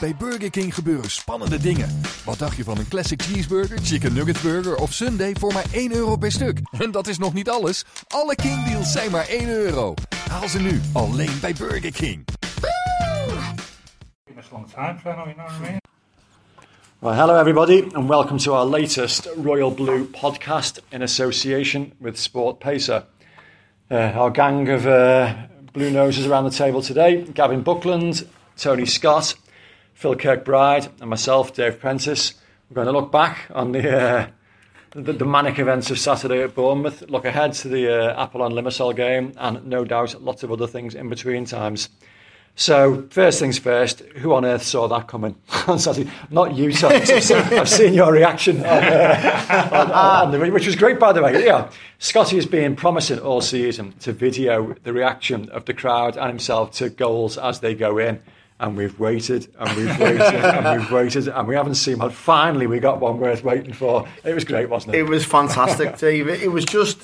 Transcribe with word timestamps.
Bij 0.00 0.16
Burger 0.18 0.50
King 0.50 0.74
gebeuren 0.74 1.10
spannende 1.10 1.58
dingen. 1.58 2.00
Wat 2.24 2.38
dacht 2.38 2.56
je 2.56 2.64
van 2.64 2.78
een 2.78 2.88
classic 2.88 3.22
cheeseburger, 3.22 3.78
chicken 3.82 4.12
nugget 4.12 4.42
burger 4.42 4.76
of 4.76 4.92
sundae 4.92 5.32
voor 5.38 5.52
maar 5.52 5.64
1 5.72 5.92
euro 5.92 6.16
per 6.16 6.32
stuk? 6.32 6.60
En 6.84 6.90
dat 6.90 7.06
is 7.06 7.18
nog 7.18 7.34
niet 7.34 7.50
alles. 7.50 7.84
Alle 8.08 8.34
King 8.34 8.64
deals 8.64 8.92
zijn 8.92 9.10
maar 9.10 9.28
1 9.28 9.48
euro. 9.48 9.94
Haal 10.30 10.48
ze 10.48 10.60
nu 10.60 10.80
alleen 10.92 11.40
bij 11.40 11.54
Burger 11.58 11.92
King. 11.92 12.24
Well, 16.98 17.14
hello 17.14 17.38
everybody, 17.38 17.84
and 17.92 18.08
welcome 18.08 18.38
to 18.38 18.54
our 18.54 18.66
latest 18.66 19.30
Royal 19.42 19.74
Blue 19.74 20.04
podcast 20.04 20.82
in 20.88 21.02
association 21.02 21.92
with 21.98 22.18
Sport 22.18 22.58
Pacer. 22.58 23.04
Uh, 23.88 24.16
our 24.16 24.34
gang 24.34 24.74
of 24.74 24.86
uh, 24.86 25.30
blue 25.72 25.90
noses 25.90 26.26
around 26.26 26.50
the 26.50 26.56
table 26.56 26.80
today: 26.80 27.24
Gavin 27.34 27.62
Buckland, 27.62 28.26
Tony 28.56 28.86
Scott, 28.86 29.36
Phil 29.94 30.14
Kirkbride, 30.14 30.88
and 31.00 31.08
myself, 31.08 31.54
Dave 31.54 31.80
Prentice. 31.80 32.34
We're 32.68 32.74
going 32.74 32.86
to 32.86 32.92
look 32.92 33.10
back 33.10 33.50
on 33.54 33.72
the 33.72 33.96
uh, 33.96 34.26
the, 34.94 35.12
the 35.12 35.24
manic 35.24 35.58
events 35.58 35.90
of 35.90 35.98
Saturday 35.98 36.42
at 36.42 36.54
Bournemouth, 36.54 37.02
look 37.10 37.24
ahead 37.24 37.52
to 37.54 37.68
the 37.68 38.12
uh, 38.12 38.24
Apollon 38.24 38.52
Limassol 38.52 38.94
game, 38.94 39.32
and 39.36 39.66
no 39.66 39.84
doubt 39.84 40.22
lots 40.22 40.42
of 40.44 40.52
other 40.52 40.68
things 40.68 40.94
in 40.94 41.08
between 41.08 41.44
times. 41.44 41.88
So, 42.56 43.08
first 43.10 43.40
things 43.40 43.58
first, 43.58 43.98
who 44.18 44.32
on 44.32 44.44
earth 44.44 44.62
saw 44.62 44.86
that 44.86 45.08
coming? 45.08 45.34
Not 46.30 46.54
you, 46.54 46.72
Tony. 46.72 46.94
I've 47.02 47.68
seen, 47.68 47.94
your 47.94 48.12
reaction, 48.12 48.58
on, 48.58 48.64
uh, 48.64 49.68
on, 49.72 49.90
on 49.90 50.30
the, 50.30 50.38
which 50.50 50.66
was 50.66 50.76
great, 50.76 51.00
by 51.00 51.12
the 51.12 51.20
way. 51.20 51.44
Yeah, 51.44 51.68
Scotty 51.98 52.36
has 52.36 52.46
been 52.46 52.76
promising 52.76 53.18
all 53.18 53.40
season 53.40 53.92
to 54.00 54.12
video 54.12 54.76
the 54.84 54.92
reaction 54.92 55.48
of 55.50 55.64
the 55.64 55.74
crowd 55.74 56.16
and 56.16 56.28
himself 56.28 56.70
to 56.72 56.90
goals 56.90 57.36
as 57.36 57.58
they 57.58 57.74
go 57.74 57.98
in. 57.98 58.22
And 58.64 58.78
we've 58.78 58.98
waited 58.98 59.48
and 59.58 59.76
we've 59.76 59.98
waited 60.00 60.22
and 60.22 60.80
we've 60.80 60.90
waited 60.98 61.28
and 61.28 61.46
we 61.46 61.54
haven't 61.54 61.74
seen 61.74 61.98
one. 61.98 62.08
Finally, 62.10 62.66
we 62.66 62.80
got 62.80 62.98
one 62.98 63.18
worth 63.18 63.44
waiting 63.44 63.74
for. 63.74 64.08
It 64.24 64.32
was 64.32 64.44
great, 64.44 64.70
wasn't 64.70 64.94
it? 64.94 65.00
It 65.00 65.02
was 65.02 65.22
fantastic, 65.22 65.98
Dave. 65.98 66.28
It 66.28 66.50
was 66.50 66.64
just. 66.64 67.02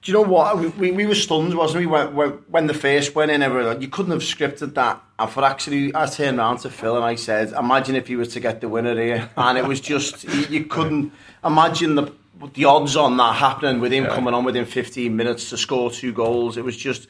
Do 0.00 0.12
you 0.12 0.14
know 0.14 0.22
what? 0.22 0.56
We, 0.78 0.92
we 0.92 1.04
were 1.06 1.14
stunned, 1.14 1.52
wasn't 1.54 1.80
we, 1.80 1.86
when, 1.86 2.14
when, 2.14 2.30
when 2.48 2.66
the 2.68 2.72
first 2.72 3.14
went 3.14 3.32
in? 3.32 3.42
Everyone, 3.42 3.66
like, 3.66 3.82
you 3.82 3.88
couldn't 3.88 4.12
have 4.12 4.20
scripted 4.22 4.74
that. 4.74 5.02
And 5.18 5.28
for 5.28 5.44
actually, 5.44 5.94
I 5.94 6.06
turned 6.06 6.38
around 6.38 6.58
to 6.58 6.70
Phil 6.70 6.96
and 6.96 7.04
I 7.04 7.16
said, 7.16 7.52
"Imagine 7.52 7.94
if 7.96 8.06
he 8.08 8.16
was 8.16 8.28
to 8.28 8.40
get 8.40 8.62
the 8.62 8.68
winner 8.70 8.94
here." 8.94 9.28
And 9.36 9.58
it 9.58 9.66
was 9.66 9.80
just 9.80 10.24
you, 10.24 10.46
you 10.48 10.64
couldn't 10.64 11.12
imagine 11.44 11.96
the 11.96 12.12
the 12.54 12.64
odds 12.64 12.96
on 12.96 13.16
that 13.18 13.34
happening 13.34 13.80
with 13.80 13.92
him 13.92 14.04
Yeah. 14.04 14.14
coming 14.14 14.32
on 14.32 14.44
within 14.44 14.64
15 14.64 15.14
minutes 15.16 15.50
to 15.50 15.58
score 15.58 15.90
two 15.90 16.12
goals. 16.14 16.56
It 16.56 16.64
was 16.64 16.78
just. 16.78 17.08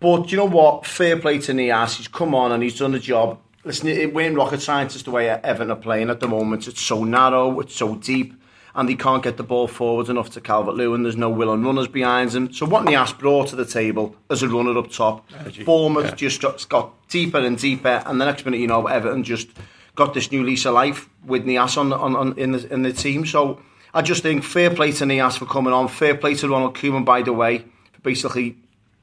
But 0.00 0.30
you 0.30 0.36
know 0.36 0.46
what? 0.46 0.86
Fair 0.86 1.18
play 1.18 1.38
to 1.38 1.52
Niasse. 1.52 1.96
He's 1.96 2.08
come 2.08 2.34
on 2.34 2.52
and 2.52 2.62
he's 2.62 2.78
done 2.78 2.92
the 2.92 2.98
job. 2.98 3.38
Listen, 3.64 3.88
it 3.88 4.16
ain't 4.16 4.36
rocket 4.36 4.62
science 4.62 5.02
the 5.02 5.10
way 5.10 5.28
Everton 5.28 5.72
are 5.72 5.76
playing 5.76 6.08
at 6.10 6.20
the 6.20 6.28
moment. 6.28 6.68
It's 6.68 6.80
so 6.80 7.02
narrow, 7.02 7.58
it's 7.58 7.74
so 7.74 7.96
deep, 7.96 8.32
and 8.76 8.88
he 8.88 8.94
can't 8.94 9.24
get 9.24 9.38
the 9.38 9.42
ball 9.42 9.66
forward 9.66 10.08
enough 10.08 10.30
to 10.30 10.40
Calvert 10.40 10.76
Lewin. 10.76 11.02
There's 11.02 11.16
no 11.16 11.30
will 11.30 11.52
and 11.52 11.64
runners 11.64 11.88
behind 11.88 12.30
him. 12.30 12.52
So 12.52 12.64
what 12.64 12.84
Niasse 12.84 13.18
brought 13.18 13.48
to 13.48 13.56
the 13.56 13.64
table 13.64 14.14
as 14.30 14.44
a 14.44 14.48
runner 14.48 14.78
up 14.78 14.92
top, 14.92 15.28
Bournemouth 15.64 16.10
yeah. 16.10 16.14
just 16.14 16.40
got, 16.40 16.68
got 16.68 17.08
deeper 17.08 17.38
and 17.38 17.58
deeper, 17.58 18.04
and 18.06 18.20
the 18.20 18.24
next 18.26 18.44
minute, 18.44 18.60
you 18.60 18.68
know, 18.68 18.86
Everton 18.86 19.24
just 19.24 19.48
got 19.96 20.14
this 20.14 20.30
new 20.30 20.44
lease 20.44 20.64
of 20.64 20.74
life 20.74 21.08
with 21.24 21.44
Niasse 21.44 21.76
on, 21.76 21.92
on, 21.92 22.14
on 22.14 22.38
in 22.38 22.52
the 22.52 22.72
in 22.72 22.82
the 22.82 22.92
team. 22.92 23.26
So 23.26 23.60
I 23.92 24.02
just 24.02 24.22
think 24.22 24.44
fair 24.44 24.70
play 24.70 24.92
to 24.92 25.04
Niasse 25.04 25.38
for 25.38 25.46
coming 25.46 25.72
on. 25.72 25.88
Fair 25.88 26.14
play 26.14 26.34
to 26.36 26.48
Ronald 26.48 26.76
Koeman, 26.76 27.04
by 27.04 27.22
the 27.22 27.32
way, 27.32 27.64
for 27.94 28.00
basically 28.02 28.58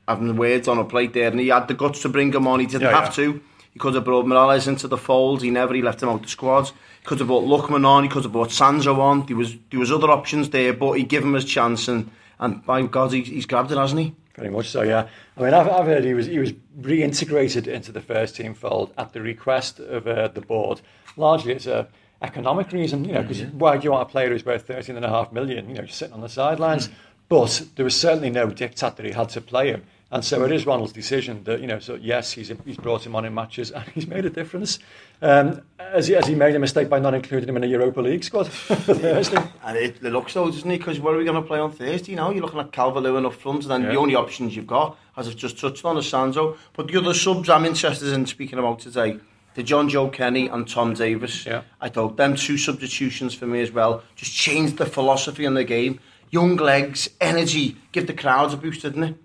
having 0.07 0.27
the 0.27 0.33
words 0.33 0.67
on 0.67 0.77
a 0.77 0.85
plate 0.85 1.13
there, 1.13 1.29
and 1.29 1.39
he 1.39 1.47
had 1.49 1.67
the 1.67 1.73
guts 1.73 2.01
to 2.01 2.09
bring 2.09 2.33
him 2.33 2.47
on. 2.47 2.59
He 2.59 2.65
didn't 2.65 2.83
Yeah, 2.83 2.99
have 2.99 3.17
yeah. 3.17 3.25
to. 3.25 3.41
He 3.71 3.79
could 3.79 3.95
have 3.95 4.03
brought 4.05 4.25
Mirallas 4.25 4.67
into 4.67 4.87
the 4.87 4.97
fold. 4.97 5.41
He 5.41 5.49
never. 5.49 5.73
He 5.73 5.81
left 5.81 6.03
him 6.03 6.09
out 6.09 6.21
the 6.21 6.27
squad. 6.27 6.67
He 6.67 7.05
could 7.05 7.19
have 7.19 7.27
brought 7.27 7.45
Lookman 7.45 7.85
on. 7.85 8.03
He 8.03 8.09
could 8.09 8.23
have 8.23 8.31
brought 8.31 8.51
Sandro 8.51 9.01
on. 9.01 9.25
There 9.25 9.35
was 9.35 9.55
there 9.71 9.79
was 9.79 9.91
other 9.91 10.11
options 10.11 10.49
there, 10.51 10.73
but 10.73 10.93
he 10.93 11.03
gave 11.03 11.23
him 11.23 11.33
his 11.33 11.45
chance, 11.45 11.87
and 11.87 12.11
and 12.39 12.63
by 12.65 12.81
God, 12.83 13.13
he, 13.13 13.21
he's 13.21 13.45
grabbed 13.45 13.71
it, 13.71 13.77
hasn't 13.77 14.01
he? 14.01 14.15
Very 14.35 14.49
much 14.49 14.69
so, 14.69 14.81
yeah. 14.81 15.07
I 15.37 15.41
mean, 15.41 15.53
I've, 15.53 15.69
I've 15.69 15.85
heard 15.85 16.03
he 16.03 16.13
was 16.13 16.25
he 16.25 16.39
was 16.39 16.53
reintegrated 16.81 17.67
into 17.67 17.91
the 17.91 18.01
first 18.01 18.35
team 18.35 18.53
fold 18.53 18.93
at 18.97 19.13
the 19.13 19.21
request 19.21 19.79
of 19.79 20.07
uh, 20.07 20.27
the 20.27 20.41
board. 20.41 20.81
Largely, 21.17 21.53
it's 21.53 21.67
a 21.67 21.87
economic 22.21 22.71
reason, 22.71 23.05
you 23.05 23.13
know, 23.13 23.21
because 23.21 23.43
why 23.45 23.77
do 23.77 23.83
you 23.83 23.91
want 23.91 24.07
a 24.07 24.11
player 24.11 24.29
who's 24.29 24.45
worth 24.45 24.65
thirteen 24.67 24.95
and 24.95 25.05
a 25.05 25.09
half 25.09 25.31
million, 25.31 25.67
you 25.69 25.75
know, 25.75 25.83
just 25.83 25.97
sitting 25.97 26.13
on 26.13 26.21
the 26.21 26.29
sidelines? 26.29 26.89
But 27.29 27.63
there 27.75 27.85
was 27.85 27.99
certainly 27.99 28.29
no 28.29 28.47
diktat 28.47 28.95
that 28.95 29.05
he 29.05 29.11
had 29.11 29.29
to 29.29 29.41
play 29.41 29.69
him. 29.69 29.83
And 30.13 30.23
so 30.23 30.43
it 30.45 30.51
is 30.51 30.67
Ronald's 30.67 30.93
decision 30.93 31.43
that, 31.45 31.59
you 31.59 31.65
know, 31.65 31.79
so 31.79 31.95
yes, 31.95 32.31
he's, 32.31 32.51
he's 32.65 32.77
brought 32.77 33.03
him 33.03 33.15
on 33.15 33.25
in 33.25 33.33
matches 33.33 33.71
and 33.71 33.83
he's 33.95 34.05
made 34.05 34.25
a 34.25 34.29
difference. 34.29 34.77
Um, 35.23 35.63
has, 35.79 36.05
he, 36.05 36.13
has 36.13 36.27
he 36.27 36.35
made 36.35 36.53
a 36.55 36.59
mistake 36.59 36.87
by 36.87 36.99
not 36.99 37.15
including 37.15 37.49
him 37.49 37.57
in 37.57 37.63
a 37.63 37.67
Europa 37.67 37.99
League 37.99 38.23
squad? 38.23 38.47
And 38.69 39.75
it, 39.75 39.97
it 40.03 40.11
looks 40.11 40.33
so, 40.33 40.45
doesn't 40.51 40.69
it? 40.69 40.77
Because 40.77 40.99
where 40.99 41.15
are 41.15 41.17
we 41.17 41.23
going 41.25 41.41
to 41.41 41.47
play 41.47 41.57
on 41.57 41.71
Thursday 41.71 42.13
now? 42.13 42.29
You're 42.29 42.43
looking 42.43 42.59
at 42.59 42.71
Calvert 42.71 43.01
Lewin 43.01 43.25
up 43.25 43.33
front, 43.33 43.63
and 43.63 43.71
then 43.71 43.81
Yeah. 43.83 43.89
the 43.89 43.95
only 43.97 44.13
options 44.13 44.55
you've 44.55 44.67
got, 44.67 44.99
as 45.17 45.27
I've 45.27 45.35
just 45.35 45.57
touched 45.59 45.83
on, 45.83 45.97
is 45.97 46.07
Sandro. 46.07 46.57
But 46.73 46.87
the 46.89 46.97
other 46.97 47.15
subs 47.15 47.49
I'm 47.49 47.65
interested 47.65 48.09
in 48.13 48.27
speaking 48.27 48.59
about 48.59 48.79
today, 48.79 49.17
the 49.55 49.63
John 49.63 49.89
Joe 49.89 50.09
Kenny 50.09 50.47
and 50.47 50.67
Tom 50.67 50.93
Davies. 50.93 51.43
Yeah. 51.45 51.63
I 51.81 51.89
thought 51.89 52.17
them 52.17 52.35
two 52.35 52.59
substitutions 52.59 53.33
for 53.33 53.47
me 53.47 53.61
as 53.61 53.71
well 53.71 54.03
just 54.15 54.33
changed 54.35 54.77
the 54.77 54.85
philosophy 54.85 55.45
in 55.45 55.55
the 55.55 55.63
game. 55.63 55.99
Young 56.29 56.55
legs, 56.57 57.09
energy, 57.19 57.77
give 57.91 58.05
the 58.05 58.13
crowds 58.13 58.53
a 58.53 58.57
boost, 58.57 58.83
didn't 58.83 59.03
it? 59.03 59.15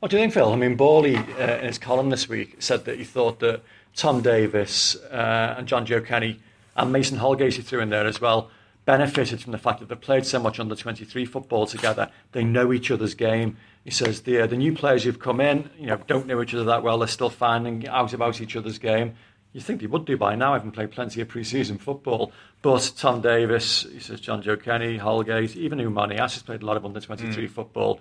What 0.00 0.10
do 0.10 0.18
you 0.18 0.22
think, 0.22 0.34
Phil? 0.34 0.52
I 0.52 0.56
mean, 0.56 0.76
Borley, 0.76 1.16
uh, 1.38 1.58
in 1.58 1.68
his 1.68 1.78
column 1.78 2.10
this 2.10 2.28
week, 2.28 2.56
said 2.58 2.84
that 2.84 2.98
he 2.98 3.04
thought 3.04 3.40
that 3.40 3.62
Tom 3.94 4.20
Davies 4.20 4.94
uh, 5.10 5.54
and 5.56 5.66
John 5.66 5.86
Joe 5.86 6.02
Kenny 6.02 6.38
and 6.76 6.92
Mason 6.92 7.16
Holgate, 7.16 7.54
he 7.54 7.62
threw 7.62 7.80
in 7.80 7.88
there 7.88 8.06
as 8.06 8.20
well, 8.20 8.50
benefited 8.84 9.40
from 9.40 9.52
the 9.52 9.58
fact 9.58 9.80
that 9.80 9.88
they've 9.88 9.98
played 9.98 10.26
so 10.26 10.38
much 10.38 10.60
under 10.60 10.76
23 10.76 11.24
football 11.24 11.66
together. 11.66 12.10
They 12.32 12.44
know 12.44 12.74
each 12.74 12.90
other's 12.90 13.14
game. 13.14 13.56
He 13.84 13.90
says 13.90 14.20
the, 14.20 14.40
uh, 14.40 14.46
the 14.46 14.58
new 14.58 14.74
players 14.74 15.04
who've 15.04 15.18
come 15.18 15.40
in, 15.40 15.70
you 15.78 15.86
know, 15.86 15.96
don't 16.06 16.26
know 16.26 16.42
each 16.42 16.52
other 16.52 16.64
that 16.64 16.82
well. 16.82 16.98
They're 16.98 17.08
still 17.08 17.30
finding 17.30 17.88
out 17.88 18.12
about 18.12 18.42
each 18.42 18.54
other's 18.54 18.78
game. 18.78 19.14
You 19.54 19.62
think 19.62 19.80
they 19.80 19.86
would 19.86 20.04
do 20.04 20.18
by 20.18 20.34
now, 20.34 20.52
having 20.52 20.72
played 20.72 20.90
plenty 20.90 21.22
of 21.22 21.28
pre-season 21.28 21.78
football. 21.78 22.32
But 22.60 22.92
Tom 22.98 23.22
Davies, 23.22 23.86
he 23.90 24.00
says 24.00 24.20
John 24.20 24.42
Joe 24.42 24.58
Kenny, 24.58 24.98
Holgate, 24.98 25.56
even 25.56 25.78
Umani 25.78 26.18
has 26.18 26.34
just 26.34 26.44
played 26.44 26.62
a 26.62 26.66
lot 26.66 26.76
of 26.76 26.84
under 26.84 27.00
23 27.00 27.46
football 27.46 27.98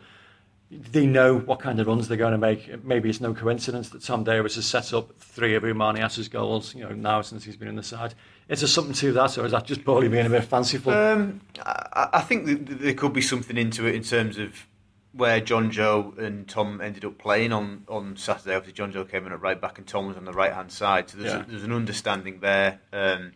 they 0.72 1.06
know 1.06 1.38
what 1.38 1.60
kind 1.60 1.80
of 1.80 1.88
runs 1.88 2.08
they're 2.08 2.18
going 2.18 2.32
to 2.32 2.38
make. 2.38 2.84
Maybe 2.84 3.10
it's 3.10 3.22
no 3.22 3.34
coincidence 3.34 3.90
that 3.90 4.02
Tom 4.04 4.24
Davies 4.24 4.56
has 4.56 4.66
set 4.66 4.94
up 4.94 5.16
three 5.20 5.56
of 5.56 5.64
Umanias's 5.64 6.28
goals, 6.28 6.74
you 6.74 6.84
know, 6.84 6.90
now 6.90 7.22
since 7.22 7.44
he's 7.44 7.56
been 7.56 7.68
in 7.68 7.76
the 7.76 7.84
side. 7.84 8.16
Is 8.50 8.62
there 8.62 8.68
something 8.68 8.94
to 8.96 9.12
that, 9.14 9.38
or 9.38 9.46
is 9.46 9.52
that 9.52 9.66
just 9.66 9.84
Bowley 9.86 10.08
being 10.10 10.26
a 10.26 10.30
bit 10.30 10.44
fanciful? 10.44 10.92
Um, 10.94 11.42
I, 11.64 12.10
I 12.14 12.22
think 12.22 12.68
there 12.80 12.94
could 12.94 13.14
be 13.14 13.22
something 13.22 13.58
into 13.58 13.86
it 13.86 13.96
in 13.96 14.04
terms 14.04 14.38
of 14.38 14.66
where 15.14 15.40
John 15.40 15.72
Joe 15.72 16.14
and 16.18 16.48
Tom 16.48 16.82
ended 16.82 17.06
up 17.06 17.18
playing 17.18 17.54
on, 17.54 17.86
on 17.88 18.18
Saturday. 18.18 18.54
Obviously, 18.56 18.74
John 18.74 18.92
Joe 18.92 19.06
came 19.06 19.26
in 19.26 19.32
at 19.32 19.42
right 19.42 19.60
back 19.60 19.78
and 19.78 19.88
Tom 19.88 20.08
was 20.08 20.18
on 20.18 20.26
the 20.26 20.34
right 20.34 20.52
hand 20.54 20.72
side. 20.72 21.10
So 21.10 21.18
there's, 21.18 21.32
Yeah. 21.32 21.42
a, 21.42 21.46
there's 21.46 21.64
an 21.64 21.72
understanding 21.72 22.40
there. 22.42 22.80
Um, 22.92 23.32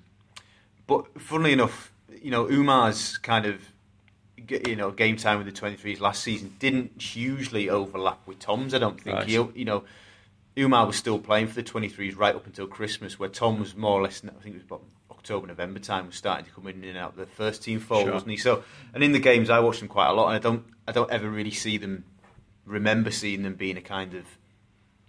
but 0.87 1.21
funnily 1.21 1.53
enough, 1.53 1.93
you 2.21 2.31
know, 2.31 2.49
Oumar's 2.51 3.17
kind 3.19 3.45
of 3.45 3.61
you 4.67 4.75
know 4.75 4.91
game 4.91 5.17
time 5.17 5.37
with 5.43 5.53
the 5.53 5.61
23s 5.61 5.99
last 5.99 6.23
season 6.23 6.55
didn't 6.59 7.01
hugely 7.01 7.69
overlap 7.69 8.19
with 8.25 8.39
Tom's. 8.39 8.73
I 8.73 8.79
don't 8.79 8.99
think. 8.99 9.17
Right. 9.17 9.27
He, 9.27 9.33
you 9.33 9.65
know, 9.65 9.83
Oumar 10.57 10.87
was 10.87 10.95
still 10.95 11.19
playing 11.19 11.47
for 11.47 11.55
the 11.55 11.63
23s 11.63 12.17
right 12.17 12.35
up 12.35 12.45
until 12.45 12.67
Christmas, 12.67 13.17
where 13.19 13.29
Tom 13.29 13.59
was 13.59 13.75
more 13.75 13.99
or 13.99 14.03
less, 14.03 14.21
I 14.25 14.41
think 14.41 14.55
it 14.55 14.59
was 14.59 14.63
about 14.63 14.83
October, 15.11 15.47
November 15.47 15.79
time, 15.79 16.07
was 16.07 16.15
starting 16.15 16.45
to 16.45 16.51
come 16.51 16.67
in 16.67 16.83
and 16.83 16.97
out 16.97 17.15
the 17.15 17.25
first 17.25 17.63
team 17.63 17.79
fold, 17.79 18.03
Sure. 18.05 18.13
wasn't 18.13 18.31
he? 18.31 18.37
So, 18.37 18.63
and 18.93 19.03
in 19.03 19.11
the 19.11 19.19
games, 19.19 19.49
I 19.49 19.59
watched 19.59 19.79
them 19.79 19.87
quite 19.87 20.07
a 20.09 20.13
lot, 20.13 20.27
and 20.27 20.35
I 20.35 20.39
don't, 20.39 20.65
I 20.87 20.91
don't 20.91 21.09
ever 21.11 21.29
really 21.29 21.51
see 21.51 21.77
them, 21.77 22.03
remember 22.65 23.11
seeing 23.11 23.43
them 23.43 23.55
being 23.55 23.77
a 23.77 23.81
kind 23.81 24.13
of, 24.15 24.25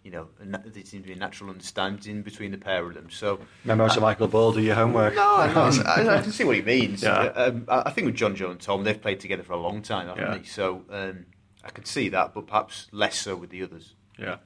you 0.02 0.10
know, 0.10 0.28
there 0.40 0.60
seems 0.84 1.02
to 1.04 1.08
be 1.08 1.12
a 1.12 1.16
natural 1.16 1.50
understanding 1.50 2.22
between 2.22 2.50
the 2.52 2.58
pair 2.58 2.86
of 2.86 2.94
them. 2.94 3.08
So, 3.10 3.38
Memo 3.64 3.88
to 3.88 4.00
Michael 4.00 4.28
Ball, 4.28 4.52
do 4.52 4.60
your 4.62 4.74
homework. 4.74 5.14
no, 5.14 5.47
no, 5.52 5.82
I, 5.86 6.18
I 6.18 6.22
can 6.22 6.32
see 6.32 6.44
what 6.44 6.56
he 6.56 6.62
means. 6.62 7.02
Yeah. 7.10 7.12
Um, 7.18 7.64
I 7.68 7.82
I 7.86 7.91
think 7.91 8.06
with 8.06 8.14
John 8.16 8.34
Joe 8.34 8.50
and 8.50 8.60
Tom, 8.60 8.84
they've 8.84 9.00
played 9.00 9.20
together 9.20 9.42
for 9.42 9.52
a 9.52 9.60
long 9.60 9.82
time, 9.82 10.08
haven't 10.08 10.24
Yeah. 10.24 10.38
they? 10.38 10.44
So, 10.44 10.84
um, 10.91 11.26
I 11.62 11.68
could 11.70 11.86
see 11.86 12.08
that, 12.10 12.32
but 12.34 12.47
perhaps 12.47 12.88
less 12.92 13.18
so 13.18 13.36
with 13.36 13.50
the 13.50 13.62
others. 13.62 13.94
Yeah. 14.18 14.36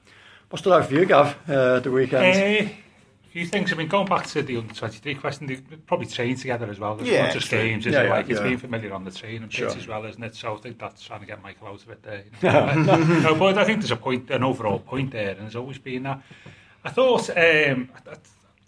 What's 0.49 0.61
stood 0.61 0.73
out 0.73 0.85
for 0.87 0.93
you, 0.93 1.05
Gav, 1.05 1.35
uh, 1.49 1.79
the 1.79 1.89
weekend? 1.91 2.23
Eh, 2.25 2.69
a 2.69 2.84
few 3.35 3.45
things. 3.45 3.73
I 3.73 3.75
mean, 3.75 3.89
going 3.89 4.07
back 4.07 4.25
to 4.27 4.41
the 4.41 4.55
under 4.55 4.73
23 4.73 5.15
question, 5.15 5.45
they 5.45 5.57
probably 5.87 6.05
trained 6.07 6.37
together 6.37 6.69
as 6.69 6.79
well. 6.79 6.95
There's 6.95 7.09
Yeah, 7.09 7.23
not 7.23 7.33
just 7.33 7.49
true. 7.49 7.57
games, 7.59 7.85
is 7.85 7.93
Yeah, 7.93 8.03
it? 8.03 8.05
yeah, 8.05 8.09
like, 8.13 8.29
it's 8.29 8.39
being 8.39 8.57
familiar 8.57 8.93
on 8.93 9.03
the 9.03 9.11
training 9.11 9.49
pitch 9.49 9.57
Sure. 9.57 9.67
as 9.75 9.87
well, 9.87 10.05
isn't 10.05 10.23
it? 10.23 10.35
So 10.35 10.55
I 10.55 10.57
think 10.57 10.79
that's 10.79 11.03
trying 11.03 11.19
to 11.19 11.25
get 11.25 11.43
Michael 11.43 11.67
out 11.67 11.83
of 11.83 11.89
it 11.89 12.01
there. 12.01 12.23
You 12.41 12.49
know? 12.49 13.19
no, 13.19 13.35
but 13.35 13.57
I 13.57 13.65
think 13.65 13.81
there's 13.81 13.91
a 13.91 13.97
point, 13.97 14.29
an 14.29 14.41
overall 14.41 14.79
point 14.79 15.11
there, 15.11 15.31
and 15.31 15.41
there's 15.41 15.57
always 15.57 15.77
been 15.79 16.03
that. 16.03 16.21
I 16.85 16.91
thought, 16.91 17.29
um, 17.31 17.89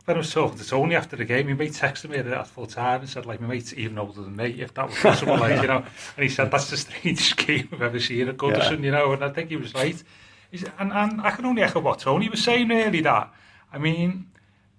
when 0.04 0.18
I 0.18 0.19
was 0.19 0.34
talking 0.34 0.58
to 0.58 0.68
Tony 0.68 0.96
after 0.96 1.16
the 1.16 1.24
game, 1.24 1.48
my 1.48 1.54
mate 1.54 1.72
texted 1.72 2.10
me 2.10 2.18
at 2.18 2.48
full 2.48 2.68
time 2.68 3.00
and 3.00 3.10
said, 3.10 3.25
like, 3.25 3.40
my 3.40 3.48
mate's 3.48 3.74
even 3.74 3.98
older 3.98 4.22
than 4.22 4.36
me, 4.36 4.48
if 4.60 4.74
that 4.74 4.88
was 4.90 4.98
possible, 5.00 5.38
like, 5.38 5.62
you 5.62 5.68
know. 5.69 5.78
And 6.18 6.24
he 6.24 6.28
said, 6.28 6.52
that's 6.52 6.69
the 6.69 6.75
strangest 6.86 7.38
game 7.38 7.69
I've 7.72 7.81
ever 7.84 8.02
seen 8.02 8.28
at 8.28 8.36
Goodison, 8.36 8.84
you 8.84 8.92
know, 8.92 9.14
and 9.14 9.24
I 9.24 9.30
think 9.30 9.50
he 9.50 9.56
was 9.56 9.74
right. 9.74 10.04
He 10.52 10.60
and, 10.78 10.92
and 10.92 11.22
I 11.22 11.31
can 11.31 11.46
only 11.46 11.62
echo 11.62 11.80
what 11.80 12.00
Tony 12.00 12.28
was 12.28 12.44
saying, 12.44 12.68
really, 12.68 13.00
that, 13.00 13.31
I 13.72 13.78
mean, 13.78 14.28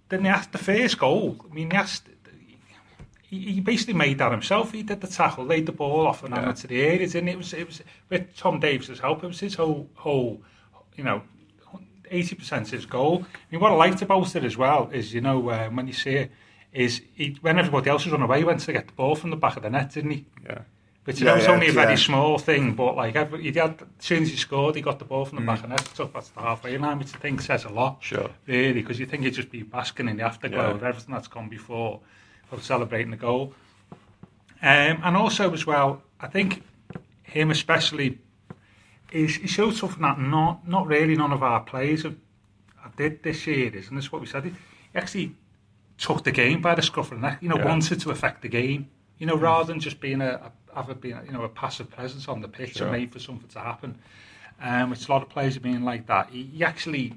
then 0.08 0.22
they 0.22 0.28
asked 0.28 0.52
the 0.52 0.58
first 0.58 0.98
goal. 0.98 1.44
I 1.50 1.54
mean, 1.54 1.68
they 1.70 1.76
asked. 1.76 2.08
He, 3.22 3.52
he 3.52 3.60
basically 3.60 3.94
made 3.94 4.18
that 4.18 4.32
himself. 4.32 4.72
He 4.72 4.82
did 4.82 5.02
the 5.02 5.06
tackle, 5.06 5.44
laid 5.44 5.66
the 5.66 5.72
ball 5.72 6.06
off 6.06 6.24
and 6.24 6.34
yeah. 6.34 6.52
to 6.52 6.66
the 6.66 6.80
areas, 6.80 7.14
and 7.14 7.28
it 7.28 7.36
was 7.36 7.52
it 7.52 7.66
was 7.66 7.82
with 8.08 8.34
Tom 8.36 8.58
Davis's 8.58 9.00
help. 9.00 9.22
It 9.22 9.26
was 9.26 9.40
his 9.40 9.54
whole 9.54 9.88
whole, 9.94 10.42
you 10.96 11.04
know, 11.04 11.22
eighty 12.10 12.34
percent 12.34 12.68
his 12.68 12.86
goal. 12.86 13.24
I 13.24 13.36
mean, 13.50 13.60
what 13.60 13.72
I 13.72 13.74
liked 13.74 14.00
about 14.02 14.34
it 14.34 14.44
as 14.44 14.56
well 14.56 14.88
is 14.92 15.12
you 15.12 15.20
know 15.20 15.48
uh, 15.50 15.68
when 15.68 15.86
you 15.86 15.92
see 15.92 16.12
it 16.12 16.32
is 16.72 17.02
he, 17.14 17.36
when 17.40 17.58
everybody 17.58 17.90
else 17.90 18.04
was 18.04 18.14
on 18.14 18.22
away, 18.22 18.38
he 18.38 18.44
went 18.44 18.60
to 18.60 18.72
get 18.72 18.86
the 18.86 18.92
ball 18.92 19.14
from 19.14 19.30
the 19.30 19.36
back 19.36 19.56
of 19.56 19.62
the 19.62 19.70
net, 19.70 19.92
didn't 19.92 20.10
he? 20.10 20.24
Yeah. 20.44 20.60
Which 21.08 21.20
you 21.20 21.26
yeah, 21.26 21.32
know, 21.32 21.38
it's 21.38 21.46
yeah, 21.46 21.54
only 21.54 21.68
a 21.68 21.72
very 21.72 21.92
yeah. 21.92 21.96
small 21.96 22.36
thing, 22.36 22.74
but 22.74 22.94
like 22.94 23.16
every, 23.16 23.40
he 23.40 23.58
had, 23.58 23.80
as 23.80 24.04
soon 24.04 24.24
as 24.24 24.28
he 24.28 24.36
scored, 24.36 24.74
he 24.74 24.82
got 24.82 24.98
the 24.98 25.06
ball 25.06 25.24
from 25.24 25.36
the 25.36 25.42
mm. 25.42 25.46
back 25.46 25.60
of 25.60 25.62
the 25.62 25.68
net, 25.68 25.90
took 25.94 26.12
that's 26.12 26.28
the 26.28 26.40
halfway 26.42 26.76
line, 26.76 26.98
which 26.98 27.14
I 27.14 27.18
think 27.18 27.40
says 27.40 27.64
a 27.64 27.70
lot. 27.70 27.96
Sure. 28.00 28.28
Really, 28.46 28.82
because 28.82 29.00
you 29.00 29.06
think 29.06 29.22
he'd 29.22 29.32
just 29.32 29.50
be 29.50 29.62
basking 29.62 30.06
in 30.10 30.18
the 30.18 30.24
afterglow 30.24 30.72
of 30.72 30.84
everything 30.84 31.14
that's 31.14 31.26
gone 31.26 31.48
before, 31.48 32.00
of 32.52 32.62
celebrating 32.62 33.10
the 33.10 33.16
goal. 33.16 33.54
Um, 34.60 35.00
and 35.02 35.16
also 35.16 35.50
as 35.54 35.66
well, 35.66 36.02
I 36.20 36.26
think 36.26 36.62
him 37.22 37.50
especially 37.50 38.18
is 39.10 39.36
he 39.36 39.46
showed 39.46 39.76
something 39.76 40.02
that 40.02 40.20
not 40.20 40.68
not 40.68 40.86
really 40.86 41.16
none 41.16 41.32
of 41.32 41.42
our 41.42 41.60
players 41.60 42.02
have, 42.02 42.16
have 42.82 42.94
did 42.96 43.22
this 43.22 43.46
year. 43.46 43.74
Isn't 43.74 43.96
this 43.96 44.12
what 44.12 44.20
we 44.20 44.26
said? 44.26 44.44
He 44.44 44.52
actually 44.94 45.36
took 45.96 46.22
the 46.22 46.32
game 46.32 46.60
by 46.60 46.74
the 46.74 46.82
scruff 46.82 47.12
of 47.12 47.22
the 47.22 47.26
neck. 47.26 47.38
You 47.40 47.48
know, 47.48 47.56
wanted 47.64 47.98
to 48.02 48.10
affect 48.10 48.42
the 48.42 48.48
game. 48.48 48.90
You 49.18 49.26
know, 49.26 49.36
rather 49.36 49.64
than 49.64 49.80
just 49.80 50.00
being 50.00 50.20
a, 50.20 50.50
a 50.74 50.74
have 50.74 50.90
a, 50.90 51.08
you 51.08 51.32
know 51.32 51.42
a 51.42 51.48
passive 51.48 51.90
presence 51.90 52.28
on 52.28 52.40
the 52.40 52.48
pitch 52.48 52.76
sure. 52.76 52.86
and 52.86 52.96
made 52.96 53.12
for 53.12 53.18
something 53.18 53.48
to 53.48 53.58
happen. 53.58 53.98
Um, 54.60 54.90
which 54.90 55.08
a 55.08 55.12
lot 55.12 55.22
of 55.22 55.28
players 55.28 55.54
have 55.54 55.62
been 55.62 55.84
like 55.84 56.06
that. 56.08 56.30
He, 56.30 56.42
he 56.42 56.64
actually 56.64 57.14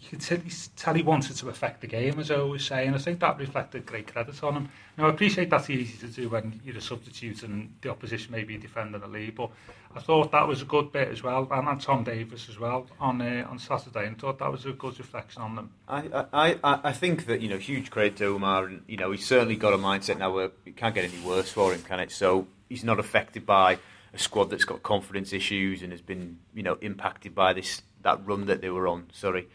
you 0.00 0.08
could 0.08 0.20
tell, 0.20 0.38
tell 0.76 0.94
he 0.94 1.02
wanted 1.02 1.36
to 1.36 1.48
affect 1.50 1.82
the 1.82 1.86
game, 1.86 2.18
as 2.18 2.30
I 2.30 2.36
always 2.36 2.64
say, 2.64 2.86
and 2.86 2.96
I 2.96 2.98
think 2.98 3.20
that 3.20 3.38
reflected 3.38 3.84
great 3.84 4.10
credit 4.10 4.42
on 4.42 4.54
him. 4.54 4.68
Now, 4.96 5.06
I 5.06 5.10
appreciate 5.10 5.50
that's 5.50 5.68
easy 5.68 5.98
to 5.98 6.12
do 6.12 6.28
when 6.30 6.60
you're 6.64 6.76
a 6.76 6.80
substitute 6.80 7.42
and 7.42 7.74
the 7.82 7.90
opposition 7.90 8.32
may 8.32 8.44
be 8.44 8.56
defending 8.56 9.00
the 9.00 9.06
lead, 9.06 9.34
but 9.34 9.50
I 9.94 10.00
thought 10.00 10.32
that 10.32 10.48
was 10.48 10.62
a 10.62 10.64
good 10.64 10.90
bit 10.92 11.08
as 11.08 11.22
well, 11.22 11.46
and, 11.50 11.68
and 11.68 11.80
Tom 11.80 12.04
Davies 12.04 12.48
as 12.48 12.58
well 12.58 12.86
on 12.98 13.20
uh, 13.20 13.46
on 13.50 13.58
Saturday, 13.58 14.06
and 14.06 14.18
thought 14.18 14.38
that 14.38 14.50
was 14.50 14.64
a 14.64 14.72
good 14.72 14.98
reflection 14.98 15.42
on 15.42 15.56
them. 15.56 15.70
I, 15.88 16.24
I, 16.32 16.80
I 16.84 16.92
think 16.92 17.26
that, 17.26 17.40
you 17.40 17.48
know, 17.48 17.58
huge 17.58 17.90
credit 17.90 18.16
to 18.18 18.38
Oumar, 18.38 18.66
and, 18.66 18.82
you 18.88 18.96
know, 18.96 19.10
he's 19.10 19.26
certainly 19.26 19.56
got 19.56 19.74
a 19.74 19.78
mindset 19.78 20.18
now 20.18 20.32
where 20.32 20.50
it 20.64 20.76
can't 20.76 20.94
get 20.94 21.04
any 21.04 21.20
worse 21.22 21.50
for 21.50 21.74
him, 21.74 21.82
can 21.82 22.00
it? 22.00 22.10
So 22.10 22.46
he's 22.68 22.84
not 22.84 22.98
affected 22.98 23.44
by 23.44 23.78
a 24.14 24.18
squad 24.18 24.50
that's 24.50 24.64
got 24.64 24.82
confidence 24.82 25.32
issues 25.32 25.82
and 25.82 25.92
has 25.92 26.00
been, 26.00 26.38
you 26.54 26.62
know, 26.62 26.78
impacted 26.80 27.34
by 27.34 27.52
this 27.52 27.82
that 28.02 28.26
run 28.26 28.46
that 28.46 28.62
they 28.62 28.70
were 28.70 28.88
on. 28.88 29.06
Sorry. 29.12 29.46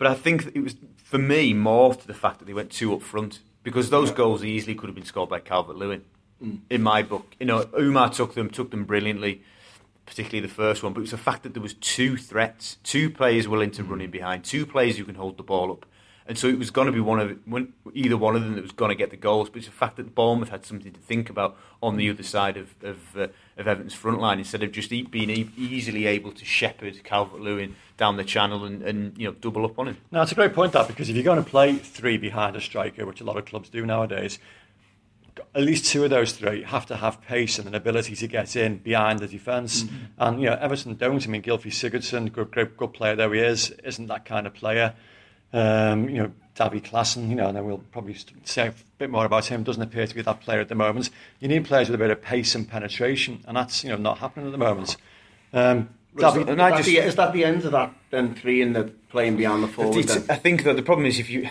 But 0.00 0.06
I 0.06 0.14
think 0.14 0.52
it 0.54 0.62
was, 0.62 0.76
for 0.96 1.18
me, 1.18 1.52
more 1.52 1.94
to 1.94 2.06
the 2.06 2.14
fact 2.14 2.38
that 2.38 2.46
they 2.46 2.54
went 2.54 2.70
two 2.70 2.94
up 2.94 3.02
front 3.02 3.40
because 3.62 3.90
those 3.90 4.10
goals 4.10 4.42
easily 4.42 4.74
could 4.74 4.88
have 4.88 4.94
been 4.94 5.04
scored 5.04 5.28
by 5.28 5.40
Calvert 5.40 5.76
Lewin. 5.76 6.06
Mm. 6.42 6.60
In 6.70 6.82
my 6.82 7.02
book, 7.02 7.36
you 7.38 7.44
know, 7.44 7.64
Oumar 7.64 8.10
took 8.10 8.32
them, 8.32 8.48
took 8.48 8.70
them 8.70 8.84
brilliantly, 8.84 9.42
particularly 10.06 10.40
the 10.40 10.52
first 10.52 10.82
one. 10.82 10.94
But 10.94 11.00
it 11.00 11.02
was 11.02 11.10
the 11.10 11.18
fact 11.18 11.42
that 11.42 11.52
there 11.52 11.62
was 11.62 11.74
two 11.74 12.16
threats, 12.16 12.78
two 12.82 13.10
players 13.10 13.46
willing 13.46 13.72
to 13.72 13.84
mm. 13.84 13.90
run 13.90 14.00
in 14.00 14.10
behind, 14.10 14.42
two 14.42 14.64
players 14.64 14.96
who 14.96 15.04
can 15.04 15.16
hold 15.16 15.36
the 15.36 15.42
ball 15.42 15.70
up, 15.70 15.84
and 16.30 16.38
so 16.38 16.46
it 16.46 16.60
was 16.60 16.70
going 16.70 16.86
to 16.86 16.92
be 16.92 17.00
one 17.00 17.18
of 17.18 17.36
one, 17.44 17.72
either 17.92 18.16
one 18.16 18.36
of 18.36 18.44
them 18.44 18.54
that 18.54 18.62
was 18.62 18.70
going 18.70 18.90
to 18.90 18.94
get 18.94 19.10
the 19.10 19.16
goals. 19.16 19.50
But 19.50 19.56
it's 19.58 19.66
the 19.66 19.72
fact 19.72 19.96
that 19.96 20.14
Bournemouth 20.14 20.50
had 20.50 20.64
something 20.64 20.92
to 20.92 21.00
think 21.00 21.28
about 21.28 21.56
on 21.82 21.96
the 21.96 22.08
other 22.08 22.22
side 22.22 22.56
of 22.56 22.72
of, 22.84 23.16
uh, 23.16 23.26
of 23.56 23.66
Everton's 23.66 23.94
front 23.94 24.20
line 24.20 24.38
instead 24.38 24.62
of 24.62 24.70
just 24.70 24.90
being 24.90 25.28
e- 25.28 25.50
easily 25.58 26.06
able 26.06 26.30
to 26.30 26.44
shepherd 26.44 27.02
Calvert 27.02 27.40
Lewin 27.40 27.74
down 27.96 28.16
the 28.16 28.22
channel 28.22 28.64
and, 28.64 28.80
and 28.80 29.18
you 29.18 29.26
know 29.26 29.32
double 29.40 29.64
up 29.64 29.76
on 29.76 29.88
him. 29.88 29.96
Now 30.12 30.22
it's 30.22 30.30
a 30.30 30.36
great 30.36 30.54
point 30.54 30.72
that 30.74 30.86
because 30.86 31.08
if 31.08 31.16
you're 31.16 31.24
going 31.24 31.42
to 31.42 31.50
play 31.50 31.74
three 31.74 32.16
behind 32.16 32.54
a 32.54 32.60
striker, 32.60 33.04
which 33.04 33.20
a 33.20 33.24
lot 33.24 33.36
of 33.36 33.44
clubs 33.44 33.68
do 33.68 33.84
nowadays, 33.84 34.38
at 35.52 35.62
least 35.62 35.86
two 35.86 36.04
of 36.04 36.10
those 36.10 36.30
three 36.30 36.62
have 36.62 36.86
to 36.86 36.96
have 36.98 37.20
pace 37.22 37.58
and 37.58 37.66
an 37.66 37.74
ability 37.74 38.14
to 38.14 38.28
get 38.28 38.54
in 38.54 38.78
behind 38.78 39.18
the 39.18 39.26
defence. 39.26 39.82
Mm-hmm. 39.82 39.96
And 40.18 40.40
you 40.40 40.46
know, 40.46 40.58
Everton 40.60 40.94
don't. 40.94 41.26
I 41.26 41.28
mean, 41.28 41.42
Gylfi 41.42 41.72
Sigurdsson, 41.72 42.32
good, 42.32 42.52
great, 42.52 42.76
good 42.76 42.92
player 42.92 43.16
though 43.16 43.32
he 43.32 43.40
is, 43.40 43.70
isn't 43.82 44.06
that 44.06 44.24
kind 44.24 44.46
of 44.46 44.54
player. 44.54 44.94
Um, 45.52 46.08
you 46.08 46.22
know, 46.22 46.32
Davy 46.54 46.80
Klaassen, 46.80 47.28
you 47.28 47.34
know, 47.34 47.48
and 47.48 47.56
then 47.56 47.64
we'll 47.64 47.78
probably 47.78 48.16
say 48.44 48.68
a 48.68 48.74
bit 48.98 49.10
more 49.10 49.24
about 49.24 49.46
him, 49.46 49.62
doesn't 49.62 49.82
appear 49.82 50.06
to 50.06 50.14
be 50.14 50.22
that 50.22 50.40
player 50.40 50.60
at 50.60 50.68
the 50.68 50.74
moment. 50.74 51.10
You 51.40 51.48
need 51.48 51.64
players 51.64 51.88
with 51.88 51.94
a 51.94 51.98
bit 51.98 52.10
of 52.10 52.20
pace 52.20 52.54
and 52.54 52.68
penetration, 52.68 53.42
and 53.46 53.56
that's, 53.56 53.82
you 53.82 53.90
know, 53.90 53.96
not 53.96 54.18
happening 54.18 54.46
at 54.46 54.52
the 54.52 54.58
moment. 54.58 54.96
Um, 55.52 55.88
Davy, 56.16 56.40
is, 56.40 56.46
that, 56.46 56.76
just, 56.76 56.84
the, 56.86 56.96
is 56.98 57.14
that 57.14 57.32
the 57.32 57.44
end 57.44 57.64
of 57.64 57.72
that, 57.72 57.94
then 58.10 58.34
three 58.34 58.60
in 58.60 58.72
the 58.72 58.92
playing 59.10 59.36
beyond 59.36 59.62
the 59.62 59.68
forward? 59.68 60.10
I 60.28 60.36
think 60.36 60.64
that 60.64 60.74
the 60.74 60.82
problem 60.82 61.06
is 61.06 61.20
if 61.20 61.30
you, 61.30 61.48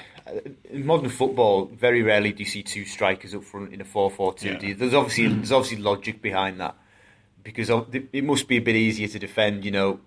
in 0.69 0.85
modern 0.85 1.09
football, 1.09 1.65
very 1.65 2.03
rarely 2.03 2.33
do 2.33 2.43
you 2.43 2.49
see 2.49 2.61
two 2.61 2.85
strikers 2.85 3.33
up 3.33 3.45
front 3.45 3.73
in 3.73 3.79
a 3.79 3.85
4-4-2. 3.85 4.61
Yeah. 4.61 4.73
There's 4.75 4.93
obviously, 4.93 5.29
there's 5.29 5.53
obviously 5.53 5.77
logic 5.77 6.21
behind 6.21 6.59
that, 6.59 6.75
because 7.41 7.69
it 7.69 8.23
must 8.23 8.47
be 8.47 8.57
a 8.57 8.61
bit 8.61 8.75
easier 8.75 9.07
to 9.07 9.17
defend, 9.17 9.63
you 9.63 9.71
know, 9.71 10.01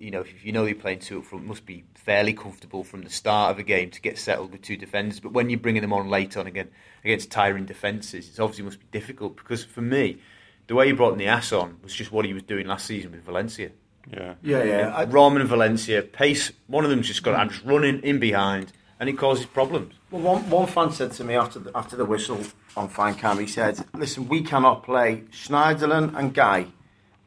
you 0.00 0.10
know, 0.10 0.20
if 0.20 0.44
you 0.44 0.52
know 0.52 0.64
you're 0.64 0.74
playing 0.74 1.00
two 1.00 1.18
up 1.18 1.24
front, 1.24 1.46
must 1.46 1.66
be 1.66 1.84
fairly 1.94 2.32
comfortable 2.32 2.84
from 2.84 3.02
the 3.02 3.10
start 3.10 3.50
of 3.50 3.58
a 3.58 3.62
game 3.62 3.90
to 3.90 4.00
get 4.00 4.18
settled 4.18 4.52
with 4.52 4.62
two 4.62 4.76
defenders. 4.76 5.20
But 5.20 5.32
when 5.32 5.50
you're 5.50 5.60
bringing 5.60 5.82
them 5.82 5.92
on 5.92 6.08
late 6.08 6.36
on 6.36 6.46
again 6.46 6.70
against 7.04 7.30
tiring 7.30 7.66
defences, 7.66 8.28
it 8.28 8.40
obviously 8.40 8.64
must 8.64 8.80
be 8.80 8.86
difficult 8.90 9.36
because 9.36 9.64
for 9.64 9.82
me, 9.82 10.18
the 10.66 10.74
way 10.74 10.86
he 10.86 10.92
brought 10.92 11.16
Niasse 11.16 11.58
on 11.58 11.78
was 11.82 11.94
just 11.94 12.12
what 12.12 12.24
he 12.24 12.32
was 12.32 12.42
doing 12.42 12.66
last 12.66 12.86
season 12.86 13.12
with 13.12 13.22
Valencia. 13.22 13.70
Yeah, 14.10 14.34
yeah, 14.42 14.62
yeah. 14.62 15.04
Roman 15.08 15.40
and 15.40 15.50
Valencia 15.50 16.02
pace. 16.02 16.52
One 16.68 16.84
of 16.84 16.90
them's 16.90 17.08
just 17.08 17.22
got. 17.22 17.34
I'm 17.34 17.50
just 17.50 17.64
running 17.64 18.00
in 18.00 18.20
behind, 18.20 18.72
and 19.00 19.08
it 19.08 19.18
causes 19.18 19.46
problems. 19.46 19.94
Well, 20.10 20.22
one, 20.22 20.48
one 20.48 20.66
fan 20.68 20.92
said 20.92 21.12
to 21.12 21.24
me 21.24 21.34
after 21.34 21.58
the, 21.58 21.76
after 21.76 21.96
the 21.96 22.04
whistle 22.04 22.40
on 22.76 22.88
fine 22.88 23.16
cam, 23.16 23.40
he 23.40 23.48
said, 23.48 23.84
"Listen, 23.94 24.28
we 24.28 24.42
cannot 24.42 24.84
play 24.84 25.24
Schneiderlin 25.32 26.16
and 26.16 26.32
Gueye 26.32 26.70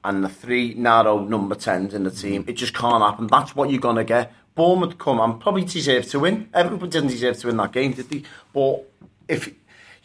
and 0.04 0.24
the 0.24 0.30
three 0.30 0.74
narrow 0.76 1.20
number 1.20 1.56
10s 1.56 1.94
in 1.94 2.04
the 2.04 2.12
team. 2.12 2.46
It 2.48 2.54
just 2.54 2.74
can't 2.74 3.04
happen. 3.04 3.28
That's 3.28 3.56
what 3.56 3.70
you're 3.70 3.82
going 3.82 3.98
to 3.98 4.04
get. 4.04 4.32
Bournemouth 4.56 4.98
come 4.98 5.20
and 5.20 5.40
probably 5.40 5.66
deserve 5.66 6.06
to 6.10 6.20
win. 6.20 6.50
Everybody 6.54 6.92
didn't 6.92 7.10
deserve 7.10 7.38
to 7.40 7.48
win 7.48 7.58
that 7.58 7.72
game, 7.72 7.94
did 7.94 8.10
they? 8.10 8.24
But 8.54 8.84
if 9.28 9.54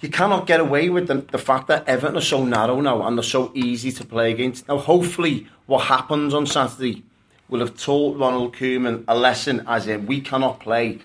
you 0.00 0.08
cannot 0.08 0.46
get 0.46 0.61
away 0.61 0.91
with 0.91 1.06
the, 1.06 1.14
the 1.14 1.38
fact 1.38 1.69
that 1.69 1.88
Everton 1.88 2.19
are 2.19 2.20
so 2.20 2.44
narrow 2.44 2.81
now 2.81 3.06
and 3.06 3.17
they're 3.17 3.23
so 3.23 3.50
easy 3.55 3.91
to 3.93 4.05
play 4.05 4.32
against. 4.32 4.69
Now, 4.69 4.79
hopefully, 4.79 5.46
what 5.67 5.85
happens 5.85 6.35
on 6.35 6.46
Saturday 6.46 7.05
will 7.49 7.61
have 7.61 7.76
taught 7.76 8.19
Ronald 8.19 8.55
Koeman 8.55 9.05
a 9.08 9.17
lesson 9.17 9.64
as 9.67 9.87
in 9.87 10.06
we 10.06 10.20
cannot 10.20 10.61
play 10.61 10.99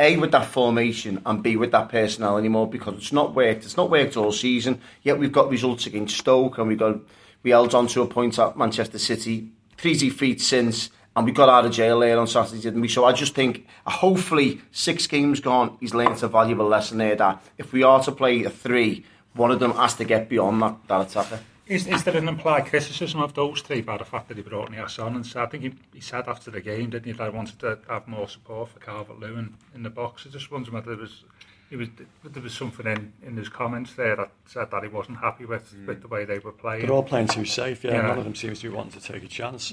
A 0.00 0.16
with 0.16 0.32
that 0.32 0.46
formation 0.46 1.22
and 1.24 1.42
B 1.42 1.56
with 1.56 1.70
that 1.72 1.88
personnel 1.88 2.36
anymore 2.36 2.68
because 2.68 2.94
it's 2.94 3.12
not 3.12 3.34
worked. 3.34 3.64
It's 3.64 3.76
not 3.76 3.90
worked 3.90 4.16
all 4.16 4.32
season. 4.32 4.80
Yet 5.02 5.18
we've 5.18 5.32
got 5.32 5.48
results 5.48 5.86
against 5.86 6.18
Stoke 6.18 6.58
and 6.58 6.68
we've 6.68 6.78
got 6.78 6.98
we 7.42 7.50
held 7.50 7.74
on 7.74 7.86
to 7.88 8.02
a 8.02 8.06
point 8.06 8.38
at 8.38 8.56
Manchester 8.56 8.98
City, 8.98 9.50
three 9.76 10.10
feet 10.10 10.40
since, 10.40 10.90
and 11.14 11.26
we 11.26 11.32
got 11.32 11.48
out 11.48 11.66
of 11.66 11.72
jail 11.72 12.00
there 12.00 12.18
on 12.18 12.26
Saturday, 12.26 12.62
didn't 12.62 12.80
we? 12.80 12.88
So 12.88 13.04
I 13.04 13.12
just 13.12 13.34
think, 13.34 13.66
uh, 13.86 13.90
hopefully, 13.90 14.60
six 14.70 15.06
games 15.06 15.40
gone, 15.40 15.76
he's 15.80 15.94
learned 15.94 16.22
a 16.22 16.28
valuable 16.28 16.66
lesson 16.66 16.98
there 16.98 17.16
that 17.16 17.42
if 17.58 17.72
we 17.72 17.82
are 17.82 18.02
to 18.04 18.12
play 18.12 18.44
a 18.44 18.50
three, 18.50 19.04
one 19.34 19.50
of 19.50 19.60
them 19.60 19.72
has 19.72 19.94
to 19.94 20.04
get 20.04 20.28
beyond 20.28 20.62
that, 20.62 20.76
that 20.88 21.00
attacker. 21.08 21.40
Is, 21.66 21.86
is 21.86 22.04
there 22.04 22.16
an 22.16 22.28
implied 22.28 22.66
criticism 22.66 23.20
of 23.20 23.34
those 23.34 23.62
three 23.62 23.80
by 23.80 23.96
the 23.96 24.04
fact 24.04 24.28
that 24.28 24.36
he 24.36 24.42
brought 24.42 24.70
Niasse 24.70 25.02
on? 25.02 25.14
And 25.14 25.24
so 25.24 25.42
I 25.42 25.46
think 25.46 25.62
he, 25.62 25.72
he 25.94 26.00
said 26.00 26.28
after 26.28 26.50
the 26.50 26.60
game, 26.60 26.90
didn't 26.90 27.06
he, 27.06 27.12
that 27.12 27.30
he 27.30 27.36
wanted 27.36 27.58
to 27.60 27.78
have 27.88 28.06
more 28.08 28.28
support 28.28 28.70
for 28.70 28.80
Calvert-Lewin 28.80 29.54
in 29.74 29.82
the 29.82 29.90
box. 29.90 30.26
I 30.26 30.30
just 30.30 30.50
wonder 30.50 30.70
whether 30.70 30.90
there 30.94 31.00
was 31.00 31.24
he 31.72 31.76
was 31.76 31.88
there 32.22 32.42
was 32.42 32.52
something 32.52 32.86
in, 32.86 33.14
in 33.26 33.34
his 33.34 33.48
comments 33.48 33.94
there 33.94 34.14
that 34.14 34.30
said 34.44 34.70
that 34.70 34.82
he 34.82 34.90
wasn't 34.90 35.16
happy 35.16 35.46
with, 35.46 35.74
mm. 35.74 35.86
with 35.86 36.02
the 36.02 36.08
way 36.08 36.26
they 36.26 36.38
were 36.38 36.52
playing. 36.52 36.82
They're 36.82 36.94
all 36.94 37.02
playing 37.02 37.28
too 37.28 37.46
safe, 37.46 37.82
yeah. 37.82 37.92
yeah. 37.92 38.02
None 38.02 38.18
of 38.18 38.24
them 38.24 38.34
seems 38.34 38.60
to 38.60 38.68
be 38.68 38.76
wanting 38.76 39.00
to 39.00 39.00
take 39.00 39.24
a 39.24 39.26
chance. 39.26 39.72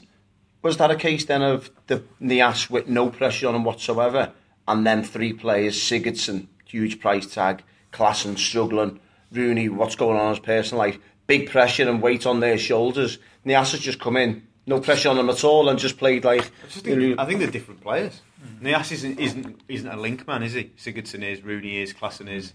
Was 0.62 0.77
that 0.77 0.91
a 0.91 0.96
case 0.96 1.25
then 1.25 1.41
of 1.41 1.70
the 1.88 2.06
Niasse 2.22 2.70
with 2.70 2.88
no 2.88 3.10
pressure 3.10 3.50
on 3.50 3.56
him 3.56 3.65
whatsoever, 3.65 4.32
and 4.65 4.88
then 4.88 5.03
three 5.03 5.34
players, 5.34 5.75
Sigurdsson, 5.75 6.48
huge 6.63 7.01
price 7.01 7.34
tag, 7.34 7.63
Klaassen 7.91 8.38
struggling, 8.38 9.01
Rooney, 9.34 9.68
what's 9.68 9.96
going 9.96 10.18
on 10.18 10.27
in 10.27 10.36
his 10.36 10.39
personal 10.39 10.79
life, 10.79 10.98
big 11.27 11.50
pressure 11.50 11.89
and 11.89 12.01
weight 12.01 12.25
on 12.25 12.39
their 12.39 12.58
shoulders. 12.58 13.18
Niasse 13.46 13.72
has 13.72 13.82
just 13.82 14.00
come 14.00 14.15
in, 14.15 14.48
no 14.65 14.79
pressure 14.79 15.10
on 15.10 15.18
them 15.18 15.29
at 15.29 15.44
all, 15.44 15.68
and 15.68 15.77
just 15.77 15.98
played 15.98 16.24
like. 16.24 16.50
I 16.63 16.68
think, 16.68 17.20
I 17.20 17.25
think 17.25 17.39
they're 17.39 17.51
different 17.51 17.82
players. 17.82 18.22
Mm. 18.43 18.62
Niasse 18.62 18.91
isn't, 18.93 19.19
isn't 19.19 19.62
isn't 19.67 19.89
a 19.89 19.98
link 19.98 20.27
man, 20.27 20.43
is 20.43 20.53
he? 20.53 20.72
Sigurdsson 20.77 21.24
is, 21.24 21.43
Rooney 21.43 21.81
is, 21.81 21.93
Klaassen 21.93 22.29
is. 22.29 22.53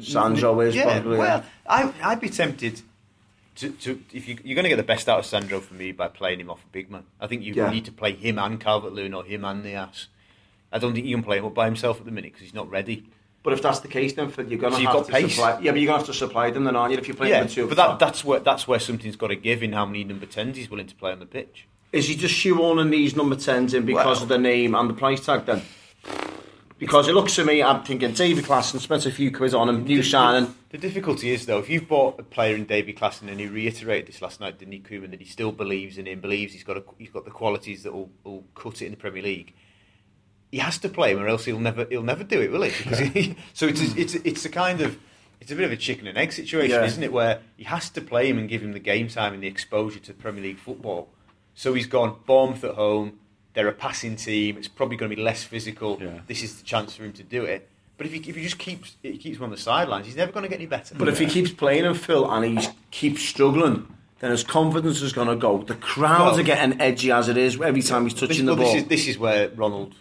Sandro 0.00 0.58
is 0.60 0.74
yeah, 0.74 1.00
probably. 1.00 1.18
Well, 1.18 1.44
I, 1.66 1.92
I'd 2.02 2.20
be 2.20 2.30
tempted 2.30 2.80
to, 3.56 3.70
to 3.70 4.02
if 4.12 4.26
you, 4.26 4.38
you're 4.42 4.54
going 4.54 4.64
to 4.64 4.70
get 4.70 4.76
the 4.76 4.82
best 4.82 5.08
out 5.08 5.18
of 5.18 5.26
Sandro 5.26 5.60
for 5.60 5.74
me 5.74 5.92
by 5.92 6.08
playing 6.08 6.40
him 6.40 6.50
off 6.50 6.64
a 6.64 6.68
big 6.68 6.90
man. 6.90 7.04
I 7.20 7.26
think 7.26 7.42
you 7.42 7.52
yeah. 7.52 7.70
need 7.70 7.84
to 7.84 7.92
play 7.92 8.14
him 8.14 8.38
and 8.38 8.58
Calvert 8.58 8.92
Lewin 8.92 9.12
or 9.12 9.24
him 9.24 9.44
and 9.44 9.64
Niasse. 9.64 10.06
I 10.72 10.78
don't 10.78 10.94
think 10.94 11.06
you 11.06 11.14
can 11.14 11.24
play 11.24 11.38
him 11.38 11.44
up 11.44 11.54
by 11.54 11.66
himself 11.66 11.98
at 11.98 12.06
the 12.06 12.10
minute 12.10 12.32
because 12.32 12.46
he's 12.46 12.54
not 12.54 12.70
ready. 12.70 13.06
But 13.42 13.54
if 13.54 13.62
that's 13.62 13.80
the 13.80 13.88
case, 13.88 14.12
then 14.12 14.30
for, 14.30 14.42
you're 14.42 14.58
going 14.58 14.74
so 14.74 14.80
to 14.80 14.86
have 14.86 15.06
to 15.06 15.12
pace. 15.12 15.34
supply. 15.34 15.58
Yeah, 15.60 15.72
but 15.72 15.80
you're 15.80 15.86
going 15.86 15.86
to 15.86 15.92
have 15.92 16.06
to 16.06 16.14
supply 16.14 16.50
them, 16.50 16.64
then, 16.64 16.76
aren't 16.76 16.92
you? 16.92 16.98
If 16.98 17.08
you 17.08 17.14
play 17.14 17.30
yeah, 17.30 17.42
with 17.42 17.52
two, 17.52 17.66
but 17.66 17.76
that, 17.76 17.98
that's 17.98 18.24
where 18.24 18.40
that's 18.40 18.68
where 18.68 18.78
something's 18.78 19.16
got 19.16 19.28
to 19.28 19.36
give 19.36 19.62
in 19.62 19.72
how 19.72 19.86
many 19.86 20.04
number 20.04 20.26
tens 20.26 20.56
he's 20.56 20.70
willing 20.70 20.86
to 20.86 20.94
play 20.94 21.10
on 21.12 21.20
the 21.20 21.26
pitch. 21.26 21.66
Is 21.92 22.06
he 22.06 22.14
just 22.14 22.34
shoehorning 22.34 22.90
these 22.90 23.16
number 23.16 23.36
10s 23.36 23.74
in 23.74 23.84
because 23.84 24.18
well, 24.18 24.22
of 24.22 24.28
the 24.28 24.38
name 24.38 24.74
and 24.74 24.88
the 24.88 24.94
price 24.94 25.24
tag 25.24 25.46
then? 25.46 25.62
Because 26.78 27.08
it 27.08 27.14
looks 27.14 27.34
to 27.34 27.44
me, 27.44 27.62
I'm 27.62 27.82
thinking 27.82 28.12
David 28.12 28.44
Klaassen 28.44 28.80
spent 28.80 29.04
a 29.04 29.10
few 29.10 29.30
quid 29.30 29.52
on 29.52 29.68
him, 29.68 29.84
new 29.84 30.02
signing. 30.02 30.54
The 30.70 30.78
difficulty 30.78 31.30
is, 31.30 31.44
though, 31.44 31.58
if 31.58 31.68
you've 31.68 31.86
bought 31.86 32.18
a 32.18 32.22
player 32.22 32.54
in 32.56 32.64
Davy 32.64 32.94
Klaassen 32.94 33.28
and 33.28 33.38
he 33.38 33.48
reiterated 33.48 34.06
this 34.06 34.22
last 34.22 34.40
night, 34.40 34.58
didn't 34.58 34.72
he, 34.72 34.80
Koeman, 34.80 35.10
that 35.10 35.20
he 35.20 35.26
still 35.26 35.52
believes 35.52 35.98
in 35.98 36.06
him, 36.06 36.20
believes 36.20 36.54
he's 36.54 36.64
got 36.64 36.78
a, 36.78 36.84
he's 36.96 37.10
got 37.10 37.26
the 37.26 37.30
qualities 37.30 37.82
that 37.82 37.92
will, 37.92 38.10
will 38.24 38.44
cut 38.54 38.80
it 38.80 38.86
in 38.86 38.92
the 38.92 38.96
Premier 38.96 39.22
League. 39.22 39.52
He 40.50 40.58
has 40.58 40.78
to 40.78 40.88
play 40.88 41.12
him, 41.12 41.20
or 41.20 41.28
else 41.28 41.44
he'll 41.44 41.60
never 41.60 41.84
he'll 41.90 42.02
never 42.02 42.24
do 42.24 42.40
it, 42.40 42.50
will 42.50 42.62
he? 42.62 42.70
Because 42.82 42.98
he 42.98 43.36
so 43.52 43.66
it's 43.66 43.82
a, 43.82 44.00
it's 44.00 44.14
a, 44.14 44.28
it's 44.28 44.44
a 44.46 44.48
kind 44.48 44.80
of 44.80 44.98
it's 45.40 45.52
a 45.52 45.54
bit 45.54 45.64
of 45.64 45.72
a 45.72 45.76
chicken 45.76 46.06
and 46.06 46.16
egg 46.16 46.32
situation, 46.32 46.70
Yeah. 46.70 46.86
isn't 46.86 47.02
it? 47.02 47.12
Where 47.12 47.40
he 47.58 47.64
has 47.64 47.90
to 47.90 48.00
play 48.00 48.28
him 48.28 48.38
and 48.38 48.48
give 48.48 48.62
him 48.62 48.72
the 48.72 48.80
game 48.80 49.08
time 49.08 49.34
and 49.34 49.42
the 49.42 49.48
exposure 49.48 50.00
to 50.00 50.14
Premier 50.14 50.42
League 50.42 50.58
football. 50.58 51.10
So 51.54 51.74
he's 51.74 51.86
gone 51.86 52.16
Bournemouth 52.26 52.64
at 52.64 52.74
home. 52.74 53.18
They're 53.54 53.68
a 53.68 53.72
passing 53.72 54.16
team. 54.16 54.56
It's 54.56 54.68
probably 54.68 54.96
going 54.96 55.10
to 55.10 55.16
be 55.16 55.22
less 55.22 55.42
physical. 55.42 55.98
Yeah. 56.00 56.20
This 56.26 56.42
is 56.42 56.58
the 56.58 56.64
chance 56.64 56.94
for 56.94 57.04
him 57.04 57.12
to 57.14 57.22
do 57.22 57.44
it. 57.44 57.68
But 57.96 58.06
if 58.06 58.12
he, 58.14 58.30
if 58.30 58.36
he 58.36 58.42
just 58.42 58.58
keeps 58.58 58.96
he 59.02 59.18
keeps 59.18 59.36
him 59.36 59.44
on 59.44 59.50
the 59.50 59.58
sidelines, 59.58 60.06
he's 60.06 60.16
never 60.16 60.32
going 60.32 60.44
to 60.44 60.48
get 60.48 60.56
any 60.56 60.66
better. 60.66 60.94
But 60.94 61.08
if 61.08 61.18
he 61.18 61.26
keeps 61.26 61.50
playing 61.50 61.84
him, 61.84 61.94
Phil, 61.94 62.30
and 62.30 62.58
he 62.58 62.66
keeps 62.90 63.22
struggling, 63.22 63.94
then 64.20 64.30
his 64.30 64.42
confidence 64.42 65.02
is 65.02 65.12
going 65.12 65.28
to 65.28 65.36
go. 65.36 65.58
The 65.58 65.74
crowds 65.74 66.32
Well- 66.32 66.40
are 66.40 66.42
getting 66.42 66.80
edgy 66.80 67.10
as 67.10 67.28
it 67.28 67.36
is 67.36 67.60
every 67.60 67.82
time 67.82 68.04
he's 68.04 68.14
this, 68.14 68.28
touching 68.28 68.46
well, 68.46 68.56
the 68.56 68.62
ball. 68.62 68.72
This 68.72 68.82
is, 68.82 68.88
this 68.88 69.08
is 69.08 69.18
where 69.18 69.50
Ronald 69.50 69.94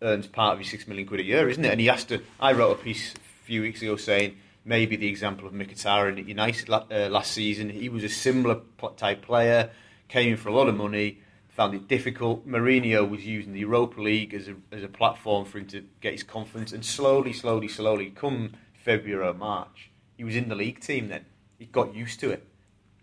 earns 0.00 0.26
part 0.26 0.54
of 0.54 0.60
his 0.60 0.70
six 0.70 0.86
million 0.88 1.06
quid 1.06 1.20
a 1.20 1.24
year, 1.24 1.48
isn't 1.48 1.64
it? 1.64 1.70
And 1.70 1.80
he 1.80 1.88
has 1.88 2.04
to. 2.04 2.22
I 2.40 2.52
wrote 2.52 2.72
a 2.72 2.82
piece 2.82 3.14
a 3.14 3.44
few 3.44 3.60
weeks 3.62 3.82
ago 3.82 3.96
saying 3.96 4.36
maybe 4.64 4.96
the 4.96 5.08
example 5.08 5.46
of 5.46 5.52
Mkhitaryan 5.52 6.18
at 6.18 6.28
United 6.28 6.70
uh, 6.70 7.08
last 7.10 7.32
season. 7.32 7.68
He 7.68 7.88
was 7.88 8.04
a 8.04 8.08
similar 8.08 8.60
type 8.96 9.22
player, 9.22 9.70
came 10.12 10.32
in 10.32 10.36
for 10.36 10.50
a 10.50 10.54
lot 10.54 10.68
of 10.68 10.76
money, 10.76 11.20
found 11.48 11.74
it 11.74 11.88
difficult. 11.88 12.46
Mourinho 12.46 13.08
was 13.08 13.24
using 13.24 13.54
the 13.54 13.60
Europa 13.60 14.00
League 14.00 14.34
as 14.34 14.46
a, 14.46 14.54
as 14.70 14.82
a 14.82 14.88
platform 14.88 15.46
for 15.46 15.58
him 15.58 15.66
to 15.68 15.82
get 16.02 16.12
his 16.12 16.22
confidence, 16.22 16.70
and 16.72 16.84
slowly, 16.84 17.32
slowly, 17.32 17.66
slowly, 17.66 18.10
come 18.10 18.52
February 18.74 19.26
or 19.26 19.32
March, 19.32 19.90
he 20.18 20.24
was 20.24 20.36
in 20.36 20.50
the 20.50 20.54
league 20.54 20.80
team. 20.80 21.08
Then 21.08 21.24
he 21.58 21.64
got 21.64 21.94
used 21.94 22.20
to 22.20 22.30
it, 22.30 22.46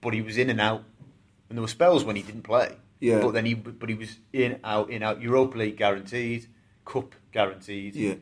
but 0.02 0.14
he 0.14 0.22
was 0.22 0.38
in 0.38 0.52
and 0.52 0.62
out. 0.62 0.84
And 1.50 1.58
there 1.58 1.62
were 1.62 1.68
spells 1.68 2.04
when 2.04 2.16
he 2.16 2.22
didn't 2.22 2.44
play. 2.44 2.76
Yeah. 3.00 3.22
But 3.22 3.32
then 3.32 3.46
he, 3.46 3.56
but 3.56 3.90
he 3.90 3.96
was 3.96 4.18
in, 4.32 4.60
out, 4.64 4.92
in, 4.92 5.02
out. 5.02 5.20
Europa 5.20 5.58
League 5.58 5.78
guaranteed, 5.78 6.46
Cup 6.86 7.16
guaranteed. 7.32 7.96
Yeah. 7.96 8.16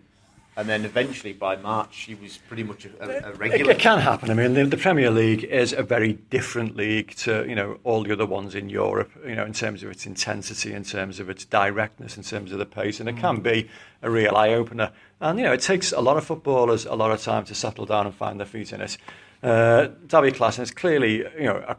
And 0.58 0.68
then 0.68 0.86
eventually 0.86 1.34
by 1.34 1.56
March, 1.56 2.06
he 2.08 2.16
was 2.16 2.40
pretty 2.40 2.64
much 2.64 2.86
a, 2.86 2.90
a, 3.00 3.30
It, 3.30 3.38
regular. 3.38 3.72
it 3.74 3.80
can 3.80 4.00
happen. 4.00 4.32
I 4.32 4.34
mean, 4.34 4.56
the, 4.56 4.66
the 4.66 4.76
Premier 4.76 5.12
League 5.12 5.44
is 5.44 5.72
a 5.72 5.84
very 5.84 6.14
different 6.14 6.76
league 6.76 7.14
to 7.18 7.46
you 7.48 7.54
know 7.54 7.78
all 7.84 8.02
the 8.04 8.12
other 8.12 8.26
ones 8.26 8.56
in 8.56 8.68
Europe. 8.68 9.12
You 9.24 9.36
know, 9.36 9.46
in 9.46 9.54
terms 9.54 9.84
of 9.84 9.92
its 9.92 10.08
intensity, 10.08 10.74
in 10.74 10.84
terms 10.84 11.20
of 11.20 11.30
its 11.30 11.46
directness, 11.46 12.18
in 12.18 12.24
terms 12.24 12.52
of 12.52 12.58
the 12.58 12.66
pace, 12.66 13.00
and 13.00 13.08
it 13.08 13.18
can 13.18 13.40
be 13.42 13.70
a 14.02 14.10
real 14.10 14.36
eye 14.36 14.50
opener. 14.56 14.92
And 15.22 15.38
you 15.38 15.46
know, 15.46 15.54
it 15.54 15.62
takes 15.62 15.92
a 15.92 16.02
lot 16.02 16.18
of 16.18 16.26
footballers 16.26 16.86
a 16.88 16.96
lot 16.96 17.12
of 17.12 17.22
time 17.22 17.46
to 17.46 17.54
settle 17.56 17.86
down 17.86 18.08
and 18.08 18.16
find 18.16 18.40
their 18.40 18.48
feet 18.48 18.74
in 18.74 18.82
it. 18.82 18.98
Uh, 19.44 19.90
David 20.08 20.34
Klaassen 20.34 20.62
is 20.64 20.72
clearly 20.72 21.18
you 21.38 21.46
know 21.46 21.64
a, 21.68 21.78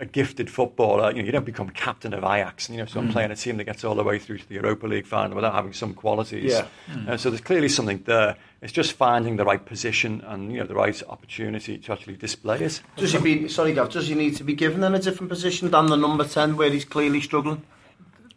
a 0.00 0.06
gifted 0.06 0.50
footballer. 0.50 1.10
You 1.10 1.18
know, 1.18 1.26
you 1.26 1.32
don't 1.32 1.44
become 1.44 1.70
captain 1.70 2.14
of 2.14 2.24
Ajax. 2.24 2.68
You 2.70 2.78
know, 2.78 2.86
so 2.86 3.00
I'm 3.00 3.08
mm. 3.08 3.12
playing 3.12 3.30
a 3.30 3.36
team 3.36 3.58
that 3.58 3.64
gets 3.64 3.84
all 3.84 3.94
the 3.94 4.02
way 4.02 4.18
through 4.18 4.38
to 4.38 4.48
the 4.48 4.54
Europa 4.54 4.86
League 4.86 5.06
final 5.06 5.36
without 5.36 5.54
having 5.54 5.72
some 5.72 5.94
qualities. 5.94 6.52
Yeah. 6.52 6.66
Uh, 6.90 6.96
mm. 6.96 7.18
so 7.18 7.30
there's 7.30 7.42
clearly 7.42 7.68
something 7.68 8.02
there. 8.06 8.36
It's 8.62 8.72
just 8.72 8.94
finding 8.94 9.36
the 9.36 9.44
right 9.44 9.64
position 9.64 10.22
and 10.26 10.52
you 10.52 10.58
know 10.58 10.66
the 10.66 10.74
right 10.74 11.00
opportunity 11.08 11.78
to 11.78 11.92
actually 11.92 12.16
display 12.16 12.60
it. 12.60 12.82
Does 12.96 13.12
he 13.12 13.18
be 13.18 13.48
sorry, 13.48 13.72
Gav? 13.72 13.90
Does 13.90 14.08
he 14.08 14.14
need 14.14 14.36
to 14.36 14.44
be 14.44 14.54
given 14.54 14.82
in 14.82 14.94
a 14.94 14.98
different 14.98 15.30
position 15.30 15.70
than 15.70 15.86
the 15.86 15.96
number 15.96 16.24
ten, 16.24 16.56
where 16.56 16.70
he's 16.70 16.84
clearly 16.84 17.20
struggling? 17.20 17.62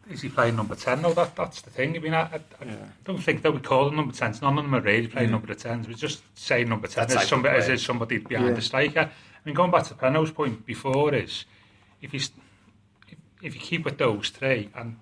Is 0.09 0.21
he 0.21 0.27
playing 0.27 0.57
number 0.57 0.75
10? 0.75 1.01
No, 1.01 1.13
that, 1.13 1.33
that's 1.33 1.61
the 1.61 1.69
thing. 1.69 1.95
I 1.95 1.99
mean, 1.99 2.13
I, 2.13 2.23
I, 2.23 2.35
I 2.61 2.67
don't 3.05 3.23
think 3.23 3.41
that 3.41 3.53
we 3.53 3.61
call 3.61 3.87
him 3.87 3.95
number 3.95 4.13
10s. 4.13 4.41
None 4.41 4.57
of 4.57 4.65
them 4.65 4.75
are 4.75 4.81
really 4.81 5.07
playing 5.07 5.29
mm. 5.29 5.31
number 5.31 5.55
10s. 5.55 5.87
We 5.87 5.93
just 5.93 6.23
say 6.37 6.65
number 6.65 6.87
10 6.87 7.07
That's 7.07 7.23
as 7.23 7.27
somebody, 7.29 7.57
as 7.57 7.65
playing. 7.65 7.75
is 7.75 7.85
somebody 7.85 8.17
behind 8.17 8.49
Yeah. 8.49 8.53
the 8.53 8.61
striker. 8.61 8.99
I 8.99 9.09
mean, 9.45 9.55
going 9.55 9.71
back 9.71 9.85
to 9.85 9.95
Peno's 9.95 10.31
point 10.31 10.65
before 10.65 11.13
is, 11.13 11.45
if 12.03 12.11
he's, 12.11 12.29
if, 13.07 13.17
if 13.41 13.55
you 13.55 13.61
keep 13.61 13.85
with 13.85 13.97
those 13.97 14.29
three, 14.29 14.69
and 14.75 14.97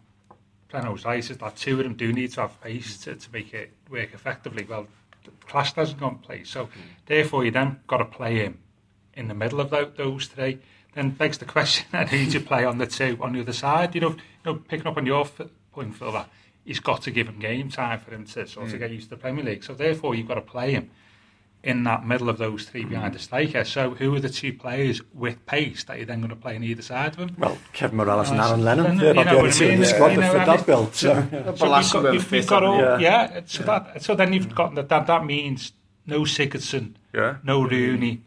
Peno's 0.69 1.03
right, 1.03 1.29
is 1.29 1.37
that 1.37 1.55
two 1.57 1.77
of 1.79 1.83
them 1.83 1.95
do 1.95 2.13
need 2.13 2.31
to 2.33 2.41
have 2.41 2.61
pace 2.61 2.97
to, 2.99 3.15
to 3.15 3.31
make 3.33 3.53
it 3.53 3.71
work 3.89 4.13
effectively. 4.13 4.63
Well, 4.63 4.87
the 5.25 5.31
class 5.45 5.73
doesn't 5.73 5.99
go 5.99 6.07
in 6.07 6.15
place. 6.19 6.49
So, 6.49 6.69
therefore, 7.07 7.43
you 7.43 7.51
then 7.51 7.81
got 7.87 7.97
to 7.97 8.05
play 8.05 8.35
him 8.35 8.59
in 9.13 9.27
the 9.27 9.33
middle 9.33 9.59
of 9.59 9.71
tho- 9.71 9.91
those 9.95 10.27
three. 10.27 10.59
Then 10.93 11.09
begs 11.09 11.39
the 11.39 11.45
question: 11.45 11.87
then 11.91 12.07
who 12.07 12.25
do 12.25 12.31
you 12.31 12.39
play 12.39 12.63
on 12.63 12.77
the 12.77 12.87
two 12.87 13.17
on 13.21 13.33
the 13.33 13.41
other 13.41 13.53
side? 13.53 13.95
You 13.95 14.01
know, 14.01 14.09
you 14.09 14.17
know, 14.45 14.55
picking 14.55 14.87
up 14.87 14.97
on 14.97 15.05
your 15.05 15.25
point, 15.73 15.95
Phil, 15.95 16.11
that 16.11 16.29
he's 16.63 16.79
got 16.79 17.01
to 17.03 17.11
give 17.11 17.27
him 17.27 17.39
game 17.39 17.69
time 17.69 17.99
for 17.99 18.13
him 18.13 18.25
to 18.25 18.47
sort 18.47 18.67
of 18.67 18.73
mm. 18.73 18.79
get 18.79 18.91
used 18.91 19.05
to 19.05 19.15
the 19.15 19.21
Premier 19.21 19.43
League. 19.43 19.63
So 19.63 19.73
therefore, 19.73 20.15
you've 20.15 20.27
got 20.27 20.35
to 20.35 20.41
play 20.41 20.71
him 20.71 20.91
in 21.63 21.83
that 21.83 22.05
middle 22.05 22.27
of 22.27 22.39
those 22.39 22.65
three 22.65 22.83
behind 22.85 23.13
the 23.13 23.19
striker. 23.19 23.63
So 23.63 23.91
who 23.91 24.15
are 24.15 24.19
the 24.19 24.29
two 24.29 24.51
players 24.51 24.99
with 25.13 25.45
pace 25.45 25.83
that 25.83 25.97
you're 25.97 26.07
then 26.07 26.19
going 26.19 26.29
to 26.31 26.35
play 26.35 26.55
on 26.55 26.63
either 26.63 26.81
side 26.81 27.13
of 27.13 27.19
him? 27.19 27.35
Well, 27.37 27.57
Kevin 27.73 27.99
Mirallas 27.99 28.29
and 28.29 28.37
Nice. 28.37 28.49
Aaron 28.49 28.63
Lennon, 28.65 28.85
And, 28.87 28.99
they're 28.99 29.07
you 29.09 29.13
not 29.13 29.25
know 29.27 29.31
the 29.33 29.37
only 29.39 29.51
two 29.51 29.65
in 29.67 29.79
the 29.79 29.85
squad 29.85 30.09
that 30.09 30.19
know, 30.19 30.31
fit 30.31 30.45
that 30.47 30.65
bill. 30.65 30.91
so- 30.91 31.13
So, 31.13 31.21
The 31.21 31.55
So 31.57 31.65
we've 31.69 31.91
got, 31.91 32.03
won't 32.03 32.13
you've, 32.15 32.23
fit 32.25 32.37
you've 32.37 32.47
got 32.47 32.63
all, 32.63 32.79
yeah. 32.79 32.97
yeah. 32.97 33.41
So 33.45 33.63
that 33.63 34.01
so 34.01 34.15
then 34.15 34.33
you've 34.33 34.55
got 34.55 34.73
that. 34.75 34.89
That, 34.89 35.05
that 35.05 35.23
means 35.25 35.73
no 36.07 36.21
Sigurdsson, 36.21 36.95
Yeah. 37.13 37.35
no 37.43 37.61
Rooney, 37.63 38.21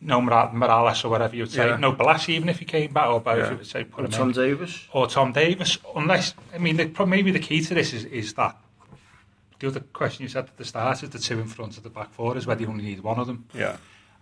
no 0.00 0.20
Mora- 0.22 0.50
Mirallas 0.54 1.04
or 1.04 1.10
whatever 1.10 1.36
you 1.36 1.42
would 1.42 1.52
say, 1.52 1.66
Yeah. 1.66 1.76
no 1.76 1.92
Bolasie 1.92 2.30
even 2.30 2.48
if 2.48 2.58
he 2.58 2.64
came 2.64 2.92
back 2.92 3.08
or 3.08 3.20
both 3.20 3.38
Yeah. 3.38 3.50
you 3.50 3.56
would 3.58 3.66
say 3.66 3.84
put 3.84 4.04
him 4.06 4.10
Tom 4.10 4.28
in. 4.28 4.34
Davies. 4.34 4.88
or 4.92 5.06
Tom 5.08 5.32
Davies. 5.32 5.78
Unless 5.94 6.34
I 6.54 6.58
mean, 6.58 6.76
the, 6.76 7.06
maybe 7.06 7.30
the 7.32 7.38
key 7.38 7.60
to 7.62 7.74
this 7.74 7.92
is 7.92 8.04
is 8.06 8.32
that 8.34 8.56
the 9.60 9.68
other 9.68 9.80
question 9.80 10.22
you 10.22 10.28
said 10.28 10.44
at 10.44 10.56
the 10.56 10.64
start 10.64 11.02
is 11.02 11.10
the 11.10 11.18
two 11.18 11.38
in 11.40 11.46
front 11.46 11.76
of 11.76 11.82
the 11.82 11.90
back 11.90 12.12
four 12.12 12.36
is 12.36 12.46
whether 12.46 12.60
you 12.62 12.68
only 12.68 12.84
need 12.84 13.00
one 13.00 13.18
of 13.18 13.26
them, 13.26 13.46
yeah. 13.54 13.76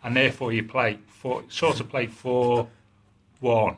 and 0.05 0.17
therefore 0.17 0.53
you 0.53 0.63
play 0.65 0.99
four, 1.07 1.43
sort 1.49 1.81
of 1.81 1.89
play 1.89 2.07
four 2.07 2.69
one. 3.41 3.77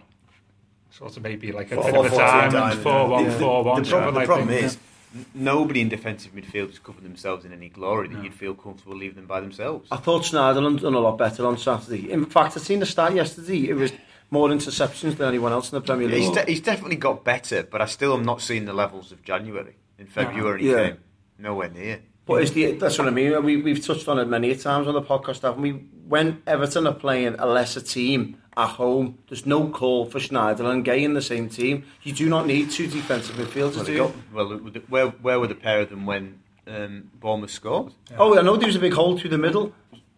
Sort 0.91 1.17
of 1.17 1.23
maybe 1.25 1.51
like 1.51 1.73
a 1.73 1.75
Four- 1.75 1.85
bit 1.85 1.95
of 1.95 2.07
a 2.07 2.09
four- 2.09 2.19
four- 2.19 2.19
diamond, 2.29 2.53
diamond, 2.53 2.81
four 2.83 3.09
one, 3.09 3.25
yeah. 3.25 3.39
four 3.39 3.65
one. 3.65 3.83
The, 3.83 3.89
sort 3.89 4.03
prob- 4.03 4.09
of 4.09 4.15
the 4.15 4.21
like 4.21 4.27
problem 4.27 4.49
thing, 4.49 4.65
is, 4.65 4.79
n- 5.15 5.27
nobody 5.35 5.81
in 5.81 5.89
defensive 5.89 6.33
midfield 6.33 6.69
has 6.69 6.79
covered 6.79 7.03
themselves 7.03 7.45
in 7.45 7.53
any 7.53 7.69
glory 7.69 8.07
that 8.09 8.23
you'd 8.23 8.33
feel 8.35 8.55
comfortable 8.55 8.97
leaving 8.97 9.17
them 9.17 9.27
by 9.27 9.41
themselves. 9.41 9.89
I 9.91 9.97
thought 9.97 10.23
Schneiderlin 10.23 10.81
done 10.81 10.95
a 10.95 11.01
lot 11.01 11.19
better 11.19 11.47
on 11.47 11.59
Saturday. 11.59 12.13
In 12.13 12.27
fact, 12.27 12.57
I 12.57 12.61
seen 12.61 12.79
the 12.79 12.87
stat 12.87 13.13
yesterday. 13.15 13.69
It 13.71 13.75
was 13.75 13.93
more 14.31 14.49
interceptions 14.51 15.17
than 15.17 15.27
anyone 15.29 15.51
else 15.51 15.73
in 15.73 15.77
the 15.77 15.81
Premier 15.85 16.09
He's, 16.09 16.29
League. 16.29 16.35
de- 16.47 16.51
he's 16.53 16.61
definitely 16.61 16.97
got 16.97 17.25
better, 17.25 17.65
but 17.65 17.81
I 17.83 17.87
still 17.87 18.15
am 18.15 18.23
not 18.25 18.41
seeing 18.41 18.65
the 18.65 18.73
levels 18.73 19.11
of 19.11 19.23
January. 19.25 19.75
In 19.99 20.07
February, 20.07 20.65
Yeah. 20.69 20.89
came 20.91 20.99
nowhere 21.39 21.71
near. 21.71 22.01
But 22.27 22.43
is 22.43 22.53
the, 22.53 22.73
that's 22.73 22.99
what 22.99 23.07
I 23.07 23.11
mean. 23.11 23.43
We, 23.45 23.59
we've 23.59 23.85
touched 23.85 24.09
on 24.09 24.19
it 24.19 24.27
many 24.27 24.55
times 24.57 24.87
on 24.87 24.95
the 24.95 25.03
podcast, 25.03 25.43
haven't 25.43 25.61
we? 25.61 25.73
When 25.73 26.43
Everton 26.47 26.87
are 26.87 26.95
playing 26.95 27.37
a 27.39 27.47
lesser 27.47 27.83
team 27.83 28.39
at 28.57 28.69
home, 28.69 29.19
there's 29.29 29.45
no 29.45 29.69
call 29.69 30.07
for 30.07 30.19
Schneider 30.19 30.71
and 30.71 30.85
Gueye 30.85 31.03
in 31.03 31.13
the 31.13 31.23
same 31.23 31.51
team. 31.51 31.85
You 32.03 32.13
do 32.15 32.29
not 32.29 32.47
need 32.47 32.71
two 32.71 32.87
defensive 32.87 33.37
midfielders, 33.37 33.87
Well, 34.33 34.59
got, 34.59 34.61
well 34.61 34.81
where, 34.89 35.07
where 35.09 35.41
were 35.41 35.49
the 35.49 35.55
pair 35.55 35.81
of 35.81 35.91
them 35.91 36.07
when 36.07 36.41
um, 36.67 37.11
Bournemouth 37.21 37.51
scored? 37.51 37.93
Oh, 38.17 38.39
I 38.39 38.43
know 38.43 38.57
there 38.57 38.69
was 38.69 38.77
a 38.77 38.81
big 38.81 38.95
hole 38.95 39.19
through 39.19 39.31
the 39.31 39.39
middle. 39.39 39.75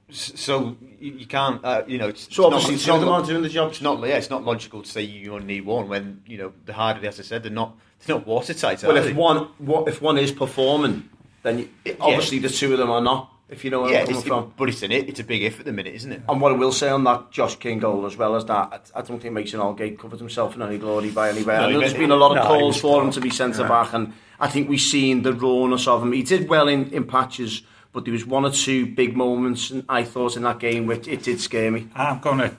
S- 0.09 0.33
So 0.37 0.77
you, 1.01 1.13
you 1.13 1.27
can't, 1.27 1.65
uh, 1.65 1.83
you 1.87 1.99
know. 1.99 2.09
It's, 2.09 2.23
So 2.35 2.47
it's 2.47 2.55
obviously 2.55 2.75
not, 2.77 2.81
two 2.85 2.93
of 2.93 3.01
them 3.01 3.09
not- 3.09 3.15
aren't 3.17 3.27
doing 3.27 3.43
the 3.43 3.49
job. 3.49 3.71
It's 3.71 3.81
not, 3.81 4.01
yeah, 4.01 4.17
it's 4.17 4.31
not 4.31 4.45
logical 4.45 4.83
to 4.83 4.89
say 4.89 5.03
you 5.03 5.35
only 5.35 5.47
need 5.47 5.65
one 5.67 5.89
when 5.89 6.23
you 6.27 6.39
know 6.39 6.53
the 6.65 6.73
harder, 6.73 7.07
as 7.07 7.19
I 7.19 7.23
said, 7.23 7.43
they're 7.43 7.53
not, 7.53 7.77
they're 8.05 8.17
not 8.17 8.27
watertight. 8.27 8.83
Well, 8.83 8.97
if 8.97 9.05
they? 9.05 9.13
one 9.13 9.49
what, 9.59 9.89
if 9.89 10.01
one 10.01 10.19
is 10.19 10.31
performing, 10.33 11.09
then 11.43 11.59
you, 11.85 11.97
obviously 12.01 12.39
the 12.39 12.49
two 12.49 12.73
of 12.73 12.79
them 12.79 12.91
are 12.91 13.01
not. 13.01 13.33
If 13.49 13.65
you 13.65 13.71
know 13.71 13.83
where 13.83 13.93
yeah, 13.93 14.01
I'm 14.01 14.07
coming 14.07 14.19
it's, 14.19 14.27
from. 14.29 14.53
but 14.57 14.69
it's 14.69 14.83
an 14.83 14.91
it, 14.91 15.09
it's 15.09 15.21
a 15.21 15.25
big 15.25 15.43
if 15.45 15.61
at 15.61 15.67
the 15.67 15.73
minute, 15.73 15.95
isn't 15.95 16.11
it? 16.11 16.21
And 16.29 16.41
what 16.41 16.51
I 16.51 16.57
will 16.57 16.73
say 16.73 16.89
on 16.89 17.05
that 17.05 17.31
Josh 17.31 17.55
King 17.55 17.79
goal 17.79 18.05
as 18.05 18.17
well 18.17 18.35
as 18.35 18.45
that, 18.47 18.91
I, 18.95 18.99
I 18.99 19.03
don't 19.03 19.21
think 19.23 19.35
Mason 19.35 19.61
Holgate 19.61 19.97
covered 20.01 20.19
himself 20.19 20.57
in 20.57 20.63
any 20.63 20.79
glory 20.79 21.11
by 21.11 21.29
anywhere. 21.31 21.59
No, 21.59 21.67
I 21.67 21.71
know 21.71 21.75
he 21.75 21.81
there's 21.81 21.93
made- 21.93 22.01
been 22.01 22.11
a 22.11 22.17
lot 22.17 22.33
of 22.37 22.43
no, 22.43 22.43
calls 22.49 22.81
for 22.81 23.03
him 23.05 23.13
to 23.13 23.21
be 23.21 23.31
centre 23.31 23.63
back, 23.69 23.93
and 23.93 24.13
I 24.41 24.49
think 24.49 24.69
we've 24.69 24.81
seen 24.81 25.23
the 25.23 25.33
rawness 25.33 25.87
of 25.87 26.03
him. 26.03 26.11
He 26.13 26.25
did 26.25 26.49
well 26.49 26.67
in, 26.67 26.93
in 26.93 27.05
patches, 27.05 27.63
but 27.97 28.05
there 28.05 28.13
was 28.13 28.27
one 28.27 28.45
or 28.45 28.51
two 28.51 28.85
big 28.85 29.17
moments, 29.17 29.71
and 29.71 29.83
I 29.89 30.05
thought 30.05 30.37
in 30.37 30.43
that 30.43 30.59
game 30.59 30.85
which 30.85 31.09
it 31.09 31.23
did 31.23 31.41
scare 31.41 31.71
me. 31.71 31.89
I'm 31.95 32.19
going 32.19 32.41
to 32.41 32.55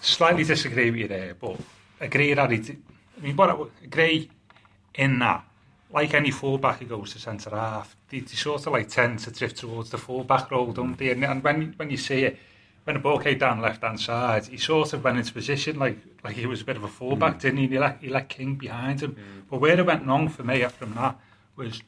slightly 0.00 0.42
disagree 0.42 0.90
with 0.90 0.98
you 0.98 1.06
there, 1.06 1.34
but 1.34 1.56
agree 2.00 2.34
that 2.34 2.50
it. 2.50 2.76
I 3.16 3.20
mean, 3.20 3.36
what 3.36 3.70
agree 3.84 4.28
in 4.96 5.20
that, 5.20 5.44
like 5.92 6.14
any 6.14 6.32
fullback 6.32 6.80
who 6.80 6.86
goes 6.86 7.12
to 7.12 7.20
centre 7.20 7.50
half, 7.50 7.94
they, 8.08 8.18
they 8.18 8.34
sort 8.34 8.66
of 8.66 8.72
like 8.72 8.88
tend 8.88 9.20
to 9.20 9.30
drift 9.30 9.58
towards 9.58 9.90
the 9.90 9.98
fullback 9.98 10.50
role, 10.50 10.72
don't 10.72 10.98
they? 10.98 11.10
And, 11.10 11.24
and 11.24 11.44
when 11.44 11.74
when 11.76 11.88
you 11.88 11.96
see 11.96 12.24
it, 12.24 12.36
when 12.82 12.94
the 12.94 13.00
ball 13.00 13.20
came 13.20 13.38
down 13.38 13.60
left 13.60 13.84
hand 13.84 14.00
side, 14.00 14.46
he 14.46 14.56
sort 14.56 14.92
of 14.92 15.04
went 15.04 15.18
into 15.18 15.32
position 15.32 15.78
like 15.78 15.96
like 16.24 16.34
he 16.34 16.46
was 16.46 16.62
a 16.62 16.64
bit 16.64 16.76
of 16.76 16.82
a 16.82 16.88
fullback, 16.88 17.36
mm. 17.36 17.40
didn't 17.40 17.58
he? 17.58 17.68
He 17.68 17.78
let 17.78 17.98
he 18.00 18.08
let 18.08 18.28
King 18.28 18.56
behind 18.56 19.00
him. 19.00 19.14
But 19.48 19.60
where 19.60 19.78
it 19.78 19.86
went 19.86 20.08
wrong 20.08 20.28
for 20.28 20.42
me 20.42 20.64
from 20.64 20.94
that 20.94 21.16
was. 21.54 21.80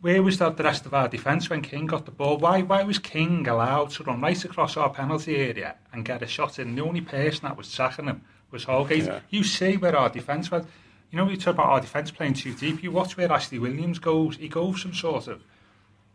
Where 0.00 0.22
was 0.22 0.38
that 0.38 0.56
the 0.56 0.62
rest 0.62 0.86
of 0.86 0.94
our 0.94 1.08
defence 1.08 1.50
when 1.50 1.60
King 1.62 1.86
got 1.86 2.04
the 2.04 2.12
ball? 2.12 2.38
Why 2.38 2.62
why 2.62 2.84
was 2.84 2.98
King 2.98 3.46
allowed 3.48 3.90
to 3.90 4.04
run 4.04 4.20
right 4.20 4.44
across 4.44 4.76
our 4.76 4.90
penalty 4.90 5.36
area 5.36 5.74
and 5.92 6.04
get 6.04 6.22
a 6.22 6.26
shot 6.26 6.58
in? 6.58 6.74
The 6.76 6.84
only 6.84 7.00
person 7.00 7.46
that 7.48 7.56
was 7.56 7.66
sacking 7.66 8.06
him 8.06 8.22
was 8.50 8.64
Holgate. 8.64 9.04
Yeah. 9.06 9.20
You 9.30 9.42
see 9.44 9.76
where 9.76 9.96
our 9.96 10.08
defence 10.08 10.50
was. 10.50 10.64
you 11.10 11.16
know, 11.18 11.24
we 11.24 11.36
talk 11.36 11.54
about 11.54 11.66
our 11.66 11.80
defence 11.80 12.10
playing 12.10 12.34
too 12.34 12.54
deep. 12.54 12.82
You 12.82 12.90
watch 12.92 13.16
where 13.16 13.32
Ashley 13.32 13.58
Williams 13.58 13.98
goes. 13.98 14.36
He 14.36 14.48
goes 14.48 14.82
some 14.82 14.94
sort 14.94 15.26
of 15.26 15.42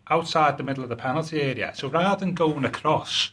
outside 0.10 0.58
the 0.58 0.64
middle 0.64 0.84
of 0.84 0.90
the 0.90 0.96
penalty 0.96 1.42
area. 1.42 1.74
So 1.76 1.90
rather 1.90 2.20
than 2.20 2.34
going 2.36 2.66
across 2.66 3.32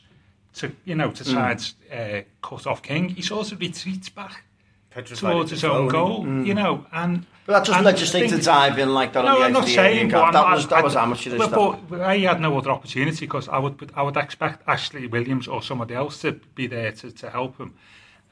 to, 0.54 0.72
you 0.84 0.94
know, 0.96 1.10
to 1.12 1.24
try 1.24 1.52
and 1.52 1.72
uh, 1.92 2.22
cut 2.42 2.66
off 2.66 2.82
King, 2.82 3.10
he 3.10 3.22
sort 3.22 3.52
of 3.52 3.60
retreats 3.60 4.08
back 4.08 4.44
Petrified 4.90 5.32
towards 5.32 5.52
it's 5.52 5.62
his 5.62 5.70
own 5.70 5.88
phony. 5.90 5.90
goal. 5.90 6.44
You 6.46 6.54
know, 6.54 6.84
and 6.92 7.24
But 7.46 7.52
that 7.52 7.58
doesn't 7.66 7.74
and 7.76 7.84
legislate 7.86 8.30
to 8.30 8.38
dive 8.42 8.78
in 8.78 8.92
like 8.92 9.12
that 9.12 9.24
no, 9.24 9.34
on 9.34 9.38
the 9.40 9.44
I'm 9.46 9.52
not 9.52 9.68
saying, 9.68 9.98
area. 9.98 10.12
but 10.12 10.24
I'm 10.24 10.32
that 10.32 10.40
not- 10.40 10.56
was 10.56 10.66
that 10.68 10.78
I- 10.78 10.82
was 10.82 10.96
amateurish. 10.96 11.38
But, 11.38 11.50
that. 11.50 11.88
but 11.88 12.00
I 12.00 12.18
had 12.18 12.40
no 12.40 12.58
other 12.58 12.70
opportunity 12.70 13.26
because 13.26 13.48
I 13.48 13.58
would 13.58 13.92
I 13.94 14.02
would 14.02 14.16
expect 14.16 14.62
Ashley 14.68 15.06
Williams 15.06 15.46
or 15.48 15.62
somebody 15.62 15.94
else 15.94 16.20
to 16.22 16.32
be 16.54 16.66
there 16.66 16.90
to, 16.92 17.10
to 17.12 17.30
help 17.30 17.58
him. 17.58 17.74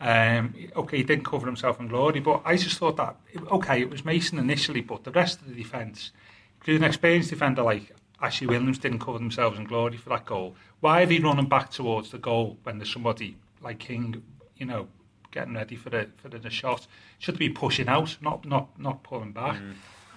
Um, 0.00 0.54
okay, 0.76 0.98
he 0.98 1.02
didn't 1.02 1.24
cover 1.24 1.46
himself 1.46 1.80
in 1.80 1.88
glory, 1.88 2.20
but 2.20 2.42
I 2.44 2.56
just 2.56 2.78
thought 2.78 2.96
that 2.98 3.16
okay, 3.50 3.80
it 3.80 3.90
was 3.90 4.04
Mason 4.04 4.38
initially, 4.38 4.80
but 4.80 5.04
the 5.04 5.10
rest 5.10 5.40
of 5.40 5.48
the 5.48 5.54
defence, 5.54 6.12
including 6.58 6.82
an 6.84 6.88
experienced 6.88 7.30
defender 7.30 7.62
like 7.62 7.94
Ashley 8.20 8.46
Williams, 8.46 8.78
didn't 8.78 9.00
cover 9.00 9.18
themselves 9.18 9.58
in 9.58 9.64
glory 9.64 9.96
for 9.96 10.08
that 10.10 10.24
goal. 10.24 10.54
Why 10.80 11.02
are 11.02 11.06
they 11.06 11.18
running 11.18 11.46
back 11.48 11.70
towards 11.70 12.10
the 12.10 12.18
goal 12.18 12.58
when 12.62 12.78
there's 12.78 12.92
somebody 12.92 13.36
like 13.60 13.78
King, 13.80 14.22
you 14.56 14.66
know, 14.66 14.86
getting 15.30 15.54
ready 15.54 15.76
for 15.76 15.90
the 15.90 16.08
for 16.16 16.28
the, 16.28 16.38
the 16.38 16.50
shot? 16.50 16.86
Should 17.18 17.38
be 17.38 17.48
pushing 17.48 17.88
out, 17.88 18.16
not 18.20 18.44
not 18.44 18.78
not 18.78 19.02
pulling 19.02 19.32
back. 19.32 19.56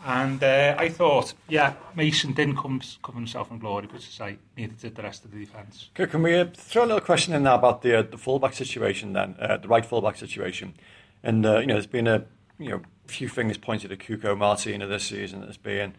And 0.04 0.44
uh, 0.44 0.76
I 0.80 0.90
thought, 0.90 1.36
yeah, 1.48 1.76
Mason 1.96 2.34
didn't 2.34 2.58
come, 2.58 2.82
cover 3.04 3.20
himself 3.20 3.52
in 3.52 3.60
glory, 3.60 3.86
but 3.86 3.98
as 3.98 4.20
I 4.20 4.30
say, 4.30 4.38
neither 4.58 4.74
did 4.74 4.96
the 4.96 5.04
rest 5.04 5.26
of 5.26 5.32
the 5.32 5.38
defence. 5.38 5.92
Okay, 5.96 6.10
Can 6.10 6.24
we 6.24 6.36
uh, 6.36 6.46
throw 6.56 6.86
a 6.86 6.88
little 6.88 7.02
question 7.02 7.36
in 7.36 7.44
now 7.44 7.54
about 7.54 7.84
the 7.84 8.00
uh, 8.00 8.02
the 8.02 8.18
fullback 8.18 8.54
situation 8.54 9.14
then, 9.14 9.36
uh, 9.40 9.58
the 9.58 9.68
right 9.68 9.86
fullback 9.86 10.18
situation? 10.18 10.74
And 11.22 11.46
uh, 11.46 11.60
you 11.60 11.68
know, 11.68 11.76
there's 11.76 11.86
been 11.86 12.08
a 12.08 12.26
you 12.58 12.70
know 12.70 12.82
few 13.06 13.30
fingers 13.30 13.58
pointed 13.58 13.92
at 13.92 14.00
Cuco 14.00 14.36
Martina 14.36 14.88
this 14.88 15.04
season 15.04 15.44
as 15.44 15.58
being 15.58 15.94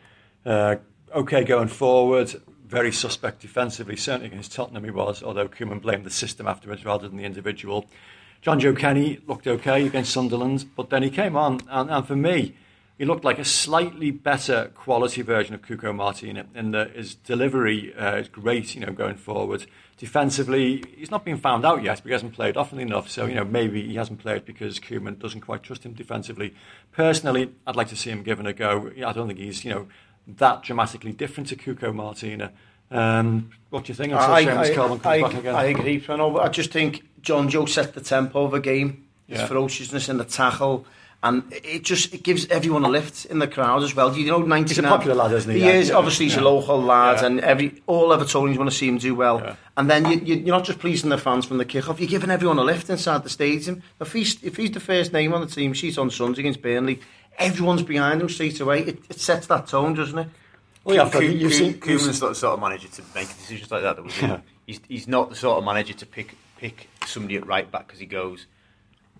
uh, 0.44 0.76
okay 1.14 1.44
going 1.44 1.68
forward, 1.68 2.34
very 2.66 2.90
suspect 2.90 3.40
defensively. 3.40 3.96
Certainly 3.96 4.26
against 4.26 4.52
Tottenham 4.52 4.82
he 4.82 4.90
was, 4.90 5.22
although 5.22 5.46
Koeman 5.46 5.80
blamed 5.80 6.04
the 6.04 6.10
system 6.10 6.48
afterwards 6.48 6.84
rather 6.84 7.06
than 7.08 7.18
the 7.18 7.24
individual. 7.24 7.86
John 8.42 8.58
Joe 8.58 8.74
Kenny 8.74 9.20
looked 9.28 9.46
okay 9.46 9.86
against 9.86 10.12
Sunderland, 10.12 10.68
but 10.74 10.90
then 10.90 11.04
he 11.04 11.10
came 11.10 11.36
on, 11.36 11.60
and, 11.70 11.88
and 11.88 12.04
for 12.04 12.16
me, 12.16 12.56
he 12.98 13.04
looked 13.04 13.24
like 13.24 13.38
a 13.38 13.44
slightly 13.44 14.10
better 14.10 14.72
quality 14.74 15.22
version 15.22 15.54
of 15.54 15.62
Cuco 15.62 15.94
Martina 15.94 16.46
in 16.52 16.72
that 16.72 16.96
his 16.96 17.14
delivery 17.14 17.94
uh, 17.94 18.16
is 18.16 18.26
great, 18.26 18.74
you 18.74 18.80
know, 18.80 18.90
going 18.90 19.14
forward. 19.14 19.66
Defensively, 19.96 20.82
he's 20.96 21.10
not 21.10 21.24
been 21.24 21.38
found 21.38 21.64
out 21.64 21.84
yet, 21.84 21.98
but 21.98 22.06
he 22.06 22.12
hasn't 22.12 22.32
played 22.32 22.56
often 22.56 22.80
enough. 22.80 23.08
So, 23.08 23.26
you 23.26 23.36
know, 23.36 23.44
maybe 23.44 23.86
he 23.86 23.94
hasn't 23.94 24.18
played 24.18 24.44
because 24.44 24.80
Koeman 24.80 25.20
doesn't 25.20 25.42
quite 25.42 25.62
trust 25.62 25.86
him 25.86 25.92
defensively. 25.92 26.52
Personally, 26.90 27.52
I'd 27.64 27.76
like 27.76 27.88
to 27.88 27.96
see 27.96 28.10
him 28.10 28.24
given 28.24 28.46
a 28.46 28.52
go. 28.52 28.90
I 29.06 29.12
don't 29.12 29.28
think 29.28 29.38
he's, 29.38 29.64
you 29.64 29.70
know, 29.70 29.86
that 30.26 30.64
dramatically 30.64 31.12
different 31.12 31.48
to 31.50 31.56
Cuco 31.56 31.94
Martina. 31.94 32.52
Um, 32.92 33.50
what 33.70 33.84
do 33.84 33.90
you 33.90 33.94
think 33.94 34.12
until 34.12 34.32
I, 34.32 34.44
Seamus 34.44 34.56
I, 34.58 34.74
Coleman 34.74 34.98
comes 35.00 35.06
I, 35.06 35.20
back 35.22 35.34
again? 35.34 35.54
I 35.54 35.64
agree, 35.64 36.00
Prano, 36.00 36.32
but 36.32 36.42
I 36.44 36.48
just 36.48 36.70
think 36.72 37.02
John 37.22 37.48
Joe 37.48 37.66
set 37.66 37.94
the 37.94 38.00
tempo 38.00 38.44
of 38.44 38.54
a 38.54 38.60
game. 38.60 39.04
His 39.28 39.38
Yeah. 39.40 39.46
ferociousness 39.46 40.08
in 40.08 40.18
the 40.18 40.24
tackle. 40.24 40.84
And 41.24 41.44
it 41.52 41.84
just 41.84 42.12
it 42.12 42.24
gives 42.24 42.48
everyone 42.48 42.84
a 42.84 42.88
lift 42.88 43.26
in 43.26 43.38
the 43.38 43.46
crowd 43.46 43.84
as 43.84 43.94
well. 43.94 44.12
You 44.16 44.26
know, 44.26 44.38
99. 44.38 44.66
He's 44.66 44.78
a 44.78 44.82
popular 44.82 45.14
lad, 45.14 45.30
isn't 45.32 45.50
he? 45.52 45.60
He 45.60 45.64
Yeah. 45.66 45.72
is. 45.74 45.90
Obviously, 45.92 46.26
he's 46.26 46.34
Yeah. 46.34 46.40
a 46.42 46.44
local 46.50 46.82
lad, 46.82 47.20
Yeah. 47.20 47.26
and 47.26 47.40
every 47.40 47.80
all 47.86 48.08
Evertonians 48.08 48.58
want 48.58 48.68
to 48.68 48.76
see 48.76 48.88
him 48.88 48.98
do 48.98 49.14
well. 49.14 49.40
Yeah. 49.42 49.54
And 49.76 49.88
then 49.88 50.04
you, 50.10 50.18
you, 50.24 50.34
you're 50.44 50.56
not 50.56 50.64
just 50.64 50.80
pleasing 50.80 51.10
the 51.10 51.18
fans 51.18 51.46
from 51.46 51.58
the 51.58 51.64
kick-off, 51.64 52.00
you're 52.00 52.08
giving 52.08 52.28
everyone 52.30 52.58
a 52.58 52.64
lift 52.64 52.90
inside 52.90 53.22
the 53.22 53.30
stadium. 53.30 53.82
If 54.00 54.12
he's, 54.12 54.36
if 54.42 54.56
he's 54.56 54.72
the 54.72 54.80
first 54.80 55.12
name 55.12 55.32
on 55.32 55.40
the 55.40 55.46
team 55.46 55.72
sheet 55.74 55.96
on 55.96 56.10
Sunday 56.10 56.40
against 56.40 56.60
Burnley, 56.60 56.98
everyone's 57.38 57.82
behind 57.84 58.20
him 58.20 58.28
straight 58.28 58.58
away. 58.58 58.80
It, 58.80 58.98
it 59.08 59.20
sets 59.20 59.46
that 59.46 59.68
tone, 59.68 59.94
doesn't 59.94 60.18
it? 60.18 60.28
Well, 60.84 60.96
yeah, 60.96 61.10
Ko- 61.10 61.20
you've 61.20 61.50
Ko- 61.52 61.56
seen, 61.56 61.66
you've 61.72 61.80
Koeman's 61.80 62.20
not 62.20 62.28
the 62.30 62.34
sort 62.34 62.54
of 62.54 62.60
manager 62.60 62.88
to 62.88 63.02
make 63.14 63.28
decisions 63.28 63.70
like 63.70 63.82
that. 63.82 63.96
that 63.96 64.22
Yeah. 64.22 64.40
he's, 64.66 64.80
he's 64.88 65.08
not 65.08 65.30
the 65.30 65.36
sort 65.36 65.58
of 65.58 65.64
manager 65.64 65.92
to 65.94 66.06
pick 66.06 66.34
pick 66.58 66.88
somebody 67.06 67.36
at 67.36 67.46
right 67.46 67.70
back 67.70 67.86
because 67.88 67.98
he 67.98 68.06
goes, 68.06 68.46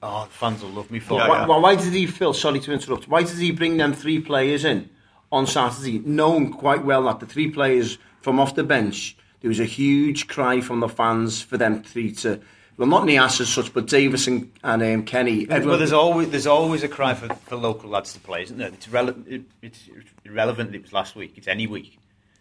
oh, 0.03 0.25
the 0.27 0.31
fans 0.31 0.63
will 0.63 0.71
love 0.71 0.91
me 0.91 1.01
for 1.01 1.19
Yeah, 1.19 1.27
it." 1.27 1.29
why, 1.29 1.39
yeah. 1.41 1.47
why, 1.47 1.59
why 1.59 1.75
did 1.75 1.93
he, 1.93 2.07
feel? 2.07 2.33
sorry 2.33 2.61
to 2.61 2.73
interrupt, 2.73 3.09
why 3.09 3.23
did 3.25 3.37
he 3.39 3.51
bring 3.51 3.77
them 3.79 3.93
three 3.93 4.21
players 4.21 4.65
in 4.65 4.89
on 5.33 5.47
Saturday, 5.47 5.99
knowing 6.05 6.53
quite 6.53 6.85
well 6.85 7.03
that 7.05 7.19
the 7.21 7.27
three 7.27 7.51
players 7.51 7.99
from 8.21 8.39
off 8.39 8.55
the 8.55 8.63
bench, 8.63 9.17
there 9.41 9.49
was 9.49 9.59
a 9.59 9.65
huge 9.65 10.29
cry 10.29 10.61
from 10.61 10.79
the 10.81 10.89
fans 10.89 11.43
for 11.43 11.57
them 11.57 11.83
three 11.83 12.13
to, 12.13 12.41
well, 12.89 13.01
not 13.01 13.09
Niasse 13.09 13.41
as 13.43 13.49
such, 13.49 13.73
but 13.73 13.87
Davies 13.87 14.27
and, 14.27 14.51
and 14.65 14.83
um, 14.83 15.05
Kenny. 15.05 15.47
Well, 15.47 15.79
there's 15.79 15.93
always 15.93 16.31
there's 16.31 16.47
always 16.47 16.83
a 16.83 16.89
cry 16.89 17.15
for, 17.15 17.29
for 17.35 17.57
local 17.57 17.91
lads 17.91 18.13
to 18.15 18.21
play, 18.21 18.43
isn't 18.43 18.59
there? 18.59 18.69
It's, 18.69 18.87
rele- 18.89 19.27
it, 19.27 19.43
it's 19.63 19.89
irrelevant 20.25 20.73
that 20.73 20.77
it 20.79 20.83
was 20.83 20.93
last 20.93 21.15
week. 21.15 21.35
It's 21.37 21.47
any 21.49 21.67
week. 21.67 21.99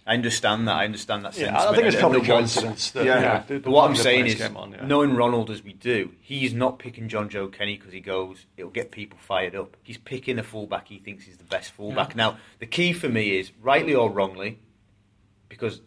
I 0.07 0.15
understand 0.15 0.67
that. 0.67 0.75
I 0.77 0.85
understand 0.85 1.25
that. 1.25 1.37
Yeah. 1.37 1.55
I 1.69 1.75
think 1.75 1.85
it's 1.85 1.95
And 1.95 2.01
probably 2.01 2.21
the 2.21 2.33
ones- 2.33 2.53
coincidence. 2.55 2.89
That, 2.91 3.05
Yeah, 3.05 3.15
you 3.15 3.21
know, 3.21 3.27
yeah. 3.27 3.43
the- 3.47 3.53
the 3.53 3.59
But 3.59 3.71
what 3.71 3.87
I'm 3.87 3.95
saying 3.95 4.25
is, 4.25 4.41
on, 4.41 4.71
yeah. 4.71 4.83
knowing 4.85 5.15
Ronald 5.15 5.51
as 5.51 5.63
we 5.63 5.73
do, 5.73 6.11
he's 6.21 6.55
not 6.55 6.79
picking 6.79 7.07
John 7.07 7.29
Joe 7.29 7.47
Kenny 7.47 7.77
because 7.77 7.93
he 7.93 7.99
goes, 7.99 8.47
it'll 8.57 8.71
get 8.71 8.89
people 8.89 9.19
fired 9.21 9.55
up. 9.55 9.77
He's 9.83 9.99
picking 9.99 10.39
a 10.39 10.43
fullback 10.43 10.87
he 10.87 10.97
thinks 10.97 11.27
is 11.27 11.37
the 11.37 11.43
best 11.43 11.71
fullback. 11.71 12.15
Now, 12.15 12.37
the 12.57 12.65
key 12.65 12.93
for 12.93 13.09
me 13.09 13.37
is, 13.37 13.51
rightly 13.61 13.93
or 13.93 14.09
wrongly, 14.09 14.57
because 15.49 15.81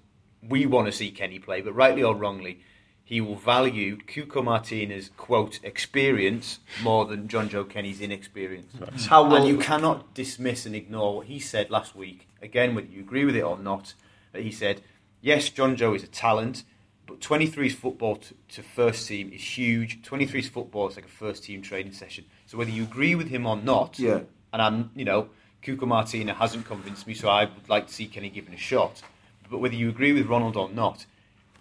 we 0.49 0.65
want 0.67 0.87
to 0.87 0.93
see 0.93 1.11
Kenny 1.11 1.41
play, 1.41 1.61
but 1.61 1.73
rightly 1.75 2.05
or 2.05 2.15
wrongly, 2.15 2.61
he 3.07 3.21
will 3.21 3.37
value 3.37 3.99
Cuco 3.99 4.43
Martinez's, 4.43 5.11
quote, 5.17 5.61
experience 5.63 6.59
more 6.83 7.05
than 7.05 7.29
John 7.29 7.49
Joe 7.51 7.65
Kenny's 7.65 8.01
inexperience. 8.01 8.73
How 9.07 9.23
well- 9.25 9.37
and 9.37 9.47
you 9.49 9.59
cannot 9.59 10.15
dismiss 10.23 10.65
and 10.67 10.75
ignore 10.75 11.17
what 11.17 11.27
he 11.27 11.39
said 11.39 11.71
last 11.71 11.95
week, 11.95 12.27
again, 12.41 12.75
whether 12.75 12.87
you 12.89 13.01
agree 13.01 13.25
with 13.25 13.37
it 13.37 13.43
or 13.43 13.59
not, 13.59 13.95
that 14.33 14.43
he 14.43 14.51
said, 14.51 14.81
yes, 15.21 15.51
John 15.51 15.77
Joe 15.77 15.95
is 15.95 16.03
a 16.03 16.07
talent, 16.07 16.65
but 17.07 17.21
23's 17.21 17.75
football 17.75 18.17
to, 18.17 18.35
to 18.55 18.63
first 18.63 19.07
team 19.07 19.31
is 19.33 19.43
huge. 19.59 20.01
23's 20.03 20.49
football 20.49 20.89
is 20.89 20.97
like 20.97 21.05
a 21.05 21.09
first 21.09 21.45
team 21.45 21.61
training 21.61 21.93
session. 21.93 22.25
So 22.47 22.57
whether 22.57 22.71
you 22.71 22.85
agree 22.85 23.15
with 23.15 23.29
him 23.29 23.45
or 23.47 23.57
not, 23.59 23.99
Yeah. 23.99 24.21
and 24.55 24.63
I'm, 24.63 24.91
you 24.97 25.05
know, 25.05 25.29
Cuco 25.63 25.87
Martina 25.87 26.33
hasn't 26.33 26.65
convinced 26.67 27.07
me, 27.07 27.13
so 27.13 27.29
I 27.29 27.45
would 27.45 27.69
like 27.69 27.87
to 27.89 27.93
see 27.93 28.07
Kenny 28.07 28.31
given 28.31 28.55
a 28.55 28.59
shot. 28.59 29.03
But 29.51 29.59
whether 29.59 29.75
you 29.75 29.91
agree 29.91 30.15
with 30.15 30.27
Ronald 30.27 30.57
or 30.57 30.71
not, 30.71 31.05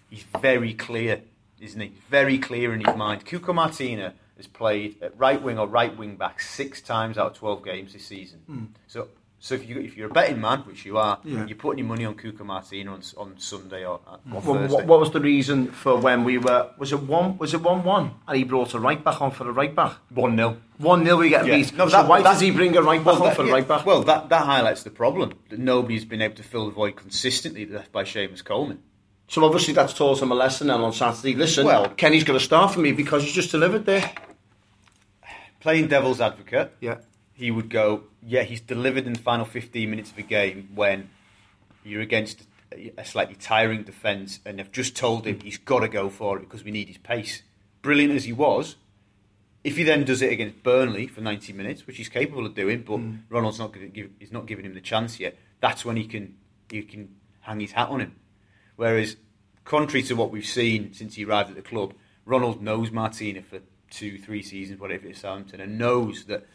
he's 0.09 0.23
very 0.41 0.73
clear, 0.73 1.21
isn't 1.63 1.79
he? 1.79 1.93
Very 2.09 2.37
clear 2.37 2.73
in 2.73 2.81
his 2.85 2.95
mind. 2.95 3.25
Cuco 3.25 3.53
Martina 3.53 4.13
has 4.37 4.47
played 4.47 5.01
at 5.01 5.17
right 5.17 5.41
wing 5.41 5.57
or 5.59 5.67
right 5.67 5.95
wing 5.97 6.15
back 6.15 6.41
six 6.41 6.81
times 6.81 7.17
out 7.17 7.31
of 7.31 7.37
12 7.37 7.63
games 7.63 7.93
this 7.93 8.05
season. 8.05 8.39
Hmm. 8.47 8.63
So, 8.87 9.07
so 9.39 9.55
if, 9.55 9.67
you, 9.67 9.79
if 9.79 9.95
you're 9.97 10.09
a 10.09 10.13
betting 10.13 10.41
man, 10.41 10.59
which 10.61 10.85
you 10.85 10.97
are, 10.97 11.19
Yeah. 11.23 11.45
you're 11.45 11.57
putting 11.57 11.79
your 11.79 11.87
money 11.87 12.05
on 12.05 12.15
Cuco 12.15 12.41
Martina 12.45 12.91
on, 12.93 13.01
on 13.17 13.37
Sunday 13.37 13.85
or, 13.85 13.99
or 14.07 14.17
hmm. 14.23 14.33
Well, 14.33 14.41
Thursday. 14.41 14.75
what, 14.75 14.85
what 14.85 14.99
was 14.99 15.11
the 15.11 15.19
reason 15.19 15.67
for 15.71 15.97
when 15.97 16.23
we 16.23 16.37
were? 16.37 16.71
Was 16.77 16.91
it 16.93 17.01
one? 17.03 17.37
Was 17.37 17.53
it 17.53 17.61
one 17.61 17.83
one? 17.83 18.11
And 18.27 18.37
he 18.37 18.43
brought 18.43 18.73
a 18.73 18.79
right 18.79 19.03
back 19.03 19.21
on 19.21 19.31
for 19.31 19.47
a 19.47 19.51
right 19.51 19.75
back. 19.75 19.93
1 20.09 20.35
0. 20.35 20.57
One 20.79 21.03
0 21.05 21.17
we 21.17 21.29
get 21.29 21.45
Yeah. 21.45 21.55
beat. 21.57 21.77
No, 21.77 21.87
so 21.87 21.97
that- 21.97 22.07
why 22.09 22.21
that- 22.21 22.31
does 22.33 22.39
he 22.41 22.51
bring 22.51 22.75
a 22.75 22.81
right 22.81 23.03
back 23.03 23.15
on 23.19 23.27
that- 23.27 23.35
for 23.35 23.43
a 23.43 23.51
right 23.51 23.67
back? 23.67 23.85
Well, 23.85 24.01
that, 24.03 24.29
that 24.29 24.45
highlights 24.45 24.83
the 24.83 24.89
problem 24.91 25.33
that 25.49 25.59
nobody's 25.59 26.05
been 26.05 26.21
able 26.21 26.35
to 26.35 26.43
fill 26.43 26.65
the 26.65 26.71
void 26.71 26.95
consistently 26.95 27.65
left 27.65 27.91
by 27.91 28.03
Seamus 28.03 28.43
Coleman. 28.43 28.79
So 29.33 29.43
obviously 29.43 29.73
that's 29.73 29.95
taught 29.95 30.21
him 30.21 30.31
a 30.31 30.35
lesson. 30.35 30.69
And 30.69 30.83
on 30.83 30.93
Saturday, 30.93 31.33
listen, 31.33 31.65
Well- 31.65 31.89
Kenny's 31.89 32.23
going 32.23 32.37
to 32.37 32.45
start 32.45 32.71
for 32.71 32.79
me 32.79 32.91
because 32.91 33.23
he's 33.23 33.33
just 33.33 33.49
delivered 33.49 33.83
there. 33.83 34.11
Playing 35.59 35.87
devil's 35.87 36.21
advocate, 36.21 36.71
Yeah. 36.79 36.97
he 37.33 37.49
would 37.49 37.67
go, 37.67 38.03
yeah, 38.21 38.43
he's 38.43 38.61
delivered 38.61 39.07
in 39.07 39.13
the 39.13 39.19
final 39.19 39.43
15 39.43 39.89
minutes 39.89 40.11
of 40.11 40.19
a 40.19 40.21
game 40.21 40.69
when 40.75 41.09
you're 41.83 42.01
against 42.01 42.43
a 42.95 43.03
slightly 43.03 43.33
tiring 43.33 43.81
defence 43.81 44.39
and 44.45 44.59
they've 44.59 44.71
just 44.71 44.95
told 44.95 45.25
him 45.25 45.39
he's 45.39 45.57
got 45.57 45.79
to 45.79 45.87
go 45.87 46.11
for 46.11 46.37
it 46.37 46.41
because 46.41 46.63
we 46.63 46.69
need 46.69 46.87
his 46.87 46.99
pace. 46.99 47.41
Brilliant 47.81 48.13
as 48.13 48.25
he 48.25 48.33
was, 48.33 48.75
if 49.63 49.77
he 49.77 49.83
then 49.83 50.03
does 50.03 50.21
it 50.21 50.31
against 50.31 50.61
Burnley 50.61 51.07
for 51.07 51.21
90 51.21 51.53
minutes, 51.53 51.87
which 51.87 51.97
he's 51.97 52.09
capable 52.09 52.45
of 52.45 52.53
doing, 52.53 52.83
but 52.83 52.97
mm. 52.99 53.21
Ronald's 53.29 53.57
not 53.57 53.73
give, 53.93 54.11
he's 54.19 54.31
not 54.31 54.45
giving 54.45 54.63
him 54.63 54.75
the 54.75 54.81
chance 54.81 55.19
yet. 55.19 55.35
That's 55.59 55.83
when 55.83 55.95
he 55.97 56.05
can 56.05 56.35
he 56.69 56.83
can 56.83 57.15
hang 57.41 57.59
his 57.61 57.71
hat 57.71 57.89
on 57.89 58.01
him. 58.01 58.15
Whereas, 58.75 59.15
contrary 59.65 60.03
to 60.03 60.15
what 60.15 60.31
we've 60.31 60.45
seen 60.45 60.93
since 60.93 61.15
he 61.15 61.25
arrived 61.25 61.49
at 61.49 61.55
the 61.55 61.61
club, 61.61 61.93
Ronald 62.25 62.61
knows 62.61 62.91
Martina 62.91 63.41
for 63.41 63.59
two, 63.89 64.17
three 64.17 64.41
seasons, 64.41 64.79
whatever 64.79 65.07
it 65.07 65.11
is, 65.11 65.19
Southampton, 65.19 65.61
and 65.61 65.77
knows 65.77 66.25
that 66.25 66.45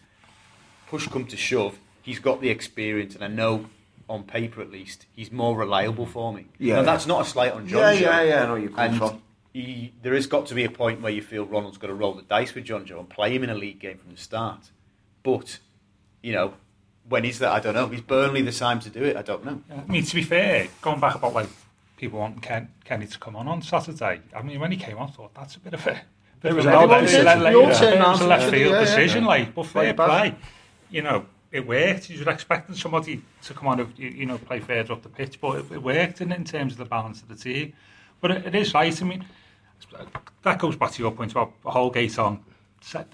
push 0.89 1.07
come 1.09 1.27
to 1.27 1.37
shove, 1.37 1.79
he's 2.03 2.19
got 2.19 2.41
the 2.41 2.49
experience, 2.49 3.15
and 3.15 3.23
I 3.23 3.29
know 3.29 3.67
on 4.09 4.25
paper 4.25 4.63
at 4.63 4.71
least 4.71 5.07
he's 5.15 5.31
more 5.31 5.57
reliable 5.57 6.07
for 6.07 6.33
me. 6.33 6.47
Yeah. 6.59 6.77
Now, 6.77 6.83
that's 6.83 7.07
not 7.07 7.27
a 7.27 7.29
slight 7.29 7.53
on 7.53 7.69
John. 7.69 7.81
Yeah, 7.81 7.95
Joe. 7.95 8.07
yeah, 8.07 8.23
yeah, 8.23 8.43
I 8.43 8.47
know 8.47 8.55
you're 8.57 8.71
coming 8.71 8.99
from. 8.99 9.23
He, 9.53 9.93
there 10.03 10.15
has 10.15 10.27
got 10.27 10.47
to 10.47 10.55
be 10.55 10.65
a 10.65 10.71
point 10.71 11.01
where 11.01 11.13
you 11.13 11.23
feel 11.23 11.45
Ronald's 11.45 11.79
got 11.79 11.89
to 11.89 11.95
roll 11.95 12.15
the 12.15 12.23
dice 12.23 12.55
with 12.55 12.65
John 12.65 12.87
Joe 12.87 13.01
and 13.01 13.09
play 13.09 13.35
him 13.35 13.43
in 13.43 13.51
a 13.51 13.55
league 13.55 13.81
game 13.81 13.99
from 13.99 14.11
the 14.11 14.17
start. 14.17 14.71
But 15.23 15.59
you 16.23 16.33
know, 16.33 16.55
when 17.09 17.25
is 17.25 17.39
that? 17.41 17.51
I 17.53 17.61
don't 17.61 17.75
know. 17.75 17.91
Is 17.91 18.01
Burnley 18.01 18.43
the 18.43 18.53
time 18.53 18.81
to 18.81 18.91
do 18.91 19.03
it? 19.03 19.17
I 19.17 19.23
don't 19.23 19.45
know. 19.45 19.63
I 19.71 19.91
mean, 19.91 20.05
to 20.05 20.15
be 20.15 20.23
fair, 20.23 20.69
going 20.83 21.01
back 21.01 21.15
about 21.15 21.35
like 21.35 21.49
people 21.99 22.19
wanting 22.21 22.41
Ken, 22.41 22.69
Kenny 22.85 23.07
to 23.07 23.19
come 23.19 23.37
on 23.37 23.47
on 23.49 23.61
Saturday. 23.61 24.23
I 24.35 24.41
mean, 24.43 24.59
when 24.61 24.71
he 24.71 24.79
came 24.79 24.97
on, 24.97 25.09
I 25.09 25.11
thought 25.13 25.35
that's 25.35 25.57
a 25.57 25.61
bit 25.61 25.75
of 25.75 25.87
a. 25.87 26.01
Bit 26.41 26.53
It 26.53 26.55
was 26.55 26.65
an 26.67 26.73
a 26.73 26.77
odd 26.77 26.89
left- 26.91 27.03
decision. 27.07 27.25
left- 27.27 27.43
yeah, 27.57 27.73
turned 27.79 27.95
it 27.95 27.99
around 28.01 28.11
was 28.13 28.21
a 28.21 28.27
left 28.29 28.51
field 28.51 28.71
yeah, 28.73 28.79
yeah. 28.79 28.85
decision, 28.85 29.25
like, 29.25 29.55
but 29.55 29.67
fair 29.67 29.93
play. 29.93 30.35
You 30.89 31.03
know, 31.03 31.27
it 31.53 31.67
worked. 31.67 32.09
You 32.09 32.25
were 32.25 32.31
expecting 32.31 32.75
somebody 32.77 33.21
to 33.43 33.55
come 33.55 33.67
on, 33.69 33.93
you, 33.97 34.09
you 34.09 34.25
know, 34.27 34.39
play 34.39 34.61
further 34.61 34.93
up 34.95 35.03
the 35.03 35.09
pitch, 35.09 35.41
but 35.41 35.59
it, 35.59 35.73
it 35.73 35.83
worked 35.83 36.21
in, 36.21 36.31
in 36.33 36.45
terms 36.45 36.73
of 36.73 36.79
the 36.79 36.85
balance 36.85 37.21
of 37.23 37.29
the 37.29 37.35
team. 37.37 37.73
But 38.21 38.31
it, 38.31 38.47
it 38.47 38.55
is 38.55 38.73
right. 38.73 39.03
I 39.03 39.05
mean, 39.05 39.25
that 40.43 40.59
goes 40.59 40.77
back 40.77 40.93
to 40.93 41.03
your 41.03 41.13
point 41.13 41.33
about 41.33 41.53
Holgate 41.65 42.19
on. 42.19 42.41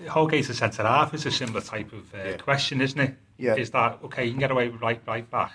Holgate 0.09 0.51
as 0.51 0.59
centre 0.59 0.83
half 0.83 1.15
is 1.15 1.25
a 1.25 1.31
similar 1.31 1.63
type 1.63 1.91
of 1.95 2.15
uh, 2.15 2.19
Yeah. 2.19 2.37
question, 2.37 2.81
isn't 2.83 3.01
it? 3.01 3.15
Yeah. 3.39 3.55
Is 3.55 3.71
that 3.71 3.99
okay? 4.05 4.27
You 4.27 4.33
can 4.33 4.41
get 4.41 4.51
away 4.51 4.69
with 4.69 4.81
right 4.83 5.01
right 5.07 5.29
back, 5.31 5.53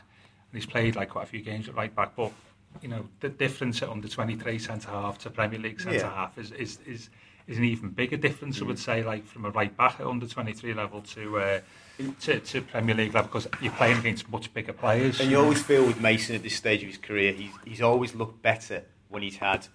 and 0.52 0.60
he's 0.62 0.66
played 0.70 0.96
like 0.96 1.10
quite 1.10 1.24
a 1.26 1.28
few 1.28 1.42
games 1.42 1.70
at 1.70 1.76
right 1.76 1.96
back, 1.96 2.16
but 2.16 2.32
you 2.82 2.90
know 2.90 3.08
the 3.20 3.30
difference 3.30 3.82
at 3.82 3.90
under 3.90 4.08
twenty 4.08 4.36
three 4.36 4.60
centre 4.60 4.90
half 4.90 5.18
to 5.20 5.30
Premier 5.30 5.60
League 5.60 5.80
centre 5.80 5.98
Yeah. 6.00 6.14
half 6.14 6.38
is 6.38 6.52
is 6.52 6.80
is 6.86 7.10
is 7.48 7.58
an 7.58 7.64
even 7.64 7.90
bigger 7.90 8.18
difference. 8.18 8.62
I 8.62 8.66
would 8.66 8.78
say, 8.80 9.04
like 9.04 9.26
from 9.26 9.46
a 9.46 9.50
right 9.50 9.76
back 9.76 10.00
at 10.00 10.06
under 10.08 10.28
twenty 10.28 10.54
three 10.54 10.74
level 10.74 11.02
to. 11.02 11.40
Uh, 11.40 11.60
to, 12.22 12.40
to 12.40 12.62
Premier 12.62 12.96
League 12.96 13.14
level 13.14 13.28
because 13.28 13.46
you're 13.62 13.74
playing 13.74 13.98
against 13.98 14.30
much 14.30 14.54
bigger 14.54 14.72
players. 14.72 15.20
And 15.20 15.30
you 15.30 15.38
always 15.38 15.62
feel 15.62 15.86
with 15.86 16.00
Mason 16.00 16.34
at 16.34 16.44
this 16.44 16.56
stage 16.56 16.82
of 16.82 16.88
his 16.88 16.98
career, 16.98 17.34
he's, 17.34 17.52
he's 17.66 17.82
always 17.82 18.16
looked 18.16 18.42
better 18.42 18.86
when 19.10 19.22
he's 19.22 19.36
had 19.36 19.68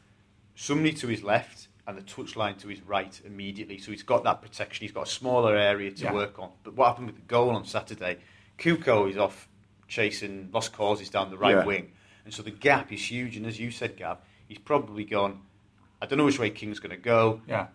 somebody 0.54 0.94
to 0.94 1.06
his 1.08 1.22
left 1.22 1.68
and 1.86 1.98
the 1.98 2.02
touchline 2.02 2.56
to 2.60 2.68
his 2.68 2.80
right 2.80 3.20
immediately. 3.26 3.76
So 3.76 3.90
he's 3.90 4.02
got 4.02 4.24
that 4.24 4.40
protection. 4.40 4.84
He's 4.86 4.92
got 4.92 5.06
a 5.06 5.10
smaller 5.10 5.54
area 5.54 5.90
to 5.90 6.02
Yeah. 6.04 6.14
work 6.14 6.38
on. 6.38 6.48
But 6.62 6.72
what 6.76 6.86
happened 6.88 7.08
with 7.08 7.16
the 7.16 7.22
goal 7.26 7.50
on 7.50 7.66
Saturday? 7.66 8.16
Cuco 8.58 9.10
is 9.10 9.18
off 9.18 9.46
chasing 9.86 10.48
lost 10.50 10.72
causes 10.72 11.10
down 11.10 11.28
the 11.28 11.36
right 11.36 11.56
Yeah. 11.56 11.64
wing. 11.66 11.92
And 12.24 12.32
so 12.32 12.42
the 12.42 12.50
gap 12.50 12.92
is 12.92 13.10
huge. 13.10 13.36
And 13.36 13.46
as 13.46 13.58
you 13.60 13.70
said, 13.70 13.96
Gab, 13.96 14.18
he's 14.48 14.58
probably 14.58 15.04
gone, 15.04 15.40
I 16.00 16.06
don't 16.06 16.18
know 16.18 16.24
which 16.24 16.38
way 16.38 16.50
King's 16.50 16.80
going 16.80 16.90
to 16.90 17.02
go. 17.02 17.40
yeah, 17.46 17.66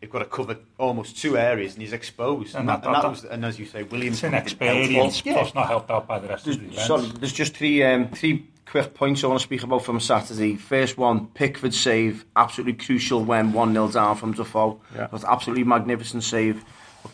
They've 0.00 0.10
got 0.10 0.18
to 0.18 0.24
cover 0.24 0.58
almost 0.78 1.16
two 1.18 1.38
areas, 1.38 1.74
and 1.74 1.82
he's 1.82 1.92
exposed. 1.92 2.54
And 2.56 2.60
And, 2.60 2.68
that- 2.70 2.82
that, 2.82 2.86
and 2.88 2.94
that 2.96 3.02
that- 3.02 3.10
was, 3.10 3.24
and 3.24 3.44
as 3.44 3.58
you 3.58 3.66
say, 3.66 3.84
Williams. 3.84 4.22
it's 4.22 4.52
didn't 4.54 4.90
help. 4.90 5.24
Yeah. 5.24 5.32
plus 5.34 5.54
not 5.54 5.68
helped 5.68 5.90
out 5.90 6.06
by 6.08 6.18
the 6.18 6.28
rest 6.28 6.46
of 6.46 6.54
the 6.54 6.58
There's, 6.66 6.72
events. 6.72 6.86
sorry, 6.86 7.06
there's 7.20 7.32
just 7.32 7.56
three 7.56 7.82
um, 7.84 8.08
three 8.10 8.48
quick 8.66 8.94
points 8.94 9.22
I 9.22 9.28
want 9.28 9.38
to 9.40 9.44
speak 9.44 9.62
about 9.62 9.84
from 9.84 10.00
Saturday. 10.00 10.56
First 10.56 10.98
one, 10.98 11.28
Pickford 11.28 11.72
save, 11.72 12.24
absolutely 12.36 12.72
crucial 12.84 13.24
when 13.24 13.52
1 13.52 13.72
0 13.72 13.88
down 13.92 14.16
from 14.16 14.32
Defoe. 14.32 14.80
Yeah. 14.94 15.04
It 15.04 15.12
was 15.12 15.24
absolutely 15.24 15.64
magnificent 15.64 16.24
save. 16.24 16.64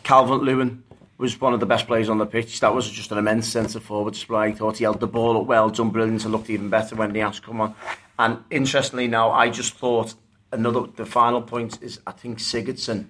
Calvin 0.03 0.39
Lewin 0.39 0.83
was 1.19 1.39
one 1.39 1.53
of 1.53 1.59
the 1.59 1.65
best 1.65 1.85
players 1.85 2.09
on 2.09 2.17
the 2.17 2.25
pitch. 2.25 2.61
That 2.61 2.73
was 2.73 2.89
just 2.89 3.11
an 3.11 3.17
immense 3.17 3.47
centre 3.47 3.81
forward 3.81 4.13
display. 4.13 4.47
I 4.47 4.51
thought 4.53 4.77
he 4.77 4.85
held 4.85 5.01
the 5.01 5.07
ball 5.07 5.39
up 5.39 5.45
well, 5.45 5.69
done 5.69 5.89
brilliant, 5.89 6.23
and 6.23 6.31
looked 6.31 6.49
even 6.49 6.69
better 6.69 6.95
when 6.95 7.11
the 7.11 7.21
ass 7.21 7.39
come 7.39 7.59
on. 7.59 7.75
And 8.17 8.39
interestingly, 8.49 9.07
now 9.07 9.31
I 9.31 9.49
just 9.49 9.75
thought 9.75 10.15
another 10.51 10.87
the 10.95 11.05
final 11.05 11.41
point 11.41 11.81
is 11.81 11.99
I 12.07 12.13
think 12.13 12.39
Sigurdsson 12.39 13.07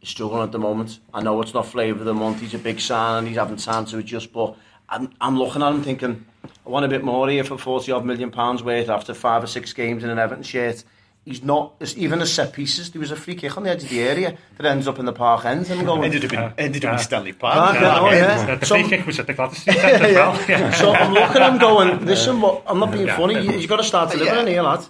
is 0.00 0.08
struggling 0.08 0.42
at 0.42 0.52
the 0.52 0.58
moment. 0.58 1.00
I 1.12 1.22
know 1.22 1.40
it's 1.42 1.54
not 1.54 1.66
flavour 1.66 2.00
of 2.00 2.06
the 2.06 2.14
month. 2.14 2.40
He's 2.40 2.54
a 2.54 2.58
big 2.58 2.80
sign 2.80 3.18
and 3.18 3.28
he's 3.28 3.36
having 3.36 3.56
time 3.56 3.84
to 3.86 3.98
adjust, 3.98 4.32
but 4.32 4.56
I'm, 4.88 5.12
I'm 5.20 5.38
looking 5.38 5.62
at 5.62 5.70
him 5.70 5.82
thinking, 5.82 6.24
I 6.66 6.70
want 6.70 6.86
a 6.86 6.88
bit 6.88 7.04
more 7.04 7.28
here 7.28 7.44
for 7.44 7.58
40 7.58 7.92
odd 7.92 8.04
million 8.06 8.30
pounds 8.30 8.62
worth 8.62 8.88
after 8.88 9.14
five 9.14 9.44
or 9.44 9.46
six 9.46 9.72
games 9.72 10.02
in 10.02 10.10
an 10.10 10.18
Everton 10.18 10.42
shirt. 10.42 10.82
He's 11.26 11.42
not, 11.42 11.74
even 11.96 12.22
as 12.22 12.32
set 12.32 12.54
pieces, 12.54 12.90
there 12.92 12.98
was 13.00 13.10
a 13.10 13.16
free 13.16 13.34
kick 13.34 13.56
on 13.56 13.62
the 13.64 13.70
edge 13.70 13.82
of 13.84 13.90
the 13.90 14.00
area 14.00 14.38
that 14.56 14.64
ends 14.66 14.88
up 14.88 14.98
in 14.98 15.04
the 15.04 15.12
park 15.12 15.44
end 15.44 15.68
and 15.70 15.84
going, 15.84 16.02
Ended 16.04 16.24
up 16.24 16.32
in, 16.32 16.38
ended 16.64 16.84
up 16.84 16.88
Yeah. 16.88 16.92
in 16.94 16.98
Stanley 16.98 17.32
Park, 17.34 17.54
Park. 17.54 17.74
yeah, 17.80 18.00
oh, 18.00 18.10
yeah. 18.10 18.54
the 18.56 18.64
So- 18.66 18.74
free 18.76 18.88
kick 18.88 19.06
was 19.06 19.18
at 19.20 19.26
the 19.26 19.34
Gwladys 19.34 19.56
Street 19.56 19.76
Centre. 19.76 20.08
Yeah. 20.48 20.70
so 20.72 20.92
I'm 20.94 21.12
looking 21.12 21.42
at 21.42 21.52
him 21.52 21.58
going, 21.58 22.06
listen, 22.06 22.40
what, 22.40 22.62
I'm 22.66 22.78
not 22.78 22.90
being 22.90 23.06
Yeah. 23.06 23.16
funny, 23.18 23.34
you, 23.34 23.52
you've 23.52 23.68
got 23.68 23.76
to 23.76 23.84
start 23.84 24.10
delivering 24.10 24.46
Yeah. 24.46 24.52
here, 24.54 24.62
lad. 24.62 24.80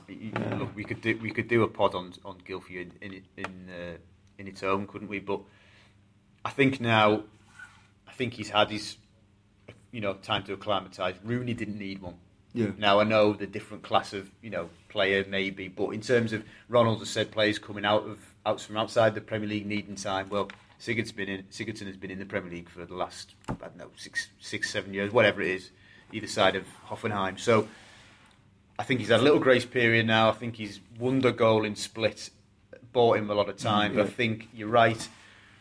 Look, 0.61 0.77
we 0.77 0.85
could 0.85 1.01
do 1.01 1.19
we 1.21 1.31
could 1.33 1.49
do 1.49 1.65
a 1.65 1.69
pod 1.69 1.95
on 1.97 2.13
on 2.25 2.37
Gylfi 2.49 2.77
in 2.83 2.93
in 3.03 3.23
in, 3.37 3.69
uh, 3.69 3.97
in 4.39 4.47
its 4.47 4.63
own, 4.63 4.87
couldn't 4.87 5.09
we? 5.09 5.19
But 5.19 5.41
I 6.45 6.51
think 6.51 6.81
now, 6.81 7.25
I 8.07 8.13
think 8.13 8.35
he's 8.35 8.51
had 8.51 8.71
his 8.71 8.97
you 9.91 10.01
know 10.01 10.15
time 10.15 10.45
to 10.45 10.53
acclimatise. 10.53 11.17
Rooney 11.25 11.55
didn't 11.55 11.79
need 11.79 12.01
one. 12.01 12.15
Yeah. 12.53 12.71
Now 12.79 13.01
I 13.01 13.05
know 13.05 13.33
the 13.33 13.47
different 13.47 13.83
class 13.83 14.13
of 14.13 14.31
you 14.43 14.51
know 14.51 14.71
player 14.89 15.25
maybe, 15.29 15.69
but 15.69 15.91
in 15.91 16.01
terms 16.01 16.33
of 16.33 16.45
Ronald 16.69 16.99
has 17.01 17.11
said 17.11 17.31
players 17.31 17.59
coming 17.59 17.85
out 17.85 18.05
of 18.05 18.19
out 18.45 18.61
from 18.61 18.77
outside 18.77 19.15
the 19.15 19.21
Premier 19.21 19.49
League 19.49 19.67
needing 19.67 19.95
time. 19.95 20.29
Well, 20.29 20.51
Sigurdsson's 20.81 21.13
been 21.13 21.29
in 21.29 21.43
Sigurdsson 21.45 21.87
has 21.87 21.97
been 21.97 22.11
in 22.11 22.19
the 22.19 22.27
Premier 22.27 22.51
League 22.51 22.69
for 22.69 22.85
the 22.85 22.95
last 22.95 23.35
I 23.49 23.55
don't 23.55 23.77
know 23.77 23.91
six 23.97 24.29
six 24.41 24.71
seven 24.71 24.93
years, 24.93 25.13
whatever 25.13 25.43
it 25.43 25.49
is, 25.49 25.71
either 26.13 26.27
side 26.27 26.57
of 26.57 26.65
Hoffenheim. 26.89 27.39
So. 27.39 27.69
I 28.79 28.83
think 28.83 29.01
he's 29.01 29.11
had 29.11 29.21
a 29.21 29.23
little 29.23 29.39
grace 29.39 29.67
period 29.67 30.07
now. 30.07 30.31
I 30.31 30.33
think 30.33 30.57
he's 30.57 30.81
won 30.99 31.21
the 31.21 31.33
goal 31.33 31.67
in 31.67 31.77
split, 31.77 32.31
bought 32.95 33.19
him 33.19 33.31
a 33.31 33.35
lot 33.35 33.51
of 33.51 33.59
time. 33.59 33.95
But 33.95 34.07
I 34.07 34.09
think 34.09 34.49
you're 34.55 34.71
right. 34.71 35.07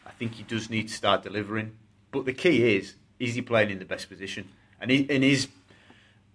I 0.05 0.11
think 0.11 0.35
he 0.35 0.43
does 0.43 0.69
need 0.69 0.87
to 0.87 0.93
start 0.93 1.23
delivering. 1.23 1.77
But 2.11 2.23
the 2.23 2.31
key 2.31 2.77
is, 2.77 2.95
is 3.19 3.35
he 3.35 3.41
playing 3.41 3.71
in 3.71 3.79
the 3.79 3.83
best 3.83 4.07
position? 4.07 4.47
And, 4.79 4.89
he, 4.89 5.05
and 5.09 5.21
is 5.21 5.49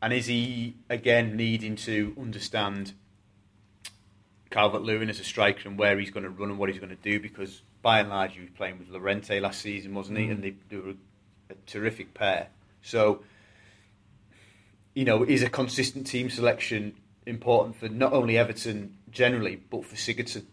and 0.05 0.13
is 0.13 0.27
he 0.27 0.77
again 0.91 1.35
needing 1.35 1.77
to 1.77 2.15
understand 2.21 2.93
Calvert 4.51 4.83
Lewin 4.83 5.09
as 5.09 5.19
a 5.19 5.25
striker 5.25 5.67
and 5.67 5.79
where 5.79 5.99
he's 5.99 6.11
going 6.11 6.25
to 6.25 6.31
run 6.31 6.51
and 6.51 6.59
what 6.59 6.69
he's 6.69 6.79
going 6.79 6.95
to 6.95 7.03
do? 7.03 7.19
Because 7.19 7.63
by 7.81 8.01
and 8.01 8.11
large, 8.11 8.35
he 8.35 8.43
was 8.43 8.51
playing 8.51 8.79
with 8.79 8.91
Llorente 8.91 9.41
last 9.41 9.63
season, 9.63 9.95
wasn't 9.95 10.19
he? 10.19 10.27
Mm. 10.27 10.31
And 10.33 10.45
they, 10.45 10.55
they 10.69 10.77
were 10.77 10.91
a 11.49 11.55
terrific 11.65 12.13
pair. 12.13 12.49
So 12.83 13.23
you 14.95 15.07
know, 15.07 15.25
is 15.25 15.43
a 15.43 15.49
consistent 15.49 16.07
team 16.07 16.29
selection 16.29 16.95
important 17.25 17.77
for 17.77 17.89
not 17.89 18.13
only 18.13 18.37
Everton 18.37 18.99
generally, 19.11 19.57
but 19.57 19.87
for 19.87 19.97
Sigurdsson? 19.97 20.45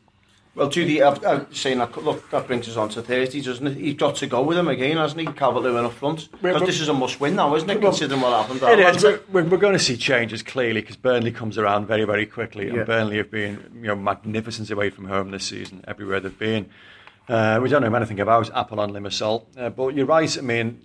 Well, 0.53 0.67
Judy, 0.67 1.01
I've, 1.01 1.23
I'm 1.25 1.53
saying 1.53 1.77
that, 1.77 1.95
look, 2.03 2.29
that 2.31 2.45
brings 2.45 2.67
us 2.67 2.75
on 2.75 2.89
to 2.89 3.01
Thursday, 3.01 3.41
doesn't 3.41 3.65
it? 3.67 3.77
He's 3.77 3.93
got 3.95 4.17
to 4.17 4.27
go 4.27 4.41
with 4.41 4.57
him 4.57 4.67
again, 4.67 4.97
hasn't 4.97 5.21
he? 5.21 5.25
Calvert-Lewin 5.27 5.85
up 5.85 5.93
front. 5.93 6.29
Because 6.41 6.63
this 6.63 6.81
is 6.81 6.89
a 6.89 6.93
must-win 6.93 7.37
now, 7.37 7.55
isn't 7.55 7.69
it, 7.69 7.79
Well, 7.81 7.91
considering 7.91 8.19
what 8.19 8.33
happened? 8.49 8.61
It 8.63 8.95
is. 8.95 9.01
We're, 9.01 9.21
we're, 9.31 9.43
we're 9.45 9.57
going 9.57 9.73
to 9.73 9.79
see 9.79 9.95
changes 9.95 10.43
clearly 10.43 10.81
because 10.81 10.97
Burnley 10.97 11.31
comes 11.31 11.57
around 11.57 11.85
very, 11.87 12.03
very 12.03 12.25
quickly, 12.25 12.67
Yeah. 12.67 12.73
and 12.79 12.85
Burnley 12.85 13.15
have 13.17 13.31
been 13.31 13.71
you 13.75 13.87
know 13.87 13.95
magnificent 13.95 14.69
away 14.71 14.89
from 14.89 15.05
home 15.05 15.31
this 15.31 15.45
season 15.45 15.85
everywhere 15.87 16.19
they've 16.19 16.37
been. 16.37 16.69
Uh, 17.29 17.59
we 17.63 17.69
don't 17.69 17.81
know 17.81 17.95
anything 17.95 18.19
about 18.19 18.49
Apollon 18.53 18.91
Limassol, 18.91 19.45
uh, 19.57 19.69
but 19.69 19.95
you're 19.95 20.05
right. 20.05 20.37
I 20.37 20.41
mean, 20.41 20.81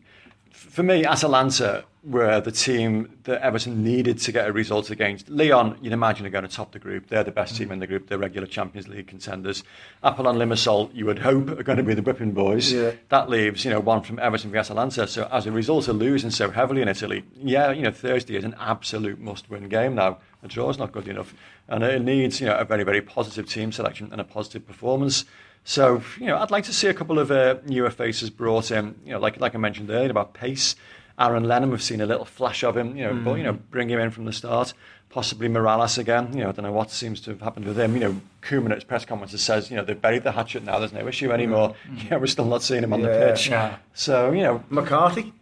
for 0.53 0.85
me, 0.85 1.05
Atalanta 1.05 1.85
were 2.07 2.41
the 2.41 2.53
team 2.53 3.19
that 3.25 3.43
Everton 3.43 3.83
needed 3.83 4.19
to 4.19 4.31
get 4.31 4.47
a 4.47 4.53
result 4.53 4.91
against. 4.91 5.29
Lyon, 5.29 5.77
you'd 5.83 5.93
imagine, 5.93 6.25
are 6.25 6.31
going 6.31 6.47
to 6.47 6.55
top 6.55 6.71
the 6.71 6.79
group. 6.79 7.09
They're 7.09 7.25
the 7.25 7.33
best 7.33 7.57
team 7.57 7.73
in 7.73 7.81
the 7.81 7.87
group. 7.87 8.09
They're 8.09 8.17
regular 8.17 8.47
Champions 8.47 8.87
League 8.87 9.09
contenders. 9.09 9.65
Apollon 10.05 10.37
Limassol, 10.37 10.95
you 10.95 11.05
would 11.05 11.19
hope, 11.19 11.49
are 11.51 11.65
going 11.65 11.79
to 11.79 11.83
be 11.83 11.95
the 11.95 12.03
whipping 12.03 12.31
boys. 12.31 12.73
Yeah. 12.73 12.93
That 13.09 13.29
leaves, 13.29 13.65
you 13.65 13.73
know, 13.73 13.81
one 13.81 14.03
from 14.03 14.21
Everton 14.21 14.53
v 14.53 14.59
Atalanta. 14.59 15.09
So 15.09 15.29
as 15.33 15.47
a 15.47 15.53
result 15.53 15.89
of 15.89 15.97
losing 15.97 16.31
so 16.31 16.51
heavily 16.51 16.81
in 16.81 16.89
Italy, 16.89 17.25
yeah, 17.37 17.73
you 17.73 17.83
know, 17.83 17.91
Thursday 17.91 18.37
is 18.37 18.45
an 18.45 18.55
absolute 18.61 19.19
must-win 19.19 19.69
game 19.69 19.97
now. 19.97 20.19
A 20.45 20.49
draw 20.49 20.71
is 20.71 20.79
not 20.79 20.93
good 20.93 21.09
enough, 21.09 21.35
and 21.67 21.83
it 21.83 22.03
needs, 22.03 22.41
you 22.41 22.47
know, 22.47 22.57
a 22.57 22.65
very, 22.65 22.85
very 22.85 23.01
positive 23.01 23.49
team 23.49 23.73
selection 23.73 24.11
and 24.13 24.21
a 24.21 24.25
positive 24.25 24.65
performance. 24.65 25.25
So, 25.65 26.03
you 26.21 26.27
know, 26.27 26.39
I'd 26.39 26.53
like 26.53 26.63
to 26.65 26.73
see 26.73 26.87
a 26.87 26.95
couple 26.95 27.19
of 27.19 27.33
uh, 27.33 27.57
newer 27.65 27.91
faces 27.91 28.31
brought 28.31 28.71
in. 28.71 28.95
You 29.05 29.15
know, 29.15 29.19
like 29.19 29.41
like 29.41 29.57
I 29.57 29.59
mentioned 29.59 29.91
earlier 29.91 30.11
about 30.11 30.33
pace. 30.33 30.77
Aaron 31.19 31.45
Lennon, 31.45 31.71
we've 31.71 31.83
seen 31.83 32.01
a 32.01 32.07
little 32.07 32.25
flash 32.27 32.63
of 32.63 32.77
him. 32.77 32.97
You 32.97 33.05
know, 33.05 33.15
but 33.25 33.35
you 33.35 33.43
know, 33.45 33.53
bring 33.55 33.89
him 33.89 33.99
in 34.01 34.11
from 34.11 34.25
the 34.27 34.33
start. 34.33 34.75
Possibly 35.09 35.49
Mirallas 35.49 35.97
again. 35.99 36.37
You 36.37 36.43
know, 36.43 36.49
I 36.51 36.53
don't 36.53 36.65
know 36.65 36.73
what 36.73 36.91
seems 36.91 37.21
to 37.23 37.31
have 37.31 37.41
happened 37.41 37.65
with 37.65 37.79
him. 37.79 37.95
You 37.95 38.01
know, 38.01 38.21
Koeman 38.43 38.71
at 38.71 38.75
his 38.77 38.85
press 38.85 39.05
conference 39.07 39.41
says, 39.41 39.71
you 39.71 39.77
know, 39.77 39.85
they've 39.85 39.99
buried 40.01 40.25
the 40.25 40.33
hatchet 40.33 40.65
now. 40.65 40.79
There's 40.79 40.93
no 40.93 41.07
issue 41.09 41.31
anymore. 41.33 41.75
Yeah, 42.11 42.17
we're 42.17 42.27
still 42.27 42.45
not 42.45 42.63
seeing 42.63 42.83
him 42.83 42.93
on 42.93 43.01
the 43.01 43.09
pitch. 43.09 43.49
Yeah. 43.49 43.77
So, 43.95 44.33
you 44.33 44.43
know, 44.43 44.65
McCarthy. 44.69 45.33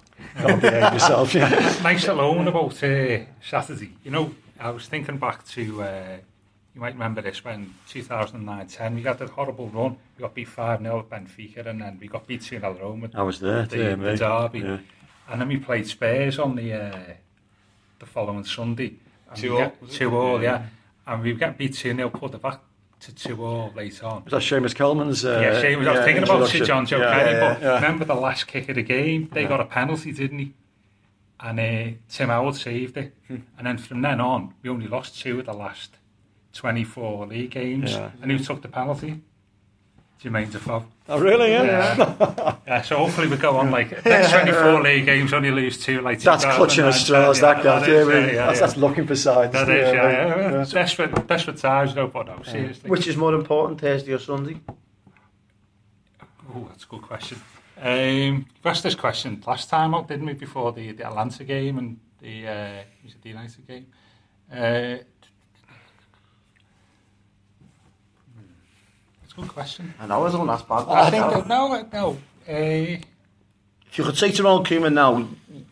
don't 0.41 0.61
behave 0.61 0.93
yourself. 0.93 1.35
Yeah. 1.35 1.49
nice 1.83 2.07
alone 2.07 2.47
about 2.47 2.81
uh, 2.85 3.19
Saturday. 3.43 3.91
You 4.05 4.11
know, 4.13 4.35
I 4.61 4.71
was 4.71 4.87
thinking 4.87 5.17
back 5.19 5.45
to, 5.49 5.83
uh, 5.83 6.17
you 6.75 6.81
might 6.81 6.93
remember 6.93 7.23
this 7.23 7.43
when 7.45 7.75
2009-10, 7.91 8.95
we 8.95 9.03
had 9.03 9.19
that 9.19 9.31
horrible 9.31 9.69
run. 9.71 9.97
We 10.17 10.23
got 10.23 10.35
beat 10.35 10.49
5-0 10.49 10.99
at 11.01 11.11
Benfica 11.11 11.67
and 11.67 11.81
then 11.81 11.99
we 12.01 12.07
got 12.07 12.27
beat 12.27 12.43
2-0 12.43 12.63
at 12.63 12.79
home. 12.81 13.01
with 13.01 13.17
I 13.17 13.23
was 13.23 13.41
there, 13.41 13.65
The, 13.67 13.77
yeah, 13.79 13.91
the 13.91 13.97
mate. 13.97 14.19
derby. 14.19 14.59
Yeah. 14.61 14.79
And 15.29 15.41
then 15.41 15.49
we 15.49 15.57
played 15.57 15.87
Spurs 15.87 16.39
on 16.39 16.55
the 16.57 16.73
uh, 16.73 16.99
the 17.99 18.07
following 18.07 18.45
Sunday. 18.45 18.95
And 19.31 19.39
Two 19.39 19.51
we 19.51 19.57
all, 19.57 19.59
get- 19.69 19.83
was 19.83 19.91
it? 19.95 19.99
Two 19.99 20.17
all, 20.17 20.43
yeah. 20.43 20.67
And 21.07 21.23
we 21.23 21.33
got 21.35 21.59
beat 21.59 21.73
2-0, 21.73 22.13
put 22.15 22.33
it 22.35 22.41
back 22.41 22.61
to 23.01 23.15
2 23.15 23.45
all 23.45 23.73
later 23.77 24.07
on. 24.07 24.25
Was 24.25 24.31
that 24.33 24.41
Seamus 24.41 24.75
Coleman's? 24.75 25.23
Uh, 25.25 25.39
yeah, 25.43 25.63
Seamus, 25.63 25.87
I 25.87 25.93
was 25.97 26.05
thinking 26.05 26.23
about 26.23 26.39
Sir 26.49 26.59
introduction? 26.59 26.67
John 26.67 26.87
Joe 26.87 26.99
Yeah, 27.01 27.19
Kenny, 27.19 27.31
yeah, 27.33 27.41
but 27.55 27.63
yeah. 27.63 27.75
remember 27.75 28.05
the 28.07 28.15
last 28.15 28.47
kick 28.47 28.69
of 28.71 28.77
the 28.77 28.83
game? 28.83 29.29
They 29.33 29.45
got 29.45 29.61
a 29.61 29.67
penalty, 29.67 30.13
didn't 30.13 30.39
he? 30.39 30.55
And 31.41 31.61
uh, 31.61 31.97
Tim 32.09 32.29
Howard 32.31 32.55
saved 32.55 32.97
it. 32.97 33.15
Hmm. 33.29 33.37
and 33.59 33.67
then 33.67 33.77
from 33.79 34.01
then 34.01 34.21
on, 34.21 34.55
we 34.63 34.71
only 34.71 34.87
lost 34.87 35.21
two 35.21 35.41
of 35.41 35.47
the 35.47 35.53
last 35.53 35.97
24 36.55 37.27
league 37.27 37.51
games. 37.51 37.93
Yeah. 37.93 38.11
And 38.23 38.31
who 38.31 38.39
took 38.39 38.63
the 38.63 38.69
penalty? 38.69 39.21
Jermaine 40.25 40.51
Defoe. 40.51 40.87
Oh, 41.07 41.19
really? 41.21 41.51
Yeah. 41.51 41.97
Yeah. 41.99 42.57
yeah, 42.67 42.81
so 42.83 42.97
hopefully 42.97 43.29
we 43.29 43.37
go 43.37 43.59
on 43.59 43.71
like 43.71 44.05
next 44.07 44.33
24 44.33 44.81
league 44.83 45.05
games, 45.05 45.35
only 45.35 45.51
lose 45.51 45.79
two. 45.79 46.01
Like 46.01 46.21
That's 46.21 46.45
clutching 46.47 46.87
at 46.87 46.95
2009, 46.95 47.35
straws, 47.35 47.41
yeah, 47.43 47.55
that 47.55 47.63
guy. 47.63 47.81
that 47.81 47.89
Yeah, 47.89 47.95
yeah, 47.97 48.05
yeah, 48.05 48.47
that's, 48.47 48.61
yeah. 48.61 48.67
that's 48.67 48.77
looking 48.79 49.07
for 49.07 49.15
signs. 49.15 49.53
That 49.53 49.69
is, 49.69 49.93
yeah, 49.93 50.03
mate. 50.03 50.13
yeah, 50.13 50.53
yeah. 50.53 50.65
Desperate, 50.65 51.27
desperate 51.27 51.59
times, 51.59 51.95
no, 51.95 52.09
but 52.09 52.27
no, 52.27 52.43
seriously. 52.43 52.89
Which 52.89 53.07
is 53.07 53.19
more 53.19 53.35
important, 53.35 53.83
Thursday 53.83 54.13
or 54.15 54.19
Sunday? 54.19 54.59
Oh, 56.55 56.67
that's 56.71 56.85
a 56.85 56.87
good 56.87 57.03
question. 57.03 57.39
Um, 57.83 57.91
you 57.93 58.45
asked 58.65 58.83
this 58.83 58.95
question 58.95 59.43
last 59.47 59.69
time 59.69 59.95
out, 59.95 60.09
didn't 60.09 60.25
we, 60.25 60.33
before 60.33 60.73
the, 60.73 60.93
the 60.93 61.05
Atalanta 61.05 61.45
game 61.45 61.77
and 61.77 61.99
the, 62.23 62.47
uh, 62.49 62.83
was 63.05 63.13
it 63.13 63.21
the 63.23 63.29
United 63.29 63.67
game? 63.67 63.87
Uh, 64.51 65.03
it's 69.23 69.24
a 69.24 69.24
good 69.37 69.49
question. 69.49 69.93
I 70.01 70.07
know, 70.07 70.27
I 70.27 70.31
don't 70.33 70.47
that's 70.47 70.63
bad. 70.63 70.87
I 70.89 71.11
think, 71.11 71.25
that, 71.33 71.49
no, 71.49 71.89
no. 71.93 72.11
Uh, 72.49 72.53
If 73.91 73.99
you 73.99 74.05
could 74.05 74.17
say 74.17 74.31
to 74.33 74.43
Ronald 74.43 74.67
Koeman 74.67 74.93
now, 74.93 75.17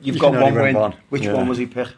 you've 0.01 0.17
You 0.17 0.21
got 0.21 0.33
one 0.33 0.55
win. 0.55 0.63
win 0.63 0.75
one. 0.77 0.95
Which 1.11 1.23
Yeah. 1.25 1.35
one 1.35 1.49
was 1.49 1.59
he 1.59 1.67
pick? 1.67 1.89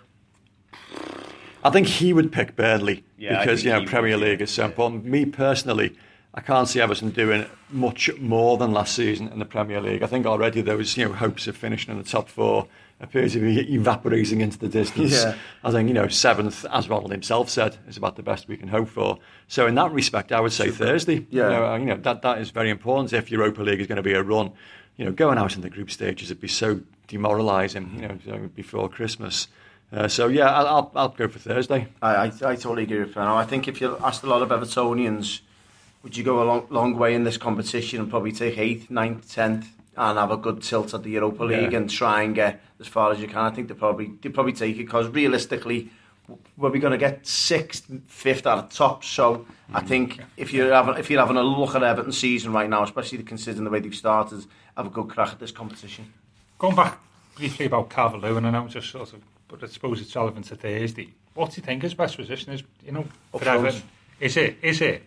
I 1.63 1.71
think 1.71 1.87
he 1.87 2.13
would 2.13 2.31
pick 2.31 2.57
Burnley 2.57 3.05
Yeah, 3.17 3.39
because 3.41 3.63
think 3.63 3.75
you 3.75 3.81
know 3.81 3.87
Premier. 3.91 4.17
League 4.19 4.43
is 4.43 4.51
so 4.51 4.67
important. 4.67 5.05
Me 5.07 5.25
personally, 5.25 5.97
I 6.37 6.41
can't 6.41 6.69
see 6.69 6.81
Everton 6.81 7.11
doing 7.11 7.47
much 7.71 8.11
more 8.19 8.57
than 8.59 8.73
last 8.73 8.97
season 8.97 9.29
in 9.29 9.39
the 9.39 9.45
Premier 9.45 9.81
League. 9.81 10.03
I 10.03 10.07
think 10.07 10.27
already 10.27 10.61
there 10.63 10.77
was 10.77 10.97
you 10.97 11.07
know 11.07 11.13
hopes 11.13 11.47
of 11.47 11.57
finishing 11.57 11.93
in 11.93 11.99
the 12.03 12.09
top 12.09 12.29
four 12.29 12.67
appear 13.01 13.29
to 13.29 13.39
be 13.39 13.75
evaporating 13.75 14.41
into 14.41 14.59
the 14.59 14.69
distance. 14.69 15.13
Yeah. 15.13 15.37
I 15.63 15.71
think 15.71 15.89
you 15.89 15.95
know 15.95 16.09
seventh, 16.09 16.67
as 16.73 16.89
Ronald 16.89 17.13
himself 17.13 17.49
said, 17.49 17.77
is 17.89 17.97
about 17.97 18.17
the 18.17 18.23
best 18.23 18.49
we 18.49 18.57
can 18.57 18.69
hope 18.69 18.89
for. 18.89 19.19
So 19.47 19.69
in 19.69 19.77
that 19.77 19.93
respect, 19.93 20.33
I 20.33 20.41
would 20.41 20.53
say 20.53 20.71
Thursday. 20.71 21.27
Yeah. 21.31 21.45
You 21.45 21.51
know, 21.51 21.75
you 21.77 21.85
know 21.87 21.97
that 21.99 22.23
that 22.23 22.39
is 22.39 22.51
very 22.51 22.71
important 22.71 23.13
if 23.13 23.31
Europa 23.31 23.63
League 23.63 23.81
is 23.81 23.87
going 23.87 23.97
to 23.97 24.03
be 24.03 24.15
a 24.15 24.23
run. 24.23 24.53
You 24.97 25.05
know, 25.05 25.13
going 25.13 25.39
out 25.39 25.55
in 25.55 25.63
the 25.63 25.71
group 25.71 25.91
stages 25.91 26.31
would 26.31 26.41
be 26.41 26.49
so 26.49 26.81
demoralising. 27.07 28.01
You 28.27 28.33
know, 28.33 28.51
before 28.55 28.89
Christmas. 28.89 29.47
Uh, 29.93 30.09
so 30.09 30.27
yeah, 30.27 30.51
I'll, 30.51 30.67
I'll 30.67 30.93
I'll 30.97 31.09
go 31.11 31.29
for 31.29 31.39
Thursday. 31.39 31.87
I, 32.03 32.15
I, 32.15 32.25
I 32.25 32.57
totally 32.57 32.83
agree 32.83 32.99
with 32.99 33.13
Fernando. 33.13 33.37
I 33.37 33.45
think 33.45 33.69
if 33.69 33.81
you 33.81 33.97
asked 33.99 34.25
a 34.25 34.27
lot 34.27 34.43
of 34.43 34.49
Evertonians, 34.49 35.41
would 36.05 36.17
you 36.17 36.23
go 36.23 36.43
a 36.43 36.45
long, 36.45 36.67
long 36.69 36.97
way 36.97 37.15
in 37.15 37.25
this 37.25 37.39
competition 37.39 37.99
and 37.99 38.11
probably 38.11 38.31
take 38.31 38.59
eighth, 38.59 38.91
ninth, 38.91 39.33
tenth, 39.33 39.67
and 39.97 40.19
have 40.19 40.31
a 40.31 40.37
good 40.37 40.63
tilt 40.63 40.93
at 40.93 41.03
the 41.03 41.11
Europa 41.11 41.43
League 41.45 41.73
Yeah. 41.73 41.79
and 41.79 41.91
try 41.91 42.23
and 42.23 42.35
get 42.35 42.63
as 42.79 42.87
far 42.87 43.11
as 43.11 43.21
you 43.21 43.27
can? 43.27 43.39
I 43.39 43.51
think 43.51 43.69
they 43.69 43.75
probably 43.75 44.13
they 44.21 44.29
probably 44.29 44.53
take 44.53 44.77
it 44.77 44.85
because 44.85 45.09
realistically, 45.09 45.91
we're 46.57 46.71
we 46.71 46.79
going 46.79 46.93
to 46.93 46.99
get 46.99 47.27
sixth, 47.27 47.91
fifth 48.07 48.47
at 48.47 48.69
the 48.69 48.77
top. 48.77 49.03
So 49.03 49.47
I 49.73 49.81
mm. 49.81 49.89
think 49.89 50.21
if 50.37 50.53
you're 50.53 50.75
having 50.75 50.97
if 50.97 51.11
you're 51.11 51.21
having 51.21 51.39
a 51.39 51.43
look 51.43 51.75
at 51.75 51.83
Everton 51.83 52.13
season 52.13 52.53
right 52.53 52.69
now, 52.69 52.83
especially 52.83 53.23
considering 53.23 53.65
the 53.65 53.71
way 53.71 53.81
they've 53.81 53.95
started, 53.95 54.45
have 54.77 54.87
a 54.87 54.91
good 54.91 55.09
crack 55.09 55.33
at 55.33 55.39
this 55.41 55.53
competition. 55.53 56.13
going 56.59 56.77
back 56.77 56.99
briefly 57.35 57.67
about 57.67 57.89
Calvert-Lewin, 57.91 58.45
and 58.45 58.57
I 58.57 58.61
was 58.61 58.75
just 58.75 58.91
sort 58.91 59.13
of, 59.13 59.23
but 59.49 59.63
I 59.65 59.67
suppose 59.67 60.01
it's 60.01 60.15
relevant 60.15 60.47
to 60.47 60.57
Thursday. 60.57 61.15
What 61.35 61.51
do 61.51 61.57
you 61.57 61.63
think 61.65 61.83
his 61.83 61.95
best 61.95 62.17
position 62.17 62.53
is? 62.53 62.63
You 62.85 62.93
know, 62.93 63.07
for. 63.33 63.49
Everton? 63.49 63.83
Is 64.21 64.37
it? 64.37 64.59
Is 64.63 64.81
it? 64.81 65.03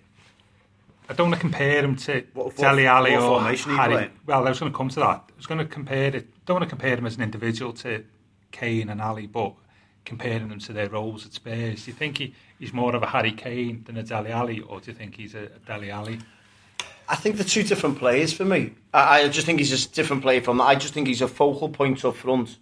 I 1.10 1.13
don't 1.13 1.30
want 1.30 1.36
to 1.36 1.39
compare 1.41 1.84
him 1.84 1.96
to 1.96 2.24
What- 2.34 2.46
what- 2.48 2.58
Dele 2.58 2.86
Alli 2.88 3.12
what 3.12 3.22
or 3.24 3.39
formation 3.39 3.72
are 3.72 3.76
Harry. 3.89 4.10
Well, 4.26 4.46
I 4.46 4.50
was 4.50 4.60
going 4.60 4.72
to 4.72 4.78
come 4.78 4.89
to 4.89 5.00
that. 5.00 5.24
I 5.30 5.34
was 5.38 5.46
going 5.46 5.60
to 5.60 5.65
compare 5.65 6.15
it. 6.15 6.46
Don't 6.46 6.56
want 6.56 6.63
to 6.63 6.70
compare 6.70 6.96
him 6.98 7.06
as 7.06 7.15
an 7.15 7.24
individual 7.24 7.72
to 7.74 8.04
Kane 8.52 8.89
and 8.89 9.00
Alli, 9.02 9.28
but 9.28 9.54
comparing 10.06 10.48
them 10.50 10.60
to 10.60 10.74
their 10.74 10.89
roles 10.89 11.26
at 11.26 11.34
Spurs. 11.34 11.86
Do 11.86 11.91
you 11.91 11.96
think 11.98 12.17
he, 12.17 12.34
he's 12.60 12.74
more 12.74 12.96
of 12.96 13.04
a 13.04 13.08
Harry 13.08 13.32
Kane 13.32 13.84
than 13.86 13.98
a 13.98 14.04
Dele 14.04 14.32
Alli, 14.32 14.60
or 14.62 14.80
do 14.80 14.91
you 14.91 14.98
think 14.98 15.15
he's 15.15 15.36
a, 15.36 15.43
a 15.43 15.60
Dele 15.65 15.91
Alli? 15.91 16.20
I 17.10 17.15
think 17.15 17.36
they're 17.38 17.46
two 17.46 17.63
different 17.63 17.98
players 18.00 18.34
for 18.34 18.43
me. 18.46 18.74
I, 18.93 19.22
I 19.24 19.28
just 19.30 19.46
think 19.46 19.60
he's 19.60 19.86
a 19.86 19.89
different 19.89 20.22
player 20.24 20.41
from 20.41 20.58
that. 20.58 20.63
I 20.65 20.76
just 20.76 20.93
think 20.93 21.08
he's 21.08 21.22
a 21.22 21.28
focal 21.28 21.70
point 21.70 22.04
up 22.04 22.15
front 22.17 22.58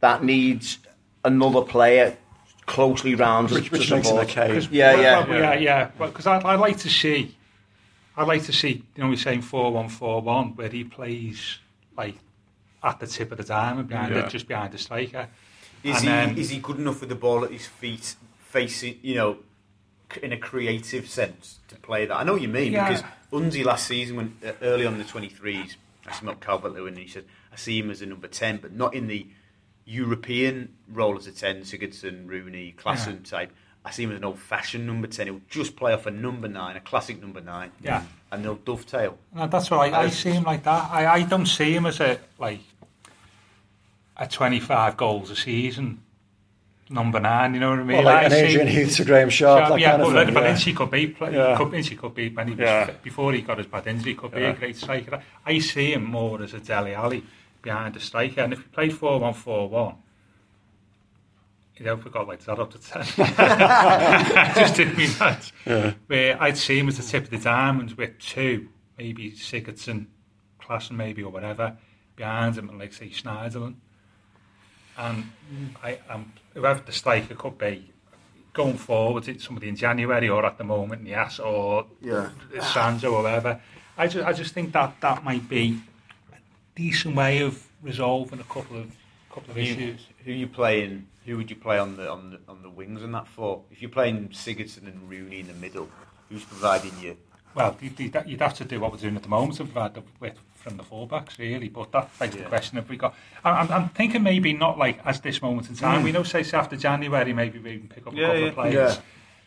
that 0.00 0.24
needs 0.24 0.78
another 1.24 1.62
player 1.62 2.16
closely 2.66 3.14
round 3.14 3.50
Which, 3.50 3.66
to 3.66 3.70
which 3.72 3.90
makes 3.90 3.90
him 3.90 4.02
support. 4.04 4.24
okay. 4.30 4.52
'Cause- 4.54 4.68
Yeah, 4.70 4.94
well, 4.94 5.02
yeah. 5.02 5.28
well, 5.28 5.38
yeah, 5.38 5.54
yeah. 5.54 5.84
Because 5.98 6.26
I'd, 6.26 6.44
I'd 6.44 6.60
like 6.60 6.78
to 6.78 6.90
see, 6.90 7.36
I'd 8.16 8.28
like 8.28 8.44
to 8.44 8.52
see, 8.52 8.84
you 8.94 9.02
know, 9.02 9.08
we're 9.08 9.16
saying 9.16 9.42
four 9.42 9.72
one 9.72 9.88
four 9.88 10.20
one, 10.22 10.54
where 10.56 10.68
he 10.68 10.84
plays 10.84 11.58
like 11.96 12.16
at 12.82 13.00
the 13.00 13.06
tip 13.06 13.32
of 13.32 13.38
the 13.38 13.44
diamond 13.44 13.88
behind 13.88 14.14
Yeah. 14.14 14.26
it, 14.26 14.30
just 14.30 14.46
behind 14.46 14.72
the 14.72 14.78
striker. 14.78 15.28
Is 15.82 15.96
And 15.96 16.04
he 16.04 16.08
then- 16.08 16.38
is 16.38 16.50
he 16.50 16.58
good 16.58 16.78
enough 16.78 17.00
with 17.00 17.08
the 17.08 17.14
ball 17.14 17.44
at 17.44 17.50
his 17.50 17.66
feet, 17.66 18.14
facing 18.38 18.98
you 19.02 19.14
know, 19.16 19.38
in 20.22 20.32
a 20.32 20.36
creative 20.38 21.08
sense 21.08 21.58
to 21.68 21.76
play 21.76 22.06
that? 22.06 22.14
I 22.16 22.22
know 22.24 22.34
what 22.34 22.42
you 22.42 22.48
mean 22.48 22.72
Yeah. 22.72 22.88
because 22.88 23.04
Unzi 23.32 23.64
last 23.64 23.86
season, 23.88 24.16
when 24.16 24.36
uh, 24.46 24.52
early 24.62 24.86
on 24.86 24.92
in 24.94 24.98
the 25.00 25.04
twenty 25.04 25.28
threes, 25.28 25.76
I 26.06 26.12
saw 26.12 26.20
him 26.20 26.28
up 26.28 26.40
Calvert 26.40 26.72
Lewin, 26.72 26.94
and 26.94 27.02
he 27.02 27.08
said 27.08 27.24
I 27.52 27.56
see 27.56 27.78
him 27.78 27.90
as 27.90 28.00
a 28.00 28.06
number 28.06 28.28
ten, 28.28 28.58
but 28.58 28.72
not 28.72 28.94
in 28.94 29.08
the 29.08 29.26
European 29.86 30.74
role 30.88 31.16
as 31.16 31.26
a 31.26 31.32
ten, 31.32 31.60
Sigurdsson, 31.62 32.26
Rooney, 32.28 32.74
Klaassen 32.78 33.28
type. 33.28 33.52
I 33.84 33.90
see 33.90 34.04
him 34.04 34.12
as 34.12 34.16
an 34.16 34.24
old 34.24 34.38
fashioned 34.38 34.86
number 34.86 35.06
10. 35.06 35.26
He'll 35.26 35.40
just 35.50 35.76
play 35.76 35.92
off 35.92 36.06
a 36.06 36.10
number 36.10 36.48
9, 36.48 36.76
a 36.76 36.80
classic 36.80 37.20
number 37.20 37.40
9. 37.40 37.70
Yeah. 37.82 38.02
And 38.32 38.44
they'll 38.44 38.54
dovetail. 38.54 39.18
No, 39.34 39.46
that's 39.46 39.70
what 39.70 39.92
I, 39.92 40.04
I 40.04 40.08
see 40.08 40.30
him 40.30 40.44
like 40.44 40.64
that. 40.64 40.90
I, 40.90 41.06
I 41.06 41.22
don't 41.22 41.46
see 41.46 41.74
him 41.74 41.84
as 41.86 42.00
a, 42.00 42.18
like, 42.38 42.60
a 44.16 44.26
25 44.26 44.96
goals 44.96 45.30
a 45.30 45.36
season 45.36 46.00
number 46.88 47.20
9, 47.20 47.54
you 47.54 47.60
know 47.60 47.70
what 47.70 47.78
I 47.78 47.82
mean? 47.82 47.96
Well, 47.98 48.06
like, 48.06 48.22
like 48.24 48.32
an 48.32 48.46
Adrian 48.46 48.68
Heath 48.68 48.96
to 48.96 49.04
Graeme 49.04 49.28
Sharp, 49.28 49.68
Sharp 49.68 49.80
yeah, 49.80 49.96
but, 49.96 50.12
yeah. 50.12 50.30
Then 50.30 50.56
she 50.56 50.72
could 50.72 50.90
be, 50.90 51.16
yeah. 51.20 51.56
could, 51.56 51.84
she 51.84 51.96
could 51.96 52.14
be, 52.14 52.28
when 52.28 52.48
he 52.48 52.54
was, 52.54 52.60
yeah. 52.60 52.90
before 53.02 53.32
he 53.32 53.42
got 53.42 53.58
his 53.58 53.66
bad 53.66 53.86
injury, 53.86 54.12
he 54.12 54.16
could 54.16 54.32
yeah. 54.32 54.38
be 54.38 54.44
a 54.44 54.52
great 54.52 54.76
striker. 54.76 55.22
I 55.44 55.58
see 55.58 55.92
him 55.92 56.04
more 56.04 56.42
as 56.42 56.54
a 56.54 56.60
Dele 56.60 56.94
Alli 56.94 57.24
behind 57.62 57.96
a 57.96 58.00
striker. 58.00 58.42
And 58.42 58.52
if 58.52 58.60
he 58.60 58.64
played 58.66 58.92
4 58.92 59.18
1 59.18 59.34
4 59.34 59.68
1, 59.68 59.94
I 61.78 61.82
don't 61.82 62.00
forgot 62.00 62.26
my 62.28 62.36
that 62.36 62.58
up 62.58 62.70
to 62.72 62.78
10. 62.78 63.02
just 64.54 64.76
did 64.76 64.96
me 64.96 65.08
nuts. 65.18 65.52
Yeah. 65.66 65.94
Where 66.06 66.40
I'd 66.40 66.56
see 66.56 66.78
him 66.78 66.88
as 66.88 66.98
the 66.98 67.02
tip 67.02 67.24
of 67.24 67.30
the 67.30 67.38
diamond 67.38 67.92
with 67.92 68.18
two, 68.20 68.68
maybe 68.96 69.32
Sigurdsson, 69.32 70.06
Klaassen 70.62 70.92
maybe, 70.92 71.22
or 71.22 71.32
whatever, 71.32 71.76
behind 72.14 72.56
him, 72.56 72.68
and 72.68 72.78
like 72.78 72.92
say 72.92 73.08
Schneiderlin. 73.08 73.74
And 74.96 75.30
I, 75.82 75.98
am 76.08 76.32
whoever 76.54 76.80
the 76.80 76.92
striker 76.92 77.34
could 77.34 77.58
be, 77.58 77.92
going 78.52 78.76
forward, 78.76 79.26
it's 79.26 79.44
somebody 79.44 79.68
in 79.68 79.74
January 79.74 80.28
or 80.28 80.46
at 80.46 80.56
the 80.56 80.64
moment, 80.64 81.04
Niasse 81.04 81.44
or 81.44 81.86
yeah. 82.00 82.30
Or 83.04 83.22
whatever. 83.22 83.60
I 83.98 84.06
just, 84.06 84.24
I 84.24 84.32
just 84.32 84.54
think 84.54 84.72
that 84.72 85.00
that 85.00 85.24
might 85.24 85.48
be 85.48 85.80
a 86.32 86.36
decent 86.76 87.16
way 87.16 87.40
of 87.40 87.66
resolving 87.82 88.38
a 88.38 88.44
couple 88.44 88.78
of 88.78 88.96
couple 89.28 89.50
of 89.50 89.56
who 89.56 89.62
issues. 89.62 89.78
You, 89.78 89.96
who 90.24 90.32
you 90.32 90.46
playing 90.46 91.08
who 91.26 91.36
would 91.36 91.50
you 91.50 91.56
play 91.56 91.78
on 91.78 91.96
the 91.96 92.10
on 92.10 92.30
the 92.30 92.40
on 92.48 92.62
the 92.62 92.70
wings 92.70 93.02
and 93.02 93.14
that 93.14 93.26
for? 93.26 93.62
If 93.70 93.80
you're 93.80 93.90
playing 93.90 94.28
Sigurdsson 94.28 94.86
and 94.86 95.08
Rooney 95.08 95.40
in 95.40 95.46
the 95.46 95.54
middle, 95.54 95.88
who's 96.28 96.44
providing 96.44 96.92
you? 97.00 97.16
Well, 97.54 97.76
you'd, 97.80 98.40
have 98.40 98.54
to 98.54 98.64
do 98.64 98.80
what 98.80 98.90
we're 98.90 98.98
doing 98.98 99.14
at 99.14 99.22
the 99.22 99.28
moment 99.28 99.60
and 99.60 99.72
provide 99.72 99.94
the 99.94 100.02
width 100.18 100.40
from 100.56 100.76
the 100.76 100.82
fullbacks, 100.82 101.38
really. 101.38 101.68
But 101.68 101.92
that 101.92 102.18
begs 102.18 102.36
the 102.36 102.42
question: 102.42 102.78
If 102.78 102.88
we 102.88 102.96
got, 102.96 103.14
I'm, 103.44 103.70
I'm- 103.70 103.88
thinking 103.90 104.22
maybe 104.22 104.52
not 104.52 104.76
like 104.76 104.98
as 105.06 105.20
this 105.20 105.40
moment 105.40 105.68
in 105.68 105.76
time. 105.76 106.00
Hmm. 106.00 106.04
We 106.04 106.12
know, 106.12 106.24
say, 106.24 106.44
after 106.52 106.76
January, 106.76 107.32
maybe 107.32 107.58
we 107.58 107.78
can 107.78 107.88
pick 107.88 108.06
up 108.06 108.12
a 108.12 108.16
couple 108.16 108.20
yeah. 108.20 108.46
of 108.46 108.54
players. 108.54 108.96
Yeah. 108.96 109.00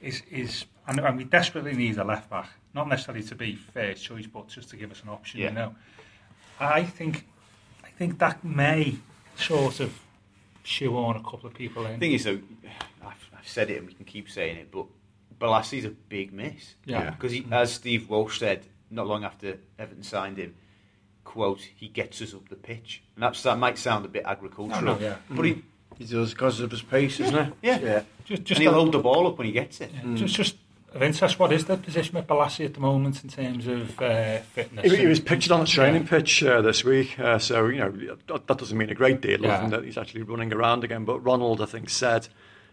Is 0.08 0.22
is 0.32 0.66
and, 0.88 1.00
and 1.00 1.18
we 1.18 1.26
desperately 1.26 1.74
need 1.74 1.98
a 1.98 2.04
left 2.04 2.30
back, 2.30 2.50
not 2.74 2.88
necessarily 2.88 3.24
to 3.26 3.36
be 3.36 3.56
first 3.56 4.04
choice, 4.04 4.26
but 4.26 4.48
just 4.48 4.70
to 4.70 4.78
give 4.78 4.92
us 4.92 5.02
an 5.04 5.10
option. 5.10 5.42
Yeah. 5.42 5.50
You 5.50 5.56
know, 5.56 5.76
I 6.60 6.84
think 6.84 7.28
I 7.84 7.90
think 7.90 8.20
that 8.20 8.44
may 8.44 8.98
sort 9.36 9.82
of 9.82 10.00
shoe 10.67 10.95
on 10.97 11.15
a 11.15 11.23
couple 11.23 11.47
of 11.47 11.53
people 11.53 11.86
in. 11.86 11.93
The 11.93 11.97
thing 11.99 12.13
is, 12.13 12.23
though, 12.25 12.39
I've, 13.01 13.30
I've 13.38 13.47
said 13.47 13.69
it 13.69 13.77
and 13.77 13.88
we 13.88 13.93
can 13.93 14.06
keep 14.06 14.30
saying 14.30 14.58
it, 14.58 14.71
but 14.71 14.86
Bolasie's 15.39 15.86
a 15.86 15.89
big 15.89 16.34
miss. 16.34 16.75
Yeah. 16.86 17.12
Because 17.12 17.32
he, 17.32 17.41
mm. 17.43 17.51
as 17.51 17.73
Steve 17.73 18.10
Walsh 18.10 18.39
said, 18.39 18.65
not 18.91 19.08
long 19.08 19.23
after 19.23 19.58
Everton 19.80 20.03
signed 20.03 20.38
him, 20.38 20.56
quote, 21.23 21.62
he 21.62 21.88
gets 21.88 22.21
us 22.21 22.34
up 22.34 22.47
the 22.49 22.56
pitch. 22.56 23.01
And 23.15 23.23
that's, 23.23 23.41
that 23.43 23.58
might 23.58 23.77
sound 23.77 24.06
a 24.06 24.10
bit 24.10 24.23
agricultural, 24.25 24.77
Oh, 24.89 24.93
no, 24.95 24.99
yeah. 24.99 25.15
but 25.30 25.43
he, 25.45 25.63
He 25.97 26.06
does 26.06 26.32
because 26.34 26.60
of 26.60 26.71
his 26.71 26.82
pace, 26.82 27.19
isn't 27.19 27.36
it? 27.36 27.53
Yeah. 27.62 27.80
yeah. 27.80 28.01
just 28.25 28.43
just 28.43 28.60
and 28.60 28.63
he'll 28.63 28.71
that- 28.71 28.77
hold 28.77 28.91
the 28.93 28.99
ball 28.99 29.27
up 29.27 29.38
when 29.38 29.47
he 29.47 29.53
gets 29.53 29.80
it. 29.82 29.91
Yeah, 29.93 30.15
Just, 30.15 30.36
just 30.36 30.56
of 30.93 31.04
interest, 31.04 31.38
what 31.38 31.52
is 31.54 31.65
the 31.65 31.78
position 31.78 32.15
with 32.15 32.28
Bolasie 32.28 32.65
at 32.65 32.73
the 32.73 32.80
moment 32.80 33.23
in 33.23 33.30
terms 33.30 33.67
of 33.67 34.02
uh, 34.02 34.39
fitness? 34.39 34.89
He, 34.91 34.97
he 34.97 35.06
was 35.08 35.19
pictured 35.19 35.52
on 35.52 35.60
the 35.62 35.65
training 35.65 36.04
Yeah. 36.04 36.10
pitch 36.10 36.43
uh, 36.43 36.62
this 36.62 36.84
week, 36.84 37.19
uh, 37.19 37.38
so 37.39 37.67
you 37.67 37.80
know 37.80 37.91
that, 38.28 38.47
that 38.47 38.58
doesn't 38.58 38.78
mean 38.78 38.89
a 38.89 38.95
great 38.95 39.21
deal, 39.21 39.39
other 39.39 39.47
Yeah. 39.47 39.62
than 39.62 39.69
that 39.71 39.84
he's 39.84 39.97
actually 39.97 40.23
running 40.23 40.54
around 40.54 40.84
again. 40.84 41.06
But 41.06 41.19
Ronald, 41.19 41.62
I 41.62 41.65
think, 41.65 41.89
said 41.89 42.28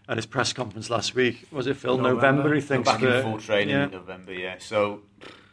at 0.08 0.16
his 0.16 0.26
press 0.26 0.52
conference 0.52 0.90
last 0.90 1.14
week, 1.14 1.46
was 1.50 1.66
it 1.66 1.76
Phil 1.76 1.96
November? 1.96 2.14
November. 2.14 2.54
he 2.54 2.60
thinks 2.60 2.88
back 2.88 3.02
in 3.02 3.10
that- 3.10 3.22
full 3.24 3.38
training 3.38 3.70
yeah. 3.74 3.84
in 3.84 3.90
November, 3.90 4.32
yeah. 4.32 4.56
So 4.58 5.00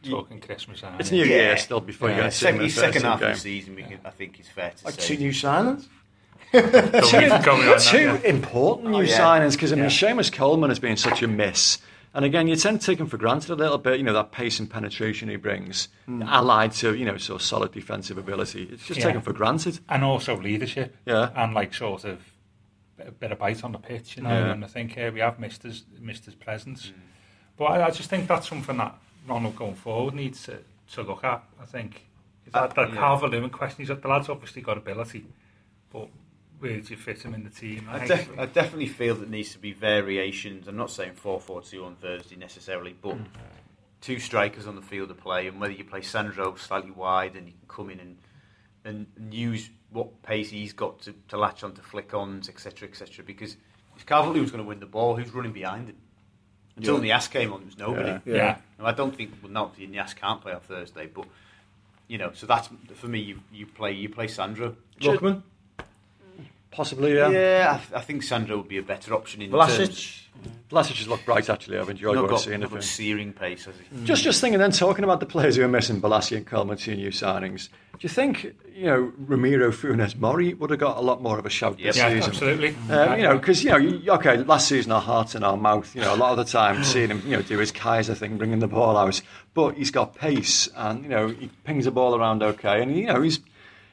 talking 0.07 0.39
Christmas. 0.39 0.83
aren't 0.83 0.99
It's 0.99 1.11
you? 1.11 1.23
New 1.25 1.29
Yeah. 1.31 1.35
Year 1.37 1.57
still 1.57 1.79
before 1.79 2.09
Yeah. 2.09 2.15
you 2.17 2.21
get 2.23 2.31
to 2.31 2.37
second, 2.37 2.59
the 2.61 2.69
second 2.69 3.01
half 3.03 3.19
game. 3.19 3.29
of 3.29 3.35
the 3.35 3.39
season, 3.41 3.75
we 3.75 3.83
can, 3.83 3.99
I 4.05 4.09
think 4.09 4.39
is 4.39 4.47
fair 4.47 4.71
to 4.75 4.85
Like 4.85 4.95
say. 4.95 5.15
two 5.15 5.21
new 5.21 5.31
signings. 5.31 5.87
Don't 6.51 6.65
even 7.23 7.41
go 7.43 7.53
on 7.53 7.65
that, 7.65 7.79
Two 7.79 7.97
yeah. 7.97 8.17
important 8.25 8.89
new 8.91 8.97
Oh, 8.97 9.01
yeah. 9.01 9.17
signings 9.19 9.53
because 9.53 9.71
I 9.71 9.75
mean 9.75 9.85
Yeah. 9.85 9.89
Seamus 9.89 10.31
Coleman 10.31 10.69
has 10.69 10.79
been 10.79 10.97
such 10.97 11.21
a 11.21 11.27
miss, 11.27 11.77
and 12.13 12.25
again 12.25 12.47
you 12.47 12.55
tend 12.55 12.81
to 12.81 12.85
take 12.85 12.99
him 12.99 13.07
for 13.07 13.17
granted 13.17 13.49
a 13.51 13.55
little 13.55 13.77
bit. 13.77 13.97
You 13.97 14.03
know 14.03 14.13
that 14.13 14.31
pace 14.31 14.59
and 14.59 14.69
penetration 14.69 15.29
he 15.29 15.35
brings, 15.35 15.87
hmm. 16.05 16.23
allied 16.23 16.73
to 16.73 16.95
you 16.95 17.05
know 17.05 17.17
sort 17.17 17.41
of 17.41 17.45
solid 17.45 17.71
defensive 17.71 18.17
ability. 18.17 18.69
It's 18.71 18.85
just 18.85 18.99
Yeah. 18.99 19.07
taken 19.07 19.21
for 19.21 19.33
granted. 19.33 19.79
and 19.89 20.03
also 20.03 20.35
leadership. 20.37 20.95
Yeah. 21.05 21.31
and 21.35 21.53
like 21.53 21.73
sort 21.73 22.05
of 22.05 22.19
a 22.99 23.11
bit 23.11 23.31
of 23.31 23.39
bite 23.39 23.63
on 23.63 23.71
the 23.71 23.79
pitch, 23.79 24.17
you 24.17 24.23
know. 24.23 24.29
Yeah. 24.29 24.51
And 24.51 24.63
I 24.63 24.67
think 24.67 24.93
here 24.93 25.11
we 25.11 25.19
have 25.21 25.39
missed 25.39 25.63
his 25.63 25.83
missed 25.99 26.25
his 26.25 26.35
presence, 26.35 26.87
hmm. 26.89 26.99
but 27.57 27.65
I, 27.65 27.87
I 27.87 27.91
just 27.91 28.09
think 28.09 28.27
that's 28.27 28.47
something 28.47 28.77
that 28.77 28.95
Ronald 29.27 29.55
going 29.55 29.75
forward 29.75 30.13
needs 30.13 30.43
to, 30.43 30.59
to 30.93 31.01
look 31.03 31.23
at. 31.23 31.43
I 31.61 31.65
think 31.65 32.05
uh, 32.53 32.67
That, 32.67 32.75
that 32.75 32.89
yeah. 32.89 32.95
Calvert-Lewin 32.95 33.49
question, 33.49 33.85
he's, 33.85 33.95
the 33.95 34.07
lad's 34.07 34.29
obviously 34.29 34.61
got 34.61 34.77
ability, 34.77 35.25
but 35.91 36.07
where 36.61 36.79
do 36.79 36.89
you 36.89 36.95
fit 36.95 37.23
him 37.23 37.33
in 37.33 37.43
the 37.43 37.49
team? 37.49 37.87
I, 37.89 38.05
think- 38.05 38.29
def- 38.29 38.39
I 38.39 38.45
definitely 38.45 38.87
feel 38.87 39.15
that 39.15 39.21
there 39.21 39.29
needs 39.29 39.51
to 39.53 39.59
be 39.59 39.73
variations. 39.73 40.67
I'm 40.67 40.77
not 40.77 40.91
saying 40.91 41.13
4 41.13 41.39
4 41.39 41.61
2 41.61 41.83
on 41.83 41.95
Thursday 41.95 42.35
necessarily, 42.35 42.95
but 43.01 43.15
hmm. 43.15 43.23
two 43.99 44.19
strikers 44.19 44.67
on 44.67 44.75
the 44.75 44.81
field 44.81 45.09
of 45.09 45.17
play, 45.17 45.47
and 45.47 45.59
whether 45.59 45.73
you 45.73 45.83
play 45.83 46.01
Sandro 46.01 46.55
slightly 46.55 46.91
wide 46.91 47.35
and 47.35 47.47
you 47.47 47.53
can 47.53 47.67
come 47.67 47.89
in 47.89 47.99
and, 47.99 48.17
and, 48.85 49.07
and 49.17 49.33
use 49.33 49.71
what 49.89 50.21
pace 50.21 50.51
he's 50.51 50.71
got 50.71 51.01
to, 51.01 51.15
to 51.29 51.37
latch 51.37 51.63
on 51.63 51.73
to 51.73 51.81
flick 51.81 52.13
ons, 52.13 52.47
etc. 52.47 52.87
etc. 52.87 53.25
Because 53.25 53.57
if 53.97 54.05
Calvert 54.05 54.33
Lewin's 54.33 54.51
going 54.51 54.63
to 54.63 54.67
win 54.67 54.79
the 54.79 54.85
ball, 54.85 55.15
who's 55.15 55.33
running 55.33 55.51
behind 55.51 55.89
him? 55.89 55.97
Until 56.77 57.03
Yeah. 57.03 57.17
Niasse 57.17 57.31
came 57.31 57.51
on, 57.51 57.59
there 57.59 57.65
was 57.65 57.77
nobody. 57.77 58.09
Yeah. 58.09 58.19
yeah. 58.25 58.35
Yeah. 58.35 58.57
Now, 58.79 58.85
I 58.85 58.91
don't 58.93 59.15
think 59.15 59.33
well, 59.41 59.51
not 59.51 59.75
Niasse 59.77 60.15
can't 60.15 60.41
play 60.41 60.53
on 60.53 60.61
Thursday, 60.61 61.07
but 61.07 61.25
you 62.07 62.17
know, 62.17 62.31
so 62.33 62.45
that's 62.45 62.69
for 62.93 63.07
me. 63.07 63.19
You, 63.19 63.39
you 63.51 63.65
play 63.65 63.93
you 63.93 64.09
play 64.09 64.27
Sandro. 64.27 64.75
Lookman, 64.99 65.43
Possibly, 66.71 67.15
yeah. 67.15 67.29
Yeah, 67.29 67.71
I, 67.75 67.77
th- 67.77 67.93
I 67.93 68.01
think 68.01 68.23
Sandro 68.23 68.57
would 68.57 68.67
be 68.69 68.77
a 68.77 68.81
better 68.83 69.13
option 69.13 69.41
in 69.41 69.51
terms. 69.51 69.71
Vlasic. 69.71 70.17
Vlasic 70.71 70.97
has 70.97 71.07
looked 71.09 71.25
bright, 71.25 71.49
actually. 71.49 71.77
I've 71.77 71.89
enjoyed 71.89 72.15
Not 72.15 72.21
what 72.23 72.31
I've 72.31 72.37
got, 72.37 72.39
seen 72.45 72.61
not 72.61 72.67
of 72.67 72.75
him. 72.77 72.81
searing 72.81 73.33
pace, 73.33 73.65
has 73.65 73.75
he? 73.75 74.05
Just, 74.05 74.23
just 74.23 74.39
thinking 74.39 74.57
then, 74.59 74.71
talking 74.71 75.03
about 75.03 75.19
the 75.19 75.25
players 75.25 75.57
who 75.57 75.63
are 75.63 75.67
missing, 75.67 75.99
Bolasie 76.01 76.37
and 76.37 76.47
Coleman, 76.47 76.77
two 76.77 76.95
new 76.95 77.09
signings. 77.09 77.67
Do 77.67 77.97
you 77.99 78.09
think, 78.09 78.55
you 78.73 78.85
know, 78.85 79.11
Ramiro, 79.17 79.71
Funes, 79.71 80.15
Mori 80.17 80.53
would 80.53 80.69
have 80.69 80.79
got 80.79 80.95
a 80.97 81.01
lot 81.01 81.21
more 81.21 81.37
of 81.37 81.45
a 81.45 81.49
shout 81.49 81.77
Yes. 81.77 81.95
this 81.95 82.03
Yeah, 82.03 82.09
season? 82.13 82.31
absolutely. 82.31 82.75
Um, 82.89 83.17
you 83.17 83.23
know, 83.23 83.37
because 83.37 83.63
you 83.63 83.69
know, 83.71 83.77
you, 83.77 84.09
okay, 84.13 84.37
last 84.37 84.69
season 84.69 84.93
our 84.93 85.01
hearts 85.01 85.35
in 85.35 85.43
our 85.43 85.57
mouth. 85.57 85.93
You 85.93 86.01
know, 86.01 86.15
a 86.15 86.17
lot 86.17 86.31
of 86.31 86.37
the 86.37 86.49
time 86.51 86.83
seeing 86.85 87.09
him, 87.09 87.21
you 87.25 87.35
know, 87.35 87.41
do 87.41 87.59
his 87.59 87.71
Kaiser 87.73 88.15
thing, 88.15 88.37
bringing 88.37 88.59
the 88.59 88.67
ball 88.67 88.95
out, 88.97 89.21
but 89.53 89.75
he's 89.75 89.91
got 89.91 90.15
pace, 90.15 90.69
and 90.75 91.03
you 91.03 91.09
know, 91.09 91.27
he 91.27 91.49
pings 91.65 91.83
the 91.85 91.91
ball 91.91 92.15
around 92.15 92.41
okay, 92.41 92.81
and 92.81 92.95
you 92.97 93.07
know, 93.07 93.21
he's. 93.21 93.39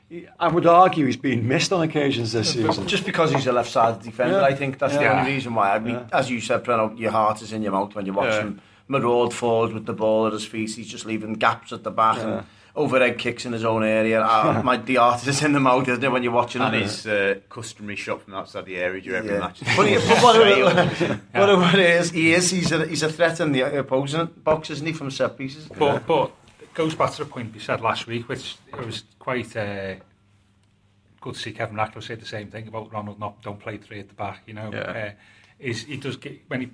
He, 0.08 0.26
I 0.40 0.48
would 0.48 0.66
argue 0.66 1.04
he's 1.04 1.16
been 1.18 1.46
missed 1.46 1.70
on 1.72 1.82
occasions 1.82 2.32
this 2.32 2.52
season. 2.54 2.86
Just 2.86 3.04
because 3.04 3.30
he's 3.30 3.46
a 3.46 3.52
left-sided 3.52 4.02
defender, 4.02 4.38
Yeah. 4.40 4.44
I 4.46 4.54
think 4.54 4.78
that's 4.78 4.96
the 4.96 5.06
only 5.06 5.32
reason 5.32 5.54
why. 5.54 5.74
I 5.74 5.78
mean, 5.78 5.96
Yeah. 5.96 6.18
as 6.18 6.30
you 6.30 6.40
said, 6.40 6.64
Breno, 6.64 6.98
your 6.98 7.10
heart 7.10 7.42
is 7.42 7.52
in 7.52 7.62
your 7.62 7.72
mouth 7.72 7.94
when 7.94 8.06
you 8.06 8.14
watch 8.14 8.32
Yeah. 8.32 8.40
him 8.40 8.60
maraud 8.88 9.34
forward 9.34 9.74
with 9.74 9.84
the 9.84 9.92
ball 9.92 10.26
at 10.26 10.32
his 10.32 10.46
feet. 10.46 10.70
He's 10.74 10.88
just 10.88 11.04
leaving 11.04 11.34
gaps 11.34 11.72
at 11.72 11.84
the 11.84 11.90
back 11.90 12.16
Yeah. 12.16 12.28
and 12.38 12.46
overhead 12.74 13.18
kicks 13.18 13.44
in 13.44 13.52
his 13.52 13.64
own 13.66 13.82
area. 13.84 14.22
Uh, 14.22 14.62
my, 14.64 14.78
the 14.78 14.96
art 14.96 15.26
is 15.26 15.42
in 15.42 15.52
the 15.52 15.60
mouth, 15.60 15.86
isn't 15.88 16.02
it, 16.02 16.10
when 16.10 16.22
you're 16.22 16.32
watching 16.32 16.62
And 16.62 16.74
him? 16.74 16.82
his 16.84 17.06
uh, 17.06 17.34
customary 17.50 17.96
shot 17.96 18.22
from 18.22 18.32
outside 18.34 18.64
the 18.64 18.76
area 18.78 19.02
during 19.02 19.18
every 19.18 19.32
Yeah. 19.34 19.40
match. 19.40 19.60
But, 19.76 19.88
he, 19.88 19.94
but 19.96 20.22
whatever, 20.22 21.20
whatever 21.34 21.78
it 21.78 21.84
is, 22.00 22.10
he 22.12 22.32
is. 22.32 22.50
He's 22.50 22.72
a, 22.72 22.86
he's 22.86 23.02
a 23.02 23.12
threat 23.12 23.40
in 23.40 23.52
the 23.52 23.78
opposing 23.80 24.24
box, 24.42 24.70
isn't 24.70 24.86
he, 24.86 24.94
from 24.94 25.10
set 25.10 25.36
pieces? 25.36 25.68
But, 25.78 26.06
but 26.06 26.30
it 26.70 26.74
goes 26.74 26.94
back 26.94 27.12
to 27.12 27.24
the 27.24 27.30
point 27.30 27.52
we 27.52 27.60
said 27.60 27.80
last 27.80 28.06
week, 28.06 28.28
which 28.28 28.56
it 28.68 28.84
was 28.84 29.04
quite 29.18 29.56
uh, 29.56 29.96
good 31.20 31.34
to 31.34 31.40
see 31.40 31.52
Kevin 31.52 31.76
Racklow 31.76 32.02
say 32.02 32.14
the 32.14 32.26
same 32.26 32.48
thing 32.50 32.68
about 32.68 32.92
Ronald 32.92 33.18
not 33.18 33.42
don't 33.42 33.58
play 33.60 33.76
three 33.76 34.00
at 34.00 34.08
the 34.08 34.14
back. 34.14 34.42
You 34.46 34.54
know, 34.54 34.70
Yeah. 34.72 34.80
uh, 34.80 35.10
is 35.58 35.84
he 35.84 35.96
does 35.96 36.16
get 36.16 36.40
when 36.48 36.60
he. 36.62 36.70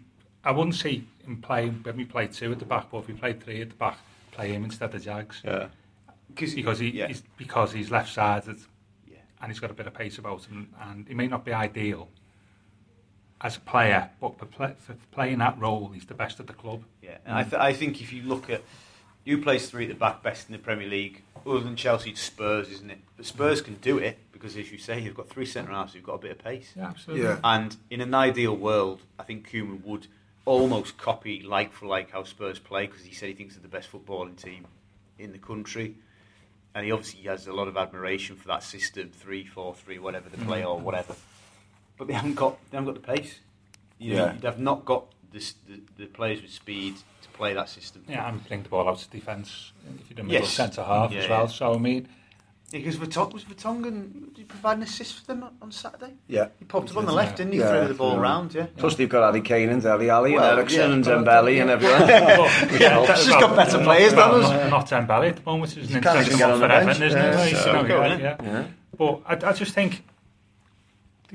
I 0.46 0.50
wouldn't 0.50 0.74
say 0.74 1.02
him 1.24 1.40
playing 1.40 1.80
when 1.85 1.96
we 1.96 2.04
played 2.04 2.33
two 2.33 2.52
at 2.52 2.59
the 2.59 2.66
back, 2.66 2.90
but 2.90 2.98
if 2.98 3.09
we 3.09 3.14
played 3.14 3.42
three 3.42 3.62
at 3.62 3.70
the 3.70 3.76
back, 3.76 3.96
play 4.30 4.52
him 4.52 4.64
instead 4.64 4.94
of 4.94 5.02
Jags 5.02 5.40
Yeah, 5.42 5.68
Because 6.28 6.54
because 6.54 6.78
he 6.80 6.90
yeah. 6.90 7.07
he's, 7.09 7.22
because 7.38 7.72
he's 7.72 7.90
left 7.90 8.12
sided 8.12 8.59
Yeah. 9.11 9.16
and 9.40 9.50
he's 9.50 9.59
got 9.61 9.70
a 9.70 9.74
bit 9.74 9.87
of 9.87 9.94
pace 9.94 10.18
about 10.18 10.44
him, 10.44 10.68
and 10.83 11.09
he 11.09 11.14
may 11.14 11.28
not 11.28 11.46
be 11.46 11.54
ideal 11.54 12.11
as 13.40 13.57
a 13.57 13.61
player, 13.61 14.11
but 14.20 14.38
for, 14.38 14.46
play, 14.46 14.74
for 14.78 14.94
playing 15.12 15.38
that 15.38 15.59
role, 15.59 15.88
he's 15.94 16.04
the 16.07 16.14
best 16.14 16.40
at 16.40 16.46
the 16.46 16.52
club. 16.52 16.83
Yeah, 17.02 17.18
and 17.26 17.37
I, 17.37 17.42
th- 17.42 17.54
I 17.54 17.72
think 17.72 18.00
if 18.02 18.12
you 18.12 18.22
look 18.22 18.48
at 18.50 18.62
who 19.26 19.40
plays 19.42 19.68
three 19.70 19.84
at 19.84 19.88
the 19.88 19.94
back 19.94 20.22
best 20.22 20.48
in 20.48 20.52
the 20.52 20.58
Premier 20.58 20.88
League, 20.88 21.22
other 21.46 21.60
than 21.60 21.76
Chelsea, 21.76 22.10
it's 22.10 22.20
Spurs, 22.20 22.68
isn't 22.70 22.90
it? 22.90 22.98
But 23.16 23.26
Spurs 23.26 23.60
can 23.60 23.74
do 23.76 23.98
it 23.98 24.18
because, 24.32 24.56
as 24.56 24.70
you 24.70 24.78
say, 24.78 25.00
you've 25.00 25.14
got 25.16 25.28
three 25.28 25.46
centre 25.46 25.72
halves 25.72 25.94
who've 25.94 26.02
got 26.02 26.14
a 26.14 26.18
bit 26.18 26.30
of 26.32 26.38
pace. 26.38 26.72
Yeah, 26.76 26.88
absolutely. 26.88 27.24
Yeah. 27.24 27.38
And 27.44 27.76
in 27.90 28.00
an 28.00 28.14
ideal 28.14 28.56
world, 28.56 29.00
I 29.18 29.22
think 29.22 29.50
Koeman 29.50 29.82
would 29.84 30.06
almost 30.46 30.98
copy 30.98 31.42
like 31.42 31.72
for 31.72 31.87
like 31.87 32.10
how 32.10 32.22
Spurs 32.24 32.58
play 32.58 32.87
because 32.87 33.02
he 33.02 33.14
said 33.14 33.28
he 33.30 33.34
thinks 33.34 33.54
they're 33.54 33.62
the 33.62 33.68
best 33.68 33.90
footballing 33.90 34.37
team 34.40 34.66
in 35.18 35.32
the 35.32 35.38
country. 35.38 35.94
And 36.74 36.84
he 36.84 36.92
obviously 36.92 37.22
has 37.22 37.46
a 37.46 37.52
lot 37.52 37.68
of 37.68 37.76
admiration 37.76 38.37
for 38.37 38.48
that 38.48 38.62
system, 38.62 39.10
three, 39.10 39.44
four, 39.46 39.74
three, 39.74 39.98
whatever 39.98 40.28
they 40.28 40.42
play 40.44 40.64
or 40.64 40.78
whatever. 40.78 41.14
But 41.96 42.08
they 42.08 42.14
haven't 42.14 42.34
got 42.34 42.58
they 42.70 42.76
haven't 42.76 42.94
got 42.94 43.00
the 43.06 43.12
pace. 43.14 43.38
You 43.98 44.14
know, 44.16 44.24
Yeah. 44.26 44.34
they've 44.40 44.58
not 44.58 44.84
got 44.84 45.04
this, 45.12 45.13
the, 45.40 45.81
the 45.99 46.07
players 46.07 46.40
with 46.42 46.51
speed 46.51 46.97
to 47.23 47.29
play 47.31 47.55
that 47.55 47.68
system. 47.68 48.05
Yeah, 48.09 48.29
and 48.29 48.47
bring 48.47 48.62
the 48.62 48.68
ball 48.68 48.88
out 48.88 48.99
to 48.99 49.09
defence 49.11 49.73
if 50.01 50.11
you're 50.11 50.16
the 50.16 50.23
middle 50.25 50.42
Yes. 50.42 50.51
centre 50.53 50.83
half 50.85 51.12
Yeah, 51.12 51.20
as 51.20 51.29
well. 51.29 51.40
yeah. 51.42 51.47
So 51.49 51.75
I 51.75 51.79
mean, 51.79 52.09
Because 52.73 52.97
Vertonghen, 52.97 53.33
was 53.35 53.44
Vertonghen, 53.44 54.12
did 54.35 54.38
he 54.38 54.44
provide 54.44 54.79
an 54.79 54.83
assist 54.83 55.20
for 55.20 55.27
them 55.27 55.44
on- 55.44 55.55
on 55.62 55.70
Saturday? 55.70 56.14
Yeah. 56.27 56.49
He 56.59 56.64
popped 56.64 56.90
up 56.90 56.97
on 56.97 57.07
the 57.07 57.12
left, 57.12 57.37
didn't 57.37 57.53
he? 57.53 57.61
Yeah. 57.61 57.70
Threw 57.70 57.88
the 57.88 57.94
ball 57.94 58.14
Yeah. 58.14 58.20
round, 58.20 58.55
yeah. 58.55 58.66
Plus, 58.77 58.97
they've 58.97 59.09
got 59.09 59.23
Harry 59.33 59.42
Kane 59.42 59.68
and 59.68 59.81
Dele 59.83 60.11
Alli 60.11 60.33
Well, 60.35 60.42
and 60.51 60.59
Eriksen 60.59 60.88
yeah. 60.88 60.94
and 60.94 61.05
Dembele 61.05 61.61
and 61.61 61.70
everyone. 61.70 62.01
yeah, 62.81 63.01
It's 63.12 63.27
just 63.27 63.38
got 63.38 63.55
better 63.55 63.79
players 63.79 64.12
than 64.12 64.18
us. 64.20 64.51
Not, 64.51 64.70
not 64.70 64.88
Dembele 64.88 65.29
at 65.29 65.37
the 65.37 65.42
moment, 65.42 65.62
which 65.77 65.85
is 65.85 65.94
an 65.94 66.03
can't 66.03 66.16
even 66.16 66.33
interesting 66.33 66.38
get 66.38 66.44
one 66.49 66.53
on 66.55 66.59
for 66.61 66.62
the 66.62 66.68
bench. 66.68 66.88
Everton, 66.88 67.03
isn't 67.07 67.23
Yeah, 67.23 67.44
it? 67.44 67.57
So 67.62 67.66
you 67.66 67.73
know, 67.75 67.85
go, 67.88 68.01
yeah, 68.03 68.09
innit? 68.16 68.20
yeah. 68.20 68.37
Yeah. 68.42 68.64
But 68.99 69.20
I, 69.27 69.51
I 69.51 69.53
just 69.53 69.73
think 69.73 70.03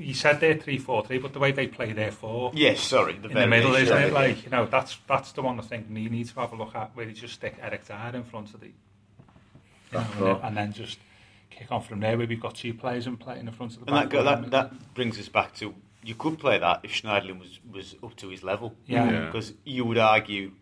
you 0.00 0.14
said 0.14 0.40
they're 0.40 0.56
three 0.56 0.78
four 0.78 1.04
three, 1.04 1.18
but 1.18 1.32
the 1.32 1.38
way 1.38 1.52
they 1.52 1.66
play 1.66 1.92
their 1.92 2.10
four 2.10 2.50
Yes, 2.54 2.80
sorry. 2.80 3.14
The 3.14 3.28
in 3.28 3.34
the 3.34 3.46
middle, 3.46 3.74
isn't 3.74 3.96
it? 3.96 4.12
Like 4.12 4.44
you 4.44 4.50
know, 4.50 4.66
that's 4.66 4.98
that's 5.06 5.32
the 5.32 5.42
one 5.42 5.58
I 5.58 5.62
think 5.62 5.88
he 5.88 6.08
needs 6.08 6.32
to 6.32 6.40
have 6.40 6.52
a 6.52 6.56
look 6.56 6.74
at, 6.74 6.94
where 6.94 7.06
he 7.06 7.12
just 7.12 7.34
stick 7.34 7.56
Eric 7.60 7.86
Dier 7.86 8.12
in 8.14 8.24
front 8.24 8.54
of 8.54 8.60
the, 8.60 8.66
you 8.66 8.72
know, 9.92 10.00
and, 10.00 10.20
then, 10.20 10.36
and 10.42 10.56
then 10.56 10.72
just 10.72 10.98
kick 11.50 11.70
on 11.70 11.82
from 11.82 12.00
there. 12.00 12.16
Where 12.16 12.26
we've 12.26 12.40
got 12.40 12.54
two 12.54 12.74
players 12.74 13.06
in 13.06 13.16
play 13.16 13.38
in 13.38 13.46
the 13.46 13.52
front 13.52 13.76
of 13.76 13.84
the 13.84 13.92
And 13.92 13.96
that, 13.96 14.10
back. 14.10 14.10
go, 14.10 14.24
that 14.24 14.50
that 14.50 14.94
brings 14.94 15.18
us 15.18 15.28
back 15.28 15.54
to 15.56 15.74
you 16.02 16.14
could 16.14 16.38
play 16.38 16.58
that 16.58 16.80
if 16.82 16.92
Schneiderlin 16.92 17.38
was, 17.38 17.58
was 17.70 17.94
up 18.02 18.16
to 18.16 18.28
his 18.28 18.42
level. 18.42 18.74
Yeah. 18.86 19.10
Yeah. 19.10 19.26
Because 19.26 19.52
you 19.64 19.84
would 19.84 19.98
argue 19.98 20.52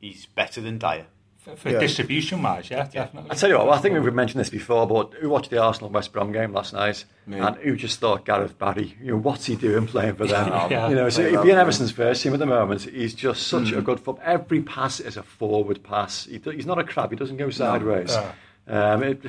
he's 0.00 0.26
better 0.26 0.60
than 0.60 0.78
Dyer. 0.78 1.06
For, 1.38 1.56
for 1.56 1.70
Yeah. 1.70 1.78
distribution 1.78 2.42
wise, 2.42 2.68
yeah, 2.70 2.86
definitely. 2.86 3.30
I 3.30 3.34
tell 3.34 3.48
you 3.48 3.56
what, 3.56 3.66
well, 3.68 3.74
I 3.74 3.78
think 3.78 3.94
we've 4.02 4.12
mentioned 4.12 4.40
this 4.40 4.50
before, 4.50 4.86
but 4.86 5.14
who 5.14 5.28
watched 5.28 5.50
the 5.50 5.58
Arsenal 5.62 5.88
West 5.90 6.12
Brom 6.12 6.32
game 6.32 6.52
last 6.52 6.72
night, 6.74 7.04
Me. 7.26 7.38
and 7.38 7.56
who 7.56 7.76
just 7.76 8.00
thought 8.00 8.24
Gareth 8.24 8.58
Barry, 8.58 8.96
you 9.00 9.12
know, 9.12 9.16
what's 9.18 9.46
he 9.46 9.56
doing 9.56 9.86
playing 9.86 10.16
for 10.16 10.26
them? 10.26 10.48
Yeah. 10.70 10.88
You 10.88 10.94
know, 10.96 11.08
so 11.08 11.22
Play 11.22 11.30
he'd 11.30 11.36
that, 11.38 11.42
be 11.44 11.50
in 11.50 11.56
yeah. 11.56 11.62
Everton's 11.62 11.92
first 11.92 12.22
team 12.22 12.32
at 12.34 12.38
the 12.40 12.46
moment. 12.46 12.82
He's 12.82 13.14
just 13.14 13.46
such 13.46 13.64
Mm. 13.72 13.78
a 13.78 13.82
good 13.82 14.00
foot. 14.00 14.18
Every 14.22 14.60
pass 14.62 15.00
is 15.00 15.16
a 15.16 15.22
forward 15.22 15.82
pass. 15.82 16.24
He, 16.26 16.38
he's 16.44 16.66
not 16.66 16.78
a 16.78 16.84
crab. 16.84 17.10
He 17.10 17.16
doesn't 17.16 17.36
go 17.36 17.50
sideways. 17.50 18.10
Yeah. 18.10 18.92
Um, 18.92 19.02
it, 19.02 19.20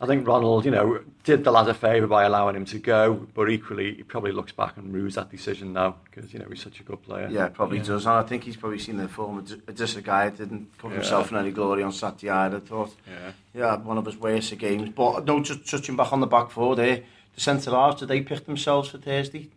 I 0.00 0.06
think 0.06 0.26
Ronald, 0.26 0.64
you 0.64 0.70
know, 0.70 1.00
did 1.24 1.42
the 1.42 1.50
lad 1.50 1.68
a 1.68 1.74
favour 1.74 2.06
by 2.06 2.22
allowing 2.24 2.54
him 2.54 2.64
to 2.66 2.78
go, 2.78 3.26
but 3.34 3.50
equally 3.50 3.94
he 3.94 4.02
probably 4.04 4.30
looks 4.30 4.52
back 4.52 4.76
and 4.76 4.94
rues 4.94 5.16
that 5.16 5.30
decision 5.30 5.72
now 5.72 5.96
because 6.04 6.32
you 6.32 6.38
know 6.38 6.46
he's 6.48 6.62
such 6.62 6.78
a 6.78 6.84
good 6.84 7.02
player. 7.02 7.28
Yeah, 7.30 7.48
probably 7.48 7.78
yeah. 7.78 7.84
does, 7.84 8.06
and 8.06 8.14
I 8.14 8.22
think 8.22 8.44
he's 8.44 8.56
probably 8.56 8.78
seen 8.78 8.96
the 8.96 9.08
form. 9.08 9.44
Just 9.74 9.96
a 9.96 10.02
guy 10.02 10.30
didn't 10.30 10.78
cover 10.78 10.94
yeah. 10.94 11.00
himself 11.00 11.32
in 11.32 11.38
any 11.38 11.50
glory 11.50 11.82
on 11.82 11.92
Saturday. 11.92 12.30
I 12.30 12.48
thought, 12.60 12.94
yeah, 13.08 13.32
yeah, 13.54 13.76
one 13.76 13.98
of 13.98 14.06
his 14.06 14.16
worst 14.16 14.56
games. 14.58 14.90
But 14.90 15.24
no, 15.24 15.42
just 15.42 15.68
touching 15.68 15.96
back 15.96 16.12
on 16.12 16.20
the 16.20 16.26
back 16.26 16.50
four 16.50 16.76
there, 16.76 17.02
the 17.34 17.40
centre 17.40 17.72
halves 17.72 18.00
did 18.00 18.08
they 18.08 18.20
pick 18.20 18.46
themselves 18.46 18.90
for 18.90 18.98
Thursday? 18.98 19.50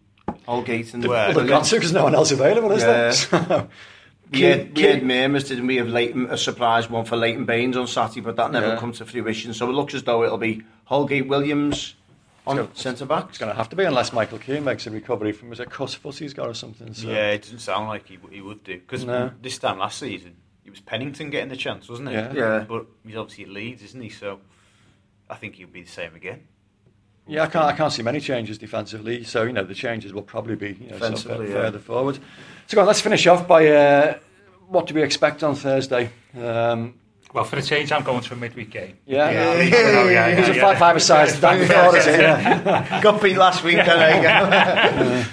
Holgate 0.48 0.94
and 0.94 1.06
well, 1.06 1.34
they've 1.34 1.48
got 1.48 1.66
to 1.66 1.76
because 1.76 1.94
no 1.94 2.04
one 2.04 2.16
else 2.16 2.32
available, 2.32 2.72
is 2.72 2.82
yeah. 2.82 2.88
there? 2.88 3.12
So. 3.48 3.70
We 4.32 4.42
had, 4.42 4.68
we 4.70 4.74
Key- 4.74 4.82
had 4.84 5.04
murmurs, 5.04 5.44
didn't 5.50 5.68
we, 5.68 5.78
of 5.80 5.88
Leighton, 5.90 6.28
a 6.28 6.38
surprise 6.38 6.90
one 6.90 7.04
for 7.06 7.18
Leighton 7.18 7.46
Baines 7.46 7.76
on 7.76 7.86
Saturday, 7.88 8.22
but 8.22 8.38
that 8.38 8.52
never 8.52 8.68
Yeah. 8.70 8.76
come 8.78 8.94
to 8.94 9.06
fruition. 9.06 9.54
So 9.54 9.68
it 9.70 9.74
looks 9.74 9.94
as 9.94 10.04
though 10.04 10.24
it'll 10.24 10.38
be 10.38 10.64
Holgate 10.86 11.28
Williams 11.28 11.96
on 12.48 12.74
centre 12.74 13.06
back. 13.06 13.26
It's 13.30 13.38
going 13.38 13.52
to 13.52 13.56
have 13.58 13.70
to 13.70 13.76
be 13.76 13.84
unless 13.84 14.14
Michael 14.14 14.38
Keane 14.40 14.64
makes 14.64 14.88
a 14.88 14.90
recovery 14.92 15.32
from 15.34 15.50
was 15.50 15.60
it 15.60 15.70
cuss 15.70 15.94
foot 15.94 16.16
he's 16.18 16.34
got 16.34 16.48
or 16.48 16.54
something. 16.54 16.94
So. 16.94 17.10
Yeah, 17.10 17.32
it 17.32 17.42
doesn't 17.44 17.60
sound 17.60 17.88
like 17.90 18.08
he, 18.08 18.18
he 18.32 18.42
would 18.42 18.64
do. 18.64 18.76
Because 18.80 19.04
No. 19.04 19.32
this 19.42 19.58
time 19.58 19.78
last 19.80 20.00
season, 20.00 20.36
it 20.66 20.70
was 20.70 20.80
Pennington 20.80 21.30
getting 21.30 21.50
the 21.50 21.58
chance, 21.58 21.90
wasn't 21.90 22.10
it? 22.10 22.14
Yeah. 22.14 22.34
Yeah. 22.34 22.66
But 22.68 22.86
he's 23.06 23.18
obviously 23.18 23.44
at 23.44 23.50
Leeds, 23.52 23.84
isn't 23.84 24.02
he? 24.02 24.10
So 24.10 24.40
I 25.30 25.36
think 25.36 25.56
he'll 25.56 25.68
be 25.68 25.84
the 25.84 25.90
same 25.90 26.16
again. 26.16 26.44
Yeah, 27.32 27.44
I 27.44 27.48
can't, 27.48 27.66
I 27.66 27.72
can't 27.72 27.94
see 27.94 28.04
many 28.04 28.20
changes 28.20 28.58
defensively. 28.58 29.24
So, 29.24 29.44
you 29.44 29.54
know, 29.54 29.64
the 29.64 29.74
changes 29.74 30.14
will 30.14 30.22
probably 30.22 30.56
be 30.56 30.78
you 30.82 30.92
know, 30.92 31.16
sort 31.16 31.40
of 31.40 31.48
yeah. 31.48 31.54
further 31.54 31.80
forward. 31.80 32.20
So, 32.68 32.76
go 32.76 32.82
on, 32.82 32.88
let's 32.88 33.00
finish 33.00 33.26
off 33.26 33.48
by 33.48 33.68
uh, 33.68 34.20
what 34.68 34.88
do 34.88 34.94
we 34.94 35.02
expect 35.02 35.42
on 35.42 35.56
Thursday? 35.56 36.10
Um, 36.38 36.96
Well, 37.34 37.46
for 37.46 37.56
a 37.56 37.62
change, 37.62 37.94
I'm 37.94 38.04
going 38.04 38.20
to 38.22 38.34
a 38.34 38.38
midweek 38.38 38.70
game. 38.70 38.98
yeah, 39.06 39.30
Yeah. 39.30 39.54
yeah. 39.54 39.64
Yeah, 39.64 40.10
yeah, 40.10 40.36
There's 40.36 40.50
a 40.50 40.56
yeah. 40.56 40.62
five, 40.62 40.78
five 40.78 41.02
sides 41.02 41.40
back 41.40 41.60
before 41.60 41.98
us. 41.98 42.06
Yeah. 42.06 43.02
Got 43.02 43.22
beat 43.22 43.38
last 43.38 43.64
week, 43.64 43.78
there 43.78 44.18
you 44.18 44.24
go. 44.24 45.24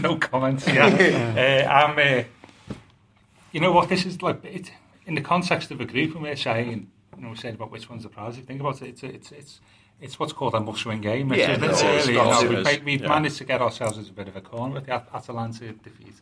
no 0.00 0.16
comments. 0.16 0.68
Yeah, 0.68 0.86
uh, 1.68 1.72
I'm. 1.72 1.98
Uh, 1.98 2.24
you 3.52 3.60
know 3.60 3.72
what? 3.72 3.88
This 3.88 4.04
is 4.04 4.20
like 4.20 4.44
it, 4.44 4.72
in 5.06 5.14
the 5.14 5.22
context 5.22 5.70
of 5.70 5.80
a 5.80 5.86
group, 5.86 6.12
and 6.14 6.22
we're 6.22 6.36
saying, 6.36 6.90
you 7.16 7.22
know, 7.22 7.30
we're 7.30 7.36
saying 7.36 7.54
about 7.54 7.70
which 7.70 7.88
one's 7.88 8.02
the 8.02 8.10
prize. 8.10 8.34
If 8.34 8.40
you 8.40 8.44
think 8.44 8.60
about 8.60 8.82
it, 8.82 8.88
it's 8.88 9.02
it's 9.02 9.32
it's 9.32 9.60
it's 10.00 10.18
what's 10.18 10.32
called 10.32 10.54
a 10.54 10.60
must-win 10.60 11.00
game. 11.00 11.28
Which 11.28 11.38
Yeah, 11.40 11.52
isn't 11.52 11.64
it? 11.64 11.70
it 11.70 11.72
is. 11.72 11.82
Really, 11.82 12.12
you 12.12 12.18
know, 12.24 12.42
we've, 12.48 12.64
made- 12.64 12.84
we've 12.84 13.00
Yeah. 13.02 13.08
managed 13.08 13.38
to 13.38 13.44
get 13.44 13.60
ourselves 13.60 13.98
into 13.98 14.10
a 14.10 14.14
bit 14.14 14.28
of 14.28 14.36
a 14.36 14.40
corner 14.40 14.74
with 14.74 14.86
the 14.86 14.92
At- 14.94 15.08
Atalanta 15.12 15.72
defeat. 15.72 16.14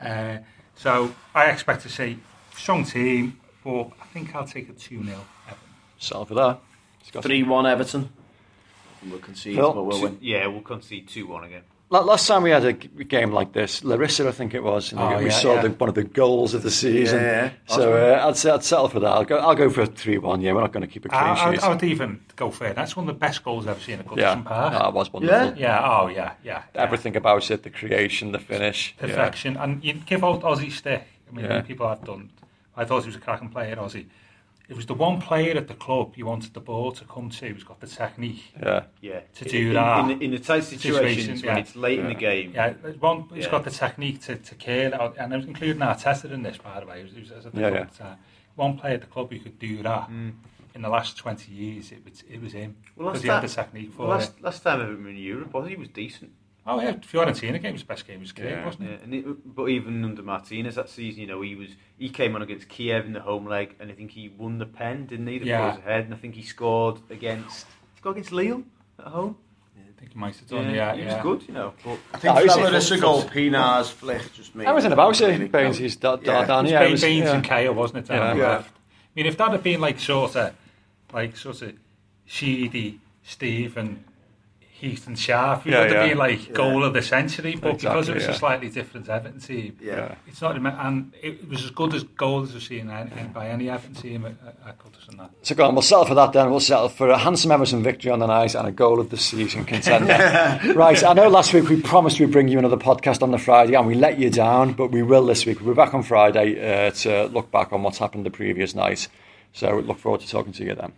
Uh, 0.00 0.38
so 0.74 1.14
I 1.34 1.46
expect 1.50 1.82
to 1.82 1.88
see 1.88 2.18
strong 2.54 2.84
team, 2.84 3.38
but 3.62 3.90
I 4.00 4.06
think 4.12 4.34
I'll 4.34 4.46
take 4.46 4.68
a 4.68 4.72
two 4.72 5.04
0 5.04 5.20
Settle 5.98 6.24
for 6.26 6.34
that. 6.34 6.60
Scott. 7.04 7.22
3 7.22 7.42
1 7.44 7.66
Everton. 7.66 8.10
We'll 9.06 9.18
concede, 9.20 9.56
Phil? 9.56 9.72
but 9.72 9.82
we'll 9.84 10.00
win. 10.02 10.18
Yeah, 10.20 10.46
we'll 10.48 10.62
concede 10.62 11.08
2 11.08 11.26
1 11.26 11.44
again. 11.44 11.62
La- 11.90 12.00
Last 12.00 12.26
time 12.26 12.42
we 12.42 12.50
had 12.50 12.64
a 12.64 12.72
game 12.72 13.30
like 13.30 13.52
this, 13.52 13.84
Larissa, 13.84 14.26
I 14.26 14.32
think 14.32 14.54
it 14.54 14.62
was, 14.64 14.90
and 14.90 15.00
Oh, 15.00 15.18
we 15.18 15.26
yeah, 15.26 15.30
saw 15.30 15.54
yeah. 15.54 15.62
The, 15.62 15.70
one 15.70 15.88
of 15.88 15.94
the 15.94 16.02
goals 16.02 16.54
of 16.54 16.62
the 16.62 16.70
season. 16.70 17.20
Yeah, 17.20 17.44
yeah. 17.44 17.50
So 17.66 17.92
uh, 17.92 18.26
I'd, 18.26 18.36
say, 18.36 18.50
I'd 18.50 18.64
settle 18.64 18.88
for 18.88 19.00
that. 19.00 19.08
I'll 19.08 19.24
go, 19.24 19.36
I'll 19.36 19.54
go 19.54 19.68
for 19.70 19.82
a 19.82 19.86
3 19.86 20.18
1. 20.18 20.40
Yeah, 20.40 20.54
we're 20.54 20.62
not 20.62 20.72
going 20.72 20.80
to 20.80 20.86
keep 20.88 21.04
a 21.04 21.08
clean 21.08 21.20
I, 21.22 21.32
I'd, 21.34 21.54
sheet. 21.54 21.62
I 21.62 21.68
would 21.68 21.82
even 21.84 22.20
go 22.36 22.50
for 22.50 22.66
it. 22.66 22.74
That's 22.74 22.96
one 22.96 23.08
of 23.08 23.14
the 23.14 23.18
best 23.18 23.44
goals 23.44 23.66
I've 23.66 23.82
seen 23.82 24.00
at 24.00 24.06
Goodison 24.06 24.44
Park. 24.44 24.72
that 24.72 24.92
was 24.92 25.12
wonderful. 25.12 25.36
Yeah? 25.36 25.54
yeah, 25.56 25.88
oh 26.02 26.08
yeah, 26.08 26.32
yeah. 26.42 26.62
Everything 26.74 27.16
about 27.16 27.50
it, 27.50 27.62
the 27.62 27.70
creation, 27.70 28.32
the 28.32 28.38
finish. 28.40 28.94
yeah. 28.98 29.06
perfection. 29.06 29.56
And 29.56 29.84
you 29.84 29.92
give 29.92 30.24
out 30.24 30.40
Ossie 30.42 30.72
stick. 30.72 31.04
I 31.30 31.36
mean, 31.36 31.62
people 31.62 31.88
have 31.88 32.02
done. 32.04 32.30
I 32.76 32.84
thought 32.84 33.02
he 33.02 33.08
was 33.08 33.16
a 33.16 33.20
cracking 33.20 33.50
player, 33.50 33.76
Ossie. 33.76 34.06
It 34.68 34.76
was 34.76 34.86
the 34.86 34.94
one 34.94 35.20
player 35.20 35.54
at 35.58 35.68
the 35.68 35.74
club 35.74 36.14
you 36.16 36.24
wanted 36.24 36.54
the 36.54 36.60
ball 36.60 36.90
to 36.92 37.04
come 37.04 37.28
to 37.28 37.48
who's 37.48 37.64
got 37.64 37.80
the 37.80 37.86
technique. 37.86 38.44
Yeah. 38.62 38.84
Yeah. 39.02 39.20
To 39.34 39.44
do 39.44 39.68
in, 39.68 39.72
that. 39.74 40.10
In, 40.10 40.22
in 40.22 40.30
the 40.30 40.38
tight 40.38 40.64
situations 40.64 40.82
Situations, 40.82 41.42
when 41.42 41.56
yeah. 41.56 41.60
it's 41.60 41.76
late 41.76 41.98
in 41.98 42.08
the 42.08 42.14
game. 42.14 42.52
Yeah, 42.54 42.72
there's 42.82 42.98
one 42.98 43.22
who's 43.28 43.44
Yeah. 43.44 43.50
got 43.50 43.64
the 43.64 43.70
technique 43.70 44.22
to, 44.22 44.36
to 44.36 44.54
kill, 44.54 44.94
out- 44.94 45.16
and 45.18 45.34
I 45.34 45.36
was 45.36 45.44
including 45.46 45.82
Arteta 45.82 46.32
in 46.32 46.42
this, 46.42 46.56
by 46.56 46.80
the 46.80 46.86
way. 46.86 46.98
He 46.98 47.02
was, 47.04 47.12
he 47.12 47.20
was 47.20 47.44
at 47.46 47.52
the 47.54 47.60
Yeah, 47.60 47.68
club 47.68 47.74
yeah. 47.74 47.80
at 47.82 47.92
the 47.92 47.98
time. 47.98 48.16
One 48.54 48.78
player 48.78 48.94
at 48.94 49.00
the 49.02 49.06
club 49.08 49.30
who 49.30 49.38
could 49.38 49.58
do 49.58 49.82
that. 49.82 50.08
Mm. 50.10 50.32
In 50.74 50.82
the 50.82 50.88
last 50.88 51.16
20 51.18 51.52
years, 51.52 51.92
it 51.92 52.02
was, 52.04 52.24
it 52.28 52.40
was 52.42 52.52
him. 52.52 52.74
Well, 52.96 53.08
Because 53.12 53.24
last 53.24 53.24
he 53.24 53.28
had 53.28 53.42
the 53.42 53.62
technique 53.62 53.92
for 53.92 54.06
Well, 54.08 54.12
it. 54.12 54.14
last, 54.20 54.40
last 54.40 54.62
time 54.62 54.80
Everton 54.80 55.04
were 55.04 55.10
in 55.10 55.16
Europe, 55.16 55.52
was 55.52 55.68
he 55.68 55.76
was 55.76 55.88
decent. 55.88 56.32
Oh, 56.66 56.80
yeah, 56.80 56.92
Fiorentina 56.94 57.60
game 57.60 57.72
was 57.72 57.82
the 57.82 57.86
best 57.88 58.06
game 58.06 58.16
of 58.16 58.22
his 58.22 58.32
career, 58.32 58.50
Yeah. 58.56 58.64
wasn't 58.64 58.88
Yeah, 58.88 58.94
it? 58.96 59.02
and 59.02 59.14
it, 59.14 59.54
but 59.54 59.66
even 59.68 60.02
under 60.02 60.22
Martinez 60.22 60.76
that 60.76 60.88
season, 60.88 61.20
you 61.20 61.26
know, 61.26 61.42
he 61.42 61.54
was 61.54 61.68
he 61.98 62.08
came 62.08 62.34
on 62.34 62.42
against 62.42 62.68
Kiev 62.68 63.04
in 63.04 63.12
the 63.12 63.20
home 63.20 63.46
leg, 63.46 63.74
and 63.78 63.90
I 63.90 63.94
think 63.94 64.12
he 64.12 64.30
won 64.30 64.58
the 64.58 64.66
pen, 64.66 65.06
didn't 65.06 65.26
he? 65.26 65.38
The 65.38 65.46
Yeah. 65.46 65.70
goals 65.72 65.78
ahead, 65.80 66.04
and 66.06 66.14
I 66.14 66.16
think 66.16 66.34
he 66.34 66.42
scored 66.42 67.00
against 67.10 67.66
he 67.94 67.98
scored 67.98 68.16
against 68.16 68.32
Lille 68.32 68.62
at 68.98 69.06
home. 69.06 69.36
I 69.76 70.00
think 70.00 70.12
he 70.14 70.18
might 70.18 70.36
have 70.36 70.48
done, 70.48 70.74
yeah. 70.74 70.94
he 70.94 71.02
yeah. 71.02 71.14
was 71.16 71.22
good, 71.22 71.48
you 71.48 71.54
know. 71.54 71.72
But 71.84 71.98
I 72.14 72.18
think 72.18 72.24
No, 72.24 72.34
for 72.34 72.40
he's 72.72 72.88
that 72.88 72.96
a- 72.96 73.00
goal, 73.00 73.22
Pienaar's 73.22 73.90
flick 73.90 74.32
just 74.34 74.54
made 74.54 74.66
Everything 74.66 74.92
about 74.92 75.18
really 75.20 75.44
it, 75.44 75.52
Baines, 75.52 75.76
he's 75.78 75.96
da- 75.96 76.16
da- 76.16 76.40
Yeah. 76.40 76.46
down 76.46 76.60
It 76.60 76.62
was 76.62 76.70
here. 76.70 76.78
Bain, 76.80 76.88
It 76.88 76.92
was- 76.92 77.00
Baines 77.02 77.24
yeah. 77.26 77.34
and 77.34 77.44
Kale, 77.44 77.72
wasn't 77.74 77.98
it? 78.10 78.12
Yeah. 78.12 78.34
Yeah. 78.34 78.58
I 78.58 78.64
mean, 79.14 79.26
if 79.26 79.36
that 79.36 79.50
had 79.52 79.62
been 79.62 79.80
like 79.80 79.98
sort 80.00 80.34
of, 80.36 80.54
like 81.12 81.36
sort 81.36 81.62
of 81.62 81.74
Sheedy, 82.26 83.00
Steve, 83.22 83.76
and 83.76 84.02
Heath 84.84 85.06
and 85.06 85.18
Sharp, 85.18 85.66
it 85.66 85.70
Yeah, 85.70 85.80
would 85.80 85.90
have 85.92 86.02
yeah. 86.02 86.08
been 86.10 86.18
like 86.18 86.52
goal 86.52 86.84
of 86.84 86.92
the 86.92 87.02
century. 87.02 87.56
But 87.56 87.78
because 87.80 88.08
it 88.08 88.14
was 88.14 88.24
yeah. 88.24 88.30
a 88.30 88.34
slightly 88.34 88.68
different 88.68 89.08
Everton 89.08 89.40
team, 89.40 89.78
Yeah. 89.80 90.14
it's 90.26 90.42
not. 90.42 90.56
And 90.56 91.12
it 91.22 91.48
was 91.48 91.64
as 91.64 91.70
good 91.70 91.94
as 91.94 92.02
goals 92.04 92.48
as 92.50 92.54
we've 92.54 92.62
seen 92.62 92.86
by 93.32 93.48
any 93.48 93.70
Everton 93.70 93.94
team 93.94 94.26
at, 94.26 94.32
at, 94.46 94.56
at 94.68 94.78
Goodison. 94.78 95.16
That. 95.18 95.30
So 95.42 95.54
go 95.54 95.66
on, 95.66 95.74
we'll 95.74 95.82
settle 95.82 96.04
for 96.04 96.14
that 96.14 96.32
then. 96.32 96.50
We'll 96.50 96.60
settle 96.60 96.88
for 96.90 97.08
a 97.08 97.16
handsome 97.18 97.50
Everton 97.50 97.82
victory 97.82 98.10
on 98.10 98.18
the 98.18 98.26
night 98.26 98.54
and 98.54 98.68
a 98.68 98.72
goal 98.72 99.00
of 99.00 99.10
the 99.10 99.16
season 99.16 99.64
contender. 99.64 100.12
right, 100.74 101.02
I 101.02 101.12
know 101.14 101.28
last 101.28 101.54
week 101.54 101.68
we 101.68 101.80
promised 101.80 102.20
we'd 102.20 102.30
bring 102.30 102.48
you 102.48 102.58
another 102.58 102.76
podcast 102.76 103.22
on 103.22 103.30
the 103.30 103.38
Friday 103.38 103.74
and 103.74 103.86
we 103.86 103.94
let 103.94 104.18
you 104.18 104.28
down, 104.30 104.74
but 104.74 104.90
we 104.90 105.02
will 105.02 105.24
this 105.24 105.46
week. 105.46 105.60
We'll 105.60 105.74
be 105.74 105.76
back 105.76 105.94
on 105.94 106.02
Friday 106.02 106.86
uh, 106.86 106.90
to 106.90 107.26
look 107.26 107.50
back 107.50 107.72
on 107.72 107.82
what's 107.82 107.98
happened 107.98 108.26
the 108.26 108.30
previous 108.30 108.74
night. 108.74 109.08
So 109.52 109.78
look 109.78 109.98
forward 109.98 110.20
to 110.20 110.28
talking 110.28 110.52
to 110.54 110.64
you 110.64 110.74
then. 110.74 110.92